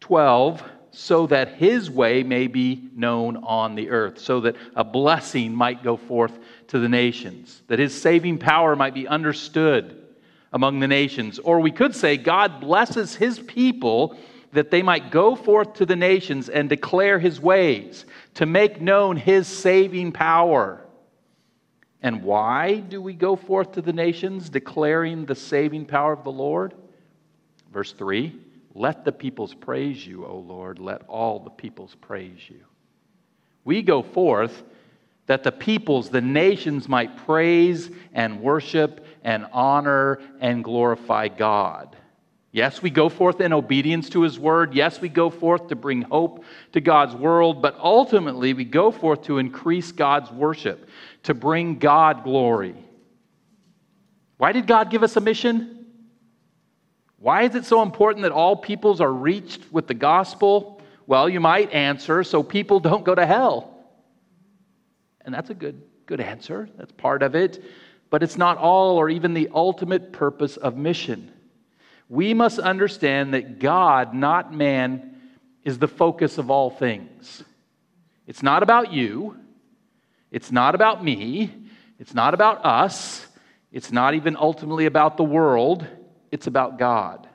12 0.00 0.62
so 0.92 1.26
that 1.28 1.54
his 1.54 1.90
way 1.90 2.22
may 2.22 2.46
be 2.46 2.88
known 2.94 3.36
on 3.38 3.74
the 3.74 3.90
earth, 3.90 4.18
so 4.18 4.40
that 4.40 4.56
a 4.74 4.84
blessing 4.84 5.54
might 5.54 5.82
go 5.82 5.96
forth 5.96 6.38
to 6.68 6.78
the 6.78 6.88
nations, 6.88 7.62
that 7.68 7.78
his 7.78 7.98
saving 7.98 8.38
power 8.38 8.74
might 8.74 8.94
be 8.94 9.06
understood 9.06 9.96
among 10.52 10.80
the 10.80 10.88
nations. 10.88 11.38
Or 11.38 11.60
we 11.60 11.70
could 11.70 11.94
say, 11.94 12.16
God 12.16 12.60
blesses 12.60 13.14
his 13.14 13.38
people 13.38 14.16
that 14.52 14.72
they 14.72 14.82
might 14.82 15.12
go 15.12 15.36
forth 15.36 15.74
to 15.74 15.86
the 15.86 15.94
nations 15.94 16.48
and 16.48 16.68
declare 16.68 17.20
his 17.20 17.40
ways, 17.40 18.04
to 18.34 18.46
make 18.46 18.80
known 18.80 19.16
his 19.16 19.46
saving 19.46 20.10
power. 20.10 20.84
And 22.02 22.24
why 22.24 22.80
do 22.80 23.00
we 23.00 23.12
go 23.14 23.36
forth 23.36 23.72
to 23.72 23.82
the 23.82 23.92
nations 23.92 24.48
declaring 24.48 25.26
the 25.26 25.36
saving 25.36 25.86
power 25.86 26.12
of 26.12 26.24
the 26.24 26.32
Lord? 26.32 26.74
Verse 27.72 27.92
3 27.92 28.36
let 28.80 29.04
the 29.04 29.12
peoples 29.12 29.52
praise 29.52 30.06
you, 30.06 30.24
O 30.24 30.38
Lord. 30.38 30.78
Let 30.78 31.02
all 31.06 31.38
the 31.38 31.50
peoples 31.50 31.94
praise 32.00 32.40
you. 32.48 32.64
We 33.62 33.82
go 33.82 34.02
forth 34.02 34.62
that 35.26 35.42
the 35.42 35.52
peoples, 35.52 36.08
the 36.08 36.22
nations 36.22 36.88
might 36.88 37.18
praise 37.18 37.90
and 38.14 38.40
worship 38.40 39.04
and 39.22 39.46
honor 39.52 40.18
and 40.40 40.64
glorify 40.64 41.28
God. 41.28 41.94
Yes, 42.52 42.80
we 42.80 42.88
go 42.88 43.10
forth 43.10 43.42
in 43.42 43.52
obedience 43.52 44.08
to 44.08 44.22
his 44.22 44.38
word. 44.38 44.72
Yes, 44.72 44.98
we 44.98 45.10
go 45.10 45.28
forth 45.28 45.68
to 45.68 45.76
bring 45.76 46.00
hope 46.00 46.42
to 46.72 46.80
God's 46.80 47.14
world, 47.14 47.60
but 47.60 47.78
ultimately 47.78 48.54
we 48.54 48.64
go 48.64 48.90
forth 48.90 49.24
to 49.24 49.36
increase 49.36 49.92
God's 49.92 50.30
worship, 50.32 50.88
to 51.24 51.34
bring 51.34 51.78
God 51.78 52.24
glory. 52.24 52.74
Why 54.38 54.52
did 54.52 54.66
God 54.66 54.90
give 54.90 55.02
us 55.02 55.16
a 55.16 55.20
mission? 55.20 55.79
Why 57.20 57.42
is 57.42 57.54
it 57.54 57.66
so 57.66 57.82
important 57.82 58.22
that 58.22 58.32
all 58.32 58.56
peoples 58.56 59.00
are 59.02 59.12
reached 59.12 59.70
with 59.70 59.86
the 59.86 59.94
gospel? 59.94 60.80
Well, 61.06 61.28
you 61.28 61.38
might 61.38 61.70
answer 61.70 62.24
so 62.24 62.42
people 62.42 62.80
don't 62.80 63.04
go 63.04 63.14
to 63.14 63.26
hell. 63.26 63.76
And 65.20 65.34
that's 65.34 65.50
a 65.50 65.54
good, 65.54 65.82
good 66.06 66.20
answer. 66.20 66.70
That's 66.78 66.92
part 66.92 67.22
of 67.22 67.34
it. 67.34 67.62
But 68.08 68.22
it's 68.22 68.38
not 68.38 68.56
all 68.56 68.96
or 68.96 69.10
even 69.10 69.34
the 69.34 69.50
ultimate 69.54 70.12
purpose 70.12 70.56
of 70.56 70.78
mission. 70.78 71.30
We 72.08 72.32
must 72.32 72.58
understand 72.58 73.34
that 73.34 73.58
God, 73.58 74.14
not 74.14 74.54
man, 74.54 75.20
is 75.62 75.78
the 75.78 75.88
focus 75.88 76.38
of 76.38 76.50
all 76.50 76.70
things. 76.70 77.44
It's 78.26 78.42
not 78.42 78.62
about 78.62 78.94
you. 78.94 79.36
It's 80.30 80.50
not 80.50 80.74
about 80.74 81.04
me. 81.04 81.52
It's 81.98 82.14
not 82.14 82.32
about 82.32 82.64
us. 82.64 83.26
It's 83.72 83.92
not 83.92 84.14
even 84.14 84.38
ultimately 84.38 84.86
about 84.86 85.18
the 85.18 85.24
world. 85.24 85.86
It's 86.30 86.46
about 86.46 86.78
God. 86.78 87.28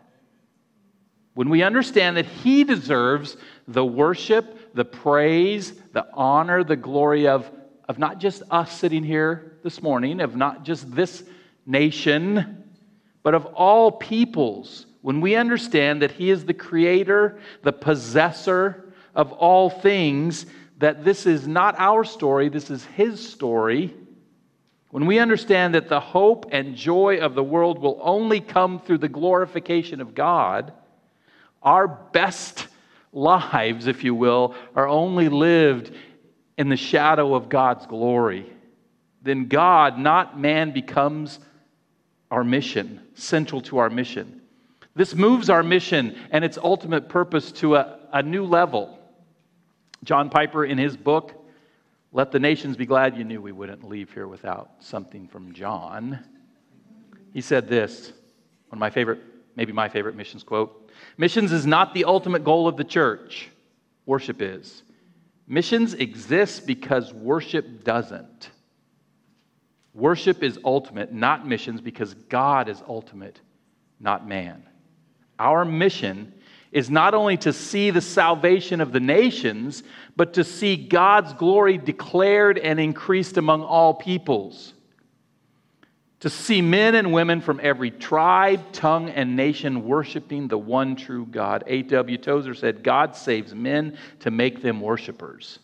When 1.33 1.49
we 1.49 1.63
understand 1.63 2.17
that 2.17 2.25
He 2.25 2.63
deserves 2.63 3.35
the 3.67 3.85
worship, 3.85 4.73
the 4.73 4.85
praise, 4.85 5.73
the 5.91 6.07
honor, 6.13 6.63
the 6.63 6.77
glory 6.77 7.27
of, 7.27 7.49
of 7.89 7.99
not 7.99 8.19
just 8.19 8.41
us 8.49 8.71
sitting 8.77 9.03
here 9.03 9.57
this 9.63 9.81
morning, 9.81 10.21
of 10.21 10.35
not 10.35 10.63
just 10.63 10.93
this 10.95 11.23
nation, 11.65 12.63
but 13.21 13.33
of 13.33 13.45
all 13.47 13.91
peoples, 13.91 14.85
when 15.01 15.19
we 15.19 15.35
understand 15.35 16.01
that 16.01 16.11
He 16.11 16.29
is 16.29 16.45
the 16.45 16.53
creator, 16.53 17.39
the 17.63 17.73
possessor 17.73 18.93
of 19.13 19.33
all 19.33 19.69
things, 19.69 20.45
that 20.77 21.03
this 21.03 21.25
is 21.25 21.47
not 21.47 21.75
our 21.77 22.03
story, 22.03 22.49
this 22.49 22.69
is 22.69 22.85
His 22.85 23.27
story. 23.27 23.93
When 24.95 25.07
we 25.07 25.19
understand 25.19 25.75
that 25.75 25.89
the 25.89 25.99
hope 25.99 26.45
and 26.53 26.73
joy 26.73 27.17
of 27.17 27.35
the 27.35 27.43
world 27.43 27.79
will 27.79 27.99
only 28.01 28.39
come 28.39 28.79
through 28.79 28.99
the 28.99 29.09
glorification 29.09 29.99
of 29.99 30.15
God, 30.15 30.71
our 31.61 31.85
best 31.85 32.69
lives, 33.11 33.87
if 33.87 34.05
you 34.05 34.15
will, 34.15 34.55
are 34.73 34.87
only 34.87 35.27
lived 35.27 35.93
in 36.57 36.69
the 36.69 36.77
shadow 36.77 37.35
of 37.35 37.49
God's 37.49 37.85
glory. 37.87 38.49
Then 39.21 39.49
God, 39.49 39.99
not 39.99 40.39
man, 40.39 40.71
becomes 40.71 41.41
our 42.31 42.45
mission, 42.45 43.01
central 43.15 43.59
to 43.63 43.79
our 43.79 43.89
mission. 43.89 44.39
This 44.95 45.13
moves 45.13 45.49
our 45.49 45.61
mission 45.61 46.17
and 46.31 46.45
its 46.45 46.57
ultimate 46.57 47.09
purpose 47.09 47.51
to 47.51 47.75
a, 47.75 47.99
a 48.13 48.23
new 48.23 48.45
level. 48.45 48.97
John 50.05 50.29
Piper, 50.29 50.63
in 50.63 50.77
his 50.77 50.95
book, 50.95 51.33
Let 52.15 52.31
the 52.31 52.39
Nations 52.39 52.77
Be 52.77 52.85
Glad, 52.85 53.17
you 53.17 53.25
knew 53.25 53.41
we 53.41 53.51
wouldn't 53.51 53.83
leave 53.83 54.09
here 54.13 54.29
without 54.29 54.71
something 54.79 55.27
from 55.27 55.51
John. 55.51 56.17
He 57.33 57.41
said 57.41 57.67
this, 57.67 58.13
one 58.69 58.77
of 58.77 58.79
my 58.79 58.89
favorite, 58.89 59.19
maybe 59.57 59.73
my 59.73 59.89
favorite 59.89 60.15
missions 60.15 60.41
quote 60.41 60.89
Missions 61.17 61.51
is 61.51 61.65
not 61.65 61.93
the 61.93 62.05
ultimate 62.05 62.45
goal 62.45 62.69
of 62.69 62.77
the 62.77 62.85
church, 62.85 63.49
worship 64.05 64.41
is. 64.41 64.83
Missions 65.45 65.93
exist 65.93 66.65
because 66.65 67.13
worship 67.13 67.83
doesn't. 67.83 68.49
Worship 69.93 70.41
is 70.41 70.57
ultimate, 70.63 71.11
not 71.11 71.45
missions, 71.45 71.81
because 71.81 72.13
God 72.13 72.69
is 72.69 72.81
ultimate, 72.87 73.41
not 73.99 74.25
man. 74.25 74.63
Our 75.37 75.65
mission 75.65 76.33
is 76.75 76.89
not 76.89 77.13
only 77.13 77.37
to 77.37 77.53
see 77.53 77.89
the 77.89 78.01
salvation 78.01 78.81
of 78.81 78.91
the 78.91 78.99
nations, 78.99 79.81
but 80.17 80.33
to 80.33 80.43
see 80.43 80.75
God's 80.75 81.31
glory 81.31 81.77
declared 81.77 82.57
and 82.57 82.81
increased 82.81 83.37
among 83.37 83.63
all 83.63 83.93
peoples. 83.93 84.73
To 86.19 86.29
see 86.29 86.61
men 86.61 86.95
and 86.95 87.13
women 87.13 87.39
from 87.39 87.61
every 87.63 87.91
tribe, 87.91 88.73
tongue, 88.73 89.09
and 89.09 89.37
nation 89.37 89.85
worshiping 89.85 90.49
the 90.49 90.57
one 90.57 90.97
true 90.97 91.25
God. 91.25 91.63
A.W. 91.65 92.17
Tozer 92.17 92.53
said, 92.53 92.83
God 92.83 93.15
saves 93.15 93.55
men 93.55 93.97
to 94.19 94.29
make 94.29 94.61
them 94.61 94.81
worshipers. 94.81 95.59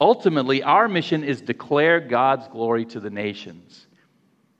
Ultimately, 0.00 0.62
our 0.62 0.86
mission 0.86 1.24
is 1.24 1.40
declare 1.40 1.98
God's 1.98 2.46
glory 2.46 2.84
to 2.84 3.00
the 3.00 3.10
nations, 3.10 3.88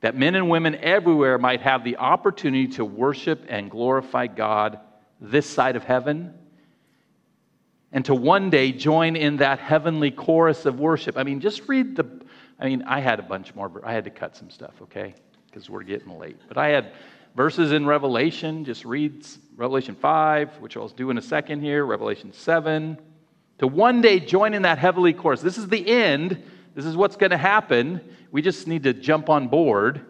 that 0.01 0.17
men 0.17 0.35
and 0.35 0.49
women 0.49 0.75
everywhere 0.75 1.37
might 1.37 1.61
have 1.61 1.85
the 1.85 1.95
opportunity 1.95 2.67
to 2.73 2.83
worship 2.83 3.45
and 3.47 3.71
glorify 3.71 4.27
God 4.27 4.81
this 5.23 5.49
side 5.49 5.75
of 5.75 5.83
heaven, 5.83 6.33
and 7.91 8.05
to 8.05 8.13
one 8.13 8.49
day 8.49 8.71
join 8.71 9.15
in 9.15 9.37
that 9.37 9.59
heavenly 9.59 10.11
chorus 10.11 10.65
of 10.65 10.79
worship. 10.79 11.17
I 11.17 11.23
mean, 11.23 11.39
just 11.39 11.67
read 11.67 11.95
the. 11.95 12.05
I 12.59 12.65
mean, 12.65 12.83
I 12.83 12.99
had 12.99 13.19
a 13.19 13.23
bunch 13.23 13.55
more, 13.55 13.67
but 13.67 13.83
I 13.83 13.93
had 13.93 14.03
to 14.03 14.11
cut 14.11 14.35
some 14.35 14.49
stuff, 14.49 14.73
okay? 14.83 15.15
Because 15.47 15.69
we're 15.69 15.83
getting 15.83 16.17
late. 16.19 16.37
But 16.47 16.57
I 16.57 16.69
had 16.69 16.93
verses 17.35 17.71
in 17.71 17.85
Revelation, 17.85 18.63
just 18.63 18.85
read 18.85 19.25
Revelation 19.55 19.95
5, 19.95 20.59
which 20.59 20.77
I'll 20.77 20.87
do 20.89 21.09
in 21.09 21.17
a 21.17 21.21
second 21.21 21.61
here, 21.61 21.83
Revelation 21.85 22.31
7 22.31 22.97
to 23.59 23.67
one 23.67 24.01
day 24.01 24.19
join 24.19 24.53
in 24.53 24.63
that 24.63 24.77
heavenly 24.77 25.13
chorus. 25.13 25.41
This 25.41 25.57
is 25.57 25.67
the 25.67 25.87
end. 25.87 26.43
This 26.75 26.85
is 26.85 26.97
what's 26.97 27.15
going 27.15 27.31
to 27.31 27.37
happen. 27.37 28.01
We 28.31 28.41
just 28.41 28.67
need 28.67 28.83
to 28.83 28.93
jump 28.93 29.29
on 29.29 29.47
board 29.47 30.05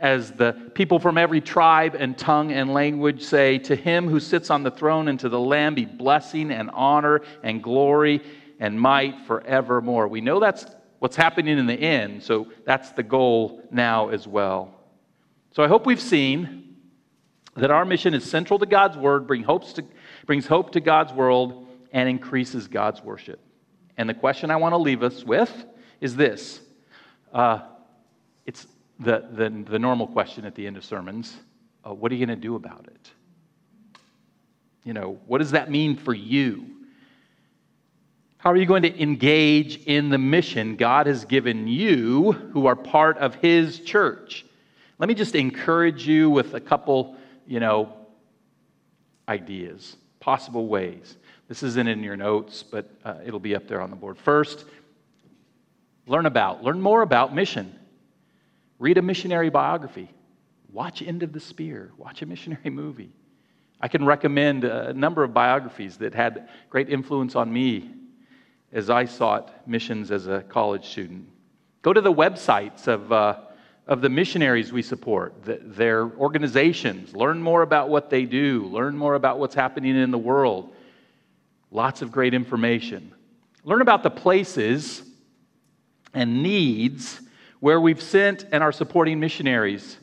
as 0.00 0.32
the 0.32 0.54
people 0.74 0.98
from 0.98 1.18
every 1.18 1.42
tribe 1.42 1.94
and 1.94 2.16
tongue 2.16 2.52
and 2.52 2.72
language 2.72 3.22
say, 3.22 3.58
To 3.58 3.76
him 3.76 4.08
who 4.08 4.18
sits 4.18 4.50
on 4.50 4.62
the 4.62 4.70
throne 4.70 5.08
and 5.08 5.20
to 5.20 5.28
the 5.28 5.38
Lamb 5.38 5.74
be 5.74 5.84
blessing 5.84 6.50
and 6.50 6.70
honor 6.72 7.20
and 7.42 7.62
glory 7.62 8.22
and 8.58 8.80
might 8.80 9.20
forevermore. 9.26 10.08
We 10.08 10.22
know 10.22 10.40
that's 10.40 10.64
what's 11.00 11.16
happening 11.16 11.58
in 11.58 11.66
the 11.66 11.74
end, 11.74 12.22
so 12.22 12.48
that's 12.64 12.92
the 12.92 13.02
goal 13.02 13.62
now 13.70 14.08
as 14.08 14.26
well. 14.26 14.74
So 15.52 15.62
I 15.62 15.68
hope 15.68 15.84
we've 15.84 16.00
seen 16.00 16.76
that 17.56 17.70
our 17.70 17.84
mission 17.84 18.14
is 18.14 18.28
central 18.28 18.58
to 18.58 18.66
God's 18.66 18.96
word, 18.96 19.26
bring 19.26 19.42
hopes 19.42 19.74
to, 19.74 19.84
brings 20.24 20.46
hope 20.46 20.72
to 20.72 20.80
God's 20.80 21.12
world, 21.12 21.66
and 21.92 22.08
increases 22.08 22.68
God's 22.68 23.02
worship. 23.02 23.40
And 23.98 24.08
the 24.08 24.14
question 24.14 24.50
I 24.50 24.56
want 24.56 24.72
to 24.72 24.78
leave 24.78 25.02
us 25.02 25.24
with 25.24 25.66
is 26.00 26.16
this 26.16 26.60
uh, 27.34 27.60
it's 28.46 28.66
the, 29.00 29.24
the, 29.32 29.64
the, 29.68 29.78
normal 29.78 30.06
question 30.06 30.44
at 30.44 30.54
the 30.54 30.66
end 30.66 30.76
of 30.76 30.84
sermons 30.84 31.36
uh, 31.84 31.94
what 31.94 32.12
are 32.12 32.14
you 32.14 32.26
going 32.26 32.36
to 32.36 32.42
do 32.42 32.56
about 32.56 32.86
it? 32.86 33.10
You 34.84 34.92
know, 34.92 35.18
what 35.26 35.38
does 35.38 35.52
that 35.52 35.70
mean 35.70 35.96
for 35.96 36.14
you? 36.14 36.66
How 38.38 38.50
are 38.50 38.56
you 38.56 38.66
going 38.66 38.82
to 38.82 39.02
engage 39.02 39.84
in 39.84 40.08
the 40.08 40.18
mission 40.18 40.76
God 40.76 41.06
has 41.06 41.24
given 41.24 41.68
you 41.68 42.32
who 42.32 42.66
are 42.66 42.76
part 42.76 43.18
of 43.18 43.34
His 43.36 43.80
church? 43.80 44.46
Let 44.98 45.08
me 45.08 45.14
just 45.14 45.34
encourage 45.34 46.06
you 46.06 46.30
with 46.30 46.54
a 46.54 46.60
couple, 46.60 47.16
you 47.46 47.60
know, 47.60 47.94
ideas, 49.28 49.96
possible 50.20 50.66
ways. 50.68 51.16
This 51.48 51.62
isn't 51.62 51.88
in 51.88 52.02
your 52.02 52.16
notes, 52.16 52.62
but 52.62 52.90
uh, 53.04 53.14
it'll 53.24 53.40
be 53.40 53.54
up 53.54 53.66
there 53.66 53.80
on 53.80 53.90
the 53.90 53.96
board. 53.96 54.18
First, 54.18 54.64
learn 56.06 56.26
about, 56.26 56.62
learn 56.62 56.80
more 56.80 57.02
about 57.02 57.34
mission. 57.34 57.74
Read 58.80 58.96
a 58.96 59.02
missionary 59.02 59.50
biography. 59.50 60.10
Watch 60.72 61.02
End 61.02 61.22
of 61.22 61.32
the 61.32 61.38
Spear. 61.38 61.92
Watch 61.98 62.22
a 62.22 62.26
missionary 62.26 62.70
movie. 62.70 63.12
I 63.80 63.88
can 63.88 64.04
recommend 64.04 64.64
a 64.64 64.92
number 64.92 65.22
of 65.22 65.32
biographies 65.32 65.98
that 65.98 66.14
had 66.14 66.48
great 66.70 66.88
influence 66.88 67.36
on 67.36 67.52
me 67.52 67.90
as 68.72 68.88
I 68.90 69.04
sought 69.04 69.68
missions 69.68 70.10
as 70.10 70.26
a 70.26 70.42
college 70.42 70.86
student. 70.88 71.28
Go 71.82 71.92
to 71.92 72.00
the 72.00 72.12
websites 72.12 72.88
of, 72.88 73.12
uh, 73.12 73.36
of 73.86 74.00
the 74.00 74.08
missionaries 74.08 74.72
we 74.72 74.82
support, 74.82 75.44
the, 75.44 75.60
their 75.62 76.10
organizations. 76.12 77.14
Learn 77.14 77.42
more 77.42 77.62
about 77.62 77.90
what 77.90 78.10
they 78.10 78.24
do, 78.24 78.64
learn 78.66 78.96
more 78.96 79.14
about 79.14 79.38
what's 79.38 79.54
happening 79.54 79.96
in 79.96 80.10
the 80.10 80.18
world. 80.18 80.74
Lots 81.70 82.00
of 82.00 82.12
great 82.12 82.32
information. 82.32 83.12
Learn 83.64 83.82
about 83.82 84.02
the 84.02 84.10
places 84.10 85.02
and 86.14 86.42
needs 86.42 87.20
where 87.60 87.80
we've 87.80 88.02
sent 88.02 88.46
and 88.52 88.62
are 88.62 88.72
supporting 88.72 89.20
missionaries 89.20 89.98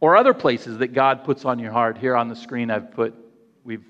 or 0.00 0.16
other 0.16 0.34
places 0.34 0.78
that 0.78 0.88
God 0.88 1.22
puts 1.22 1.44
on 1.44 1.58
your 1.58 1.70
heart. 1.70 1.96
Here 1.96 2.16
on 2.16 2.28
the 2.28 2.36
screen, 2.36 2.70
I've 2.70 2.90
put, 2.90 3.14
we've 3.62 3.84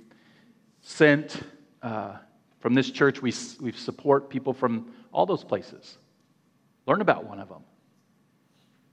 sent 0.81 1.41
uh, 1.81 2.17
from 2.61 2.75
this 2.75 2.91
church, 2.91 3.23
we, 3.23 3.33
we 3.61 3.73
support 3.73 4.29
people 4.29 4.53
from 4.53 4.93
all 5.11 5.27
those 5.27 5.43
places. 5.43 5.97
Learn 6.87 7.01
about 7.01 7.25
one 7.25 7.41
of 7.41 7.49
them. 7.49 7.63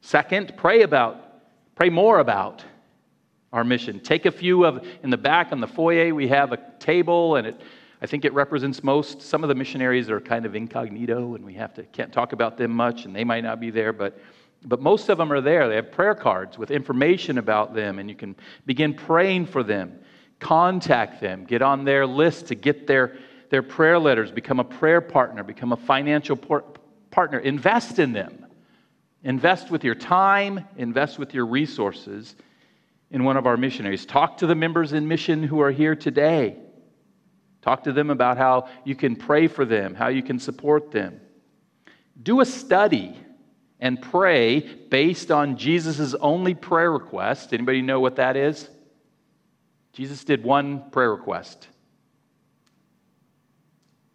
Second, 0.02 0.54
pray 0.58 0.84
about, 0.84 1.42
pray 1.76 1.90
more 1.90 2.20
about 2.20 2.64
our 3.52 3.64
mission. 3.64 4.00
Take 4.00 4.26
a 4.26 4.32
few 4.32 4.66
of, 4.66 4.88
in 5.04 5.10
the 5.10 5.18
back 5.18 5.52
on 5.52 5.60
the 5.60 5.68
foyer, 5.68 6.14
we 6.14 6.28
have 6.28 6.52
a 6.52 6.60
table, 6.80 7.36
and 7.36 7.48
it, 7.48 7.62
I 8.02 8.06
think 8.06 8.26
it 8.26 8.34
represents 8.34 8.84
most. 8.84 9.22
Some 9.22 9.44
of 9.44 9.50
the 9.50 9.56
missionaries 9.56 10.10
are 10.10 10.22
kind 10.22 10.46
of 10.46 10.56
incognito, 10.56 11.36
and 11.36 11.46
we 11.46 11.54
have 11.56 11.74
to, 11.74 11.84
can't 11.84 12.14
talk 12.14 12.34
about 12.34 12.58
them 12.58 12.72
much, 12.72 13.06
and 13.06 13.16
they 13.16 13.24
might 13.24 13.44
not 13.44 13.60
be 13.60 13.72
there, 13.72 13.94
but 13.94 14.20
But 14.66 14.82
most 14.82 15.10
of 15.10 15.18
them 15.18 15.32
are 15.32 15.42
there. 15.42 15.70
They 15.70 15.76
have 15.76 15.90
prayer 15.92 16.16
cards 16.16 16.58
with 16.58 16.70
information 16.70 17.38
about 17.38 17.74
them, 17.74 18.00
and 18.00 18.10
you 18.10 18.16
can 18.16 18.36
begin 18.66 18.94
praying 18.94 19.48
for 19.48 19.64
them. 19.64 20.00
Contact 20.40 21.22
them, 21.22 21.46
get 21.46 21.62
on 21.62 21.86
their 21.86 22.06
list 22.06 22.48
to 22.48 22.56
get 22.56 22.86
their, 22.86 23.18
their 23.50 23.64
prayer 23.64 23.98
letters, 23.98 24.32
become 24.32 24.60
a 24.60 24.66
prayer 24.66 25.02
partner, 25.02 25.44
become 25.44 25.72
a 25.72 25.78
financial 25.78 26.36
por- 26.36 26.66
partner. 27.10 27.40
Invest 27.40 28.00
in 28.00 28.12
them. 28.14 28.46
Invest 29.24 29.72
with 29.72 29.84
your 29.84 29.96
time, 29.96 30.66
invest 30.78 31.20
with 31.20 31.34
your 31.34 31.46
resources 31.46 32.36
in 33.12 33.24
one 33.24 33.38
of 33.38 33.46
our 33.46 33.58
missionaries. 33.58 34.06
Talk 34.06 34.38
to 34.38 34.48
the 34.48 34.56
members 34.56 34.94
in 34.94 35.08
mission 35.08 35.44
who 35.44 35.62
are 35.62 35.72
here 35.72 35.96
today. 35.96 36.58
Talk 37.62 37.84
to 37.84 37.92
them 37.92 38.10
about 38.10 38.38
how 38.38 38.70
you 38.86 38.96
can 38.96 39.16
pray 39.16 39.48
for 39.48 39.66
them, 39.66 39.96
how 39.96 40.08
you 40.08 40.24
can 40.24 40.40
support 40.40 40.92
them. 40.92 41.20
Do 42.22 42.42
a 42.42 42.46
study 42.46 43.18
and 43.80 44.02
pray 44.02 44.60
based 44.60 45.32
on 45.32 45.58
Jesus' 45.58 46.14
only 46.16 46.54
prayer 46.54 46.92
request. 46.92 47.54
Anybody 47.54 47.82
know 47.82 48.00
what 48.00 48.18
that 48.18 48.36
is? 48.36 48.70
Jesus 49.94 50.24
did 50.24 50.44
one 50.44 50.90
prayer 50.92 51.12
request. 51.12 51.68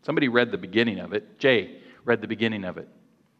Somebody 0.03 0.29
read 0.29 0.51
the 0.51 0.59
beginning 0.59 0.99
of 0.99 1.13
it. 1.13 1.39
Jay 1.39 1.81
read 2.05 2.21
the 2.21 2.29
beginning 2.29 2.65
of 2.65 2.77
it. 2.77 2.89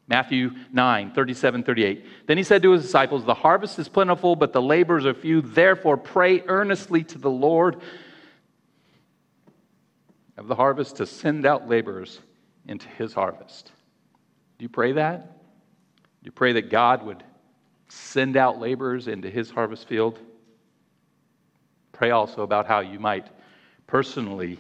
Matthew 0.07 0.51
9, 0.73 1.13
37, 1.13 1.63
38. 1.63 2.05
Then 2.27 2.37
he 2.37 2.43
said 2.43 2.63
to 2.63 2.73
his 2.73 2.83
disciples, 2.83 3.25
The 3.25 3.35
harvest 3.35 3.79
is 3.79 3.89
plentiful, 3.89 4.37
but 4.37 4.53
the 4.53 4.61
laborers 4.61 5.07
are 5.07 5.15
few. 5.15 5.41
Therefore, 5.41 5.97
pray 5.97 6.43
earnestly 6.47 7.05
to 7.05 7.19
the 7.19 7.31
Lord 7.31 7.81
of 10.37 10.49
the 10.49 10.55
harvest 10.55 10.97
to 10.97 11.07
send 11.07 11.47
out 11.47 11.69
laborers 11.69 12.21
into 12.67 12.89
his 12.89 13.13
harvest. 13.13 13.71
Do 14.59 14.65
you 14.65 14.69
pray 14.69 14.93
that? 14.93 15.27
Do 15.27 16.27
you 16.27 16.33
pray 16.33 16.53
that 16.55 16.71
God 16.71 17.05
would 17.05 17.23
send 17.89 18.37
out 18.37 18.59
laborers 18.59 19.09
into 19.09 19.31
his 19.31 19.51
harvest 19.51 19.87
field? 19.87 20.19
Pray 21.93 22.11
also 22.11 22.43
about 22.43 22.67
how 22.67 22.81
you 22.81 22.99
might 22.99 23.29
personally 23.87 24.59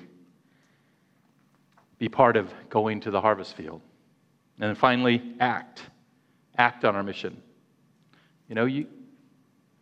be 1.98 2.08
part 2.08 2.36
of 2.36 2.52
going 2.68 3.00
to 3.00 3.10
the 3.10 3.20
harvest 3.20 3.56
field. 3.56 3.80
And 4.60 4.68
then 4.68 4.74
finally, 4.74 5.34
act. 5.40 5.82
Act 6.56 6.84
on 6.84 6.94
our 6.94 7.02
mission. 7.02 7.40
You 8.48 8.54
know, 8.54 8.66
you, 8.66 8.86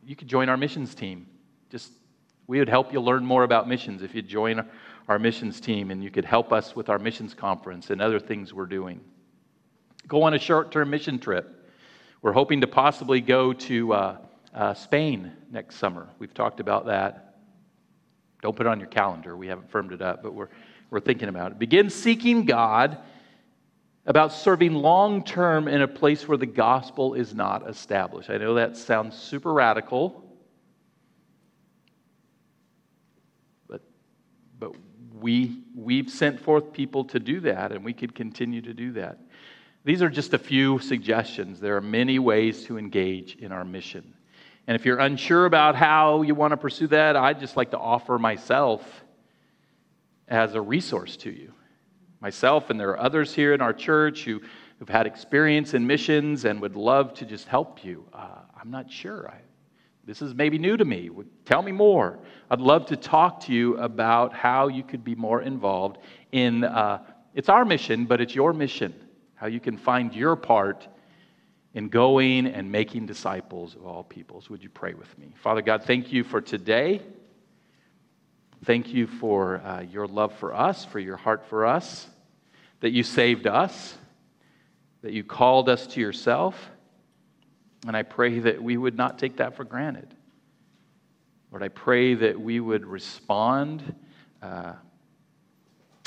you 0.05 0.16
could 0.16 0.28
join 0.28 0.49
our 0.49 0.57
missions 0.57 0.95
team. 0.95 1.26
Just 1.70 1.93
we 2.47 2.59
would 2.59 2.68
help 2.68 2.93
you 2.93 3.01
learn 3.01 3.24
more 3.24 3.45
about 3.45 3.68
missions 3.68 4.03
if 4.03 4.14
you 4.14 4.22
join 4.22 4.66
our 5.09 5.18
missions 5.18 5.61
team 5.61 5.90
and 5.90 6.03
you 6.03 6.11
could 6.11 6.24
help 6.24 6.53
us 6.53 6.76
with 6.76 6.88
our 6.88 6.98
missions 6.98 7.34
conference 7.34 7.90
and 7.90 8.00
other 8.00 8.20
things 8.20 8.53
we're 8.53 8.66
doing. 8.66 9.00
Go 10.09 10.22
on 10.22 10.34
a 10.34 10.38
short 10.38 10.70
term 10.70 10.90
mission 10.90 11.18
trip. 11.18 11.70
We're 12.22 12.32
hoping 12.32 12.61
to 12.61 12.66
possibly 12.66 13.20
go 13.20 13.53
to 13.53 13.92
uh, 13.92 14.16
uh, 14.55 14.74
Spain 14.74 15.32
next 15.50 15.76
summer. 15.76 16.09
We've 16.18 16.34
talked 16.34 16.61
about 16.61 16.86
that. 16.86 17.36
Don't 18.42 18.57
put 18.57 18.66
it 18.66 18.68
on 18.68 18.80
your 18.80 18.88
calendar. 18.88 19.36
We 19.36 19.46
haven't 19.46 19.70
firmed 19.70 19.92
it 19.92 20.03
up, 20.03 20.22
but 20.22 20.34
we're, 20.34 20.48
we're 20.90 21.00
thinking 21.00 21.28
about 21.28 21.53
it. 21.53 21.59
Begin 21.59 21.90
seeking 21.90 22.44
God 22.44 22.98
about 24.07 24.32
serving 24.32 24.74
long 24.74 25.22
term 25.24 25.68
in 25.68 25.82
a 25.82 25.88
place 25.88 26.26
where 26.26 26.38
the 26.38 26.46
gospel 26.46 27.14
is 27.14 27.34
not 27.34 27.68
established. 27.68 28.30
I 28.30 28.38
know 28.38 28.55
that 28.55 28.76
sounds 28.76 29.16
super 29.16 29.53
radical, 29.53 30.24
but 34.62 34.76
we, 35.20 35.58
we've 35.74 36.08
sent 36.08 36.38
forth 36.38 36.72
people 36.72 37.04
to 37.06 37.18
do 37.18 37.40
that, 37.40 37.72
and 37.72 37.84
we 37.84 37.92
could 37.92 38.14
continue 38.14 38.62
to 38.62 38.72
do 38.72 38.92
that. 38.92 39.18
These 39.82 40.02
are 40.02 40.08
just 40.08 40.34
a 40.34 40.38
few 40.38 40.78
suggestions. 40.78 41.58
There 41.58 41.76
are 41.76 41.80
many 41.80 42.20
ways 42.20 42.62
to 42.66 42.78
engage 42.78 43.34
in 43.34 43.50
our 43.50 43.64
mission. 43.64 44.14
And 44.68 44.76
if 44.76 44.86
you're 44.86 45.00
unsure 45.00 45.46
about 45.46 45.74
how 45.74 46.22
you 46.22 46.36
want 46.36 46.52
to 46.52 46.56
pursue 46.56 46.86
that, 46.86 47.16
I'd 47.16 47.40
just 47.40 47.56
like 47.56 47.72
to 47.72 47.78
offer 47.78 48.20
myself 48.20 49.02
as 50.28 50.54
a 50.54 50.60
resource 50.60 51.16
to 51.16 51.30
you 51.32 51.52
myself, 52.20 52.70
and 52.70 52.78
there 52.78 52.90
are 52.90 53.00
others 53.00 53.34
here 53.34 53.52
in 53.52 53.60
our 53.60 53.72
church 53.72 54.22
who, 54.22 54.40
who've 54.78 54.88
had 54.88 55.08
experience 55.08 55.74
in 55.74 55.84
missions 55.84 56.44
and 56.44 56.60
would 56.60 56.76
love 56.76 57.14
to 57.14 57.24
just 57.24 57.48
help 57.48 57.84
you. 57.84 58.06
Uh, 58.14 58.38
I'm 58.60 58.70
not 58.70 58.88
sure. 58.88 59.28
I, 59.28 59.40
this 60.05 60.20
is 60.20 60.34
maybe 60.34 60.59
new 60.59 60.76
to 60.76 60.84
me. 60.84 61.11
Tell 61.44 61.62
me 61.62 61.72
more. 61.72 62.18
I'd 62.50 62.61
love 62.61 62.86
to 62.86 62.96
talk 62.96 63.40
to 63.44 63.53
you 63.53 63.76
about 63.78 64.34
how 64.34 64.68
you 64.68 64.82
could 64.82 65.05
be 65.05 65.14
more 65.14 65.42
involved 65.42 65.98
in 66.32 66.64
uh, 66.64 67.03
it's 67.34 67.48
our 67.48 67.64
mission, 67.64 68.05
but 68.05 68.20
it's 68.20 68.34
your 68.34 68.53
mission. 68.53 68.94
How 69.34 69.46
you 69.46 69.61
can 69.61 69.76
find 69.76 70.14
your 70.14 70.36
part 70.36 70.86
in 71.74 71.88
going 71.88 72.46
and 72.46 72.70
making 72.70 73.07
disciples 73.07 73.74
of 73.74 73.86
all 73.86 74.05
peoples. 74.05 74.50
Would 74.50 74.62
you 74.62 74.68
pray 74.68 74.94
with 74.94 75.16
me? 75.18 75.34
Father 75.42 75.62
God, 75.62 75.84
thank 75.84 76.12
you 76.12 76.24
for 76.24 76.40
today. 76.40 77.00
Thank 78.64 78.88
you 78.88 79.07
for 79.07 79.61
uh, 79.62 79.80
your 79.80 80.07
love 80.07 80.34
for 80.34 80.55
us, 80.55 80.84
for 80.84 81.00
your 81.00 81.16
heart 81.16 81.44
for 81.48 81.66
us 81.66 82.09
that 82.82 82.90
you 82.90 83.05
saved 83.05 83.46
us, 83.46 83.96
that 85.03 85.12
you 85.12 85.24
called 85.24 85.68
us 85.68 85.86
to 85.86 86.00
yourself. 86.00 86.57
And 87.86 87.96
I 87.96 88.02
pray 88.02 88.38
that 88.40 88.62
we 88.62 88.76
would 88.76 88.96
not 88.96 89.18
take 89.18 89.36
that 89.36 89.56
for 89.56 89.64
granted. 89.64 90.14
Lord, 91.50 91.62
I 91.62 91.68
pray 91.68 92.14
that 92.14 92.40
we 92.40 92.60
would 92.60 92.86
respond 92.86 93.94
uh, 94.40 94.74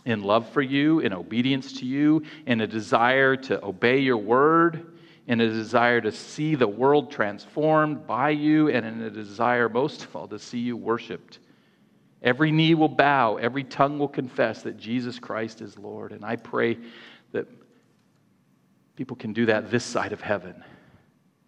in 0.06 0.24
love 0.24 0.50
for 0.50 0.62
you, 0.62 1.00
in 1.00 1.14
obedience 1.14 1.74
to 1.80 1.86
you, 1.86 2.24
in 2.46 2.62
a 2.62 2.68
desire 2.68 3.36
to 3.36 3.64
obey 3.64 4.00
your 4.00 4.18
word, 4.18 4.94
in 5.28 5.42
a 5.42 5.48
desire 5.48 6.02
to 6.02 6.12
see 6.12 6.56
the 6.56 6.68
world 6.68 7.12
transformed 7.12 8.08
by 8.08 8.30
you, 8.30 8.70
and 8.70 8.86
in 8.86 9.02
a 9.02 9.10
desire, 9.10 9.68
most 9.70 10.04
of 10.04 10.16
all, 10.16 10.28
to 10.28 10.40
see 10.40 10.60
you 10.60 10.78
worshiped 10.78 11.40
Every 12.26 12.52
knee 12.52 12.74
will 12.74 12.90
bow, 12.90 13.38
every 13.38 13.64
tongue 13.64 14.00
will 14.00 14.08
confess 14.08 14.64
that 14.64 14.78
Jesus 14.78 15.20
Christ 15.20 15.62
is 15.62 15.78
Lord. 15.78 16.12
And 16.12 16.26
I 16.26 16.36
pray 16.36 16.80
that 17.32 17.48
people 18.96 19.16
can 19.16 19.32
do 19.32 19.46
that 19.46 19.70
this 19.70 19.86
side 19.86 20.12
of 20.12 20.22
heaven 20.22 20.64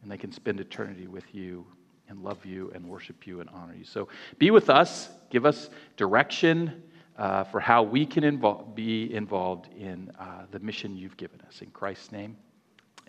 and 0.01 0.11
they 0.11 0.17
can 0.17 0.31
spend 0.31 0.59
eternity 0.59 1.07
with 1.07 1.33
you 1.33 1.65
and 2.09 2.23
love 2.23 2.45
you 2.45 2.71
and 2.73 2.87
worship 2.87 3.27
you 3.27 3.41
and 3.41 3.49
honor 3.49 3.75
you. 3.75 3.83
So 3.83 4.07
be 4.37 4.51
with 4.51 4.69
us, 4.69 5.09
give 5.29 5.45
us 5.45 5.69
direction 5.97 6.83
uh, 7.17 7.43
for 7.45 7.59
how 7.59 7.83
we 7.83 8.05
can 8.05 8.41
be 8.75 9.13
involved 9.13 9.67
in 9.77 10.11
uh, 10.19 10.45
the 10.51 10.59
mission 10.59 10.95
you've 10.95 11.17
given 11.17 11.41
us. 11.47 11.61
In 11.61 11.69
Christ's 11.71 12.11
name, 12.11 12.37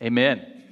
amen. 0.03 0.68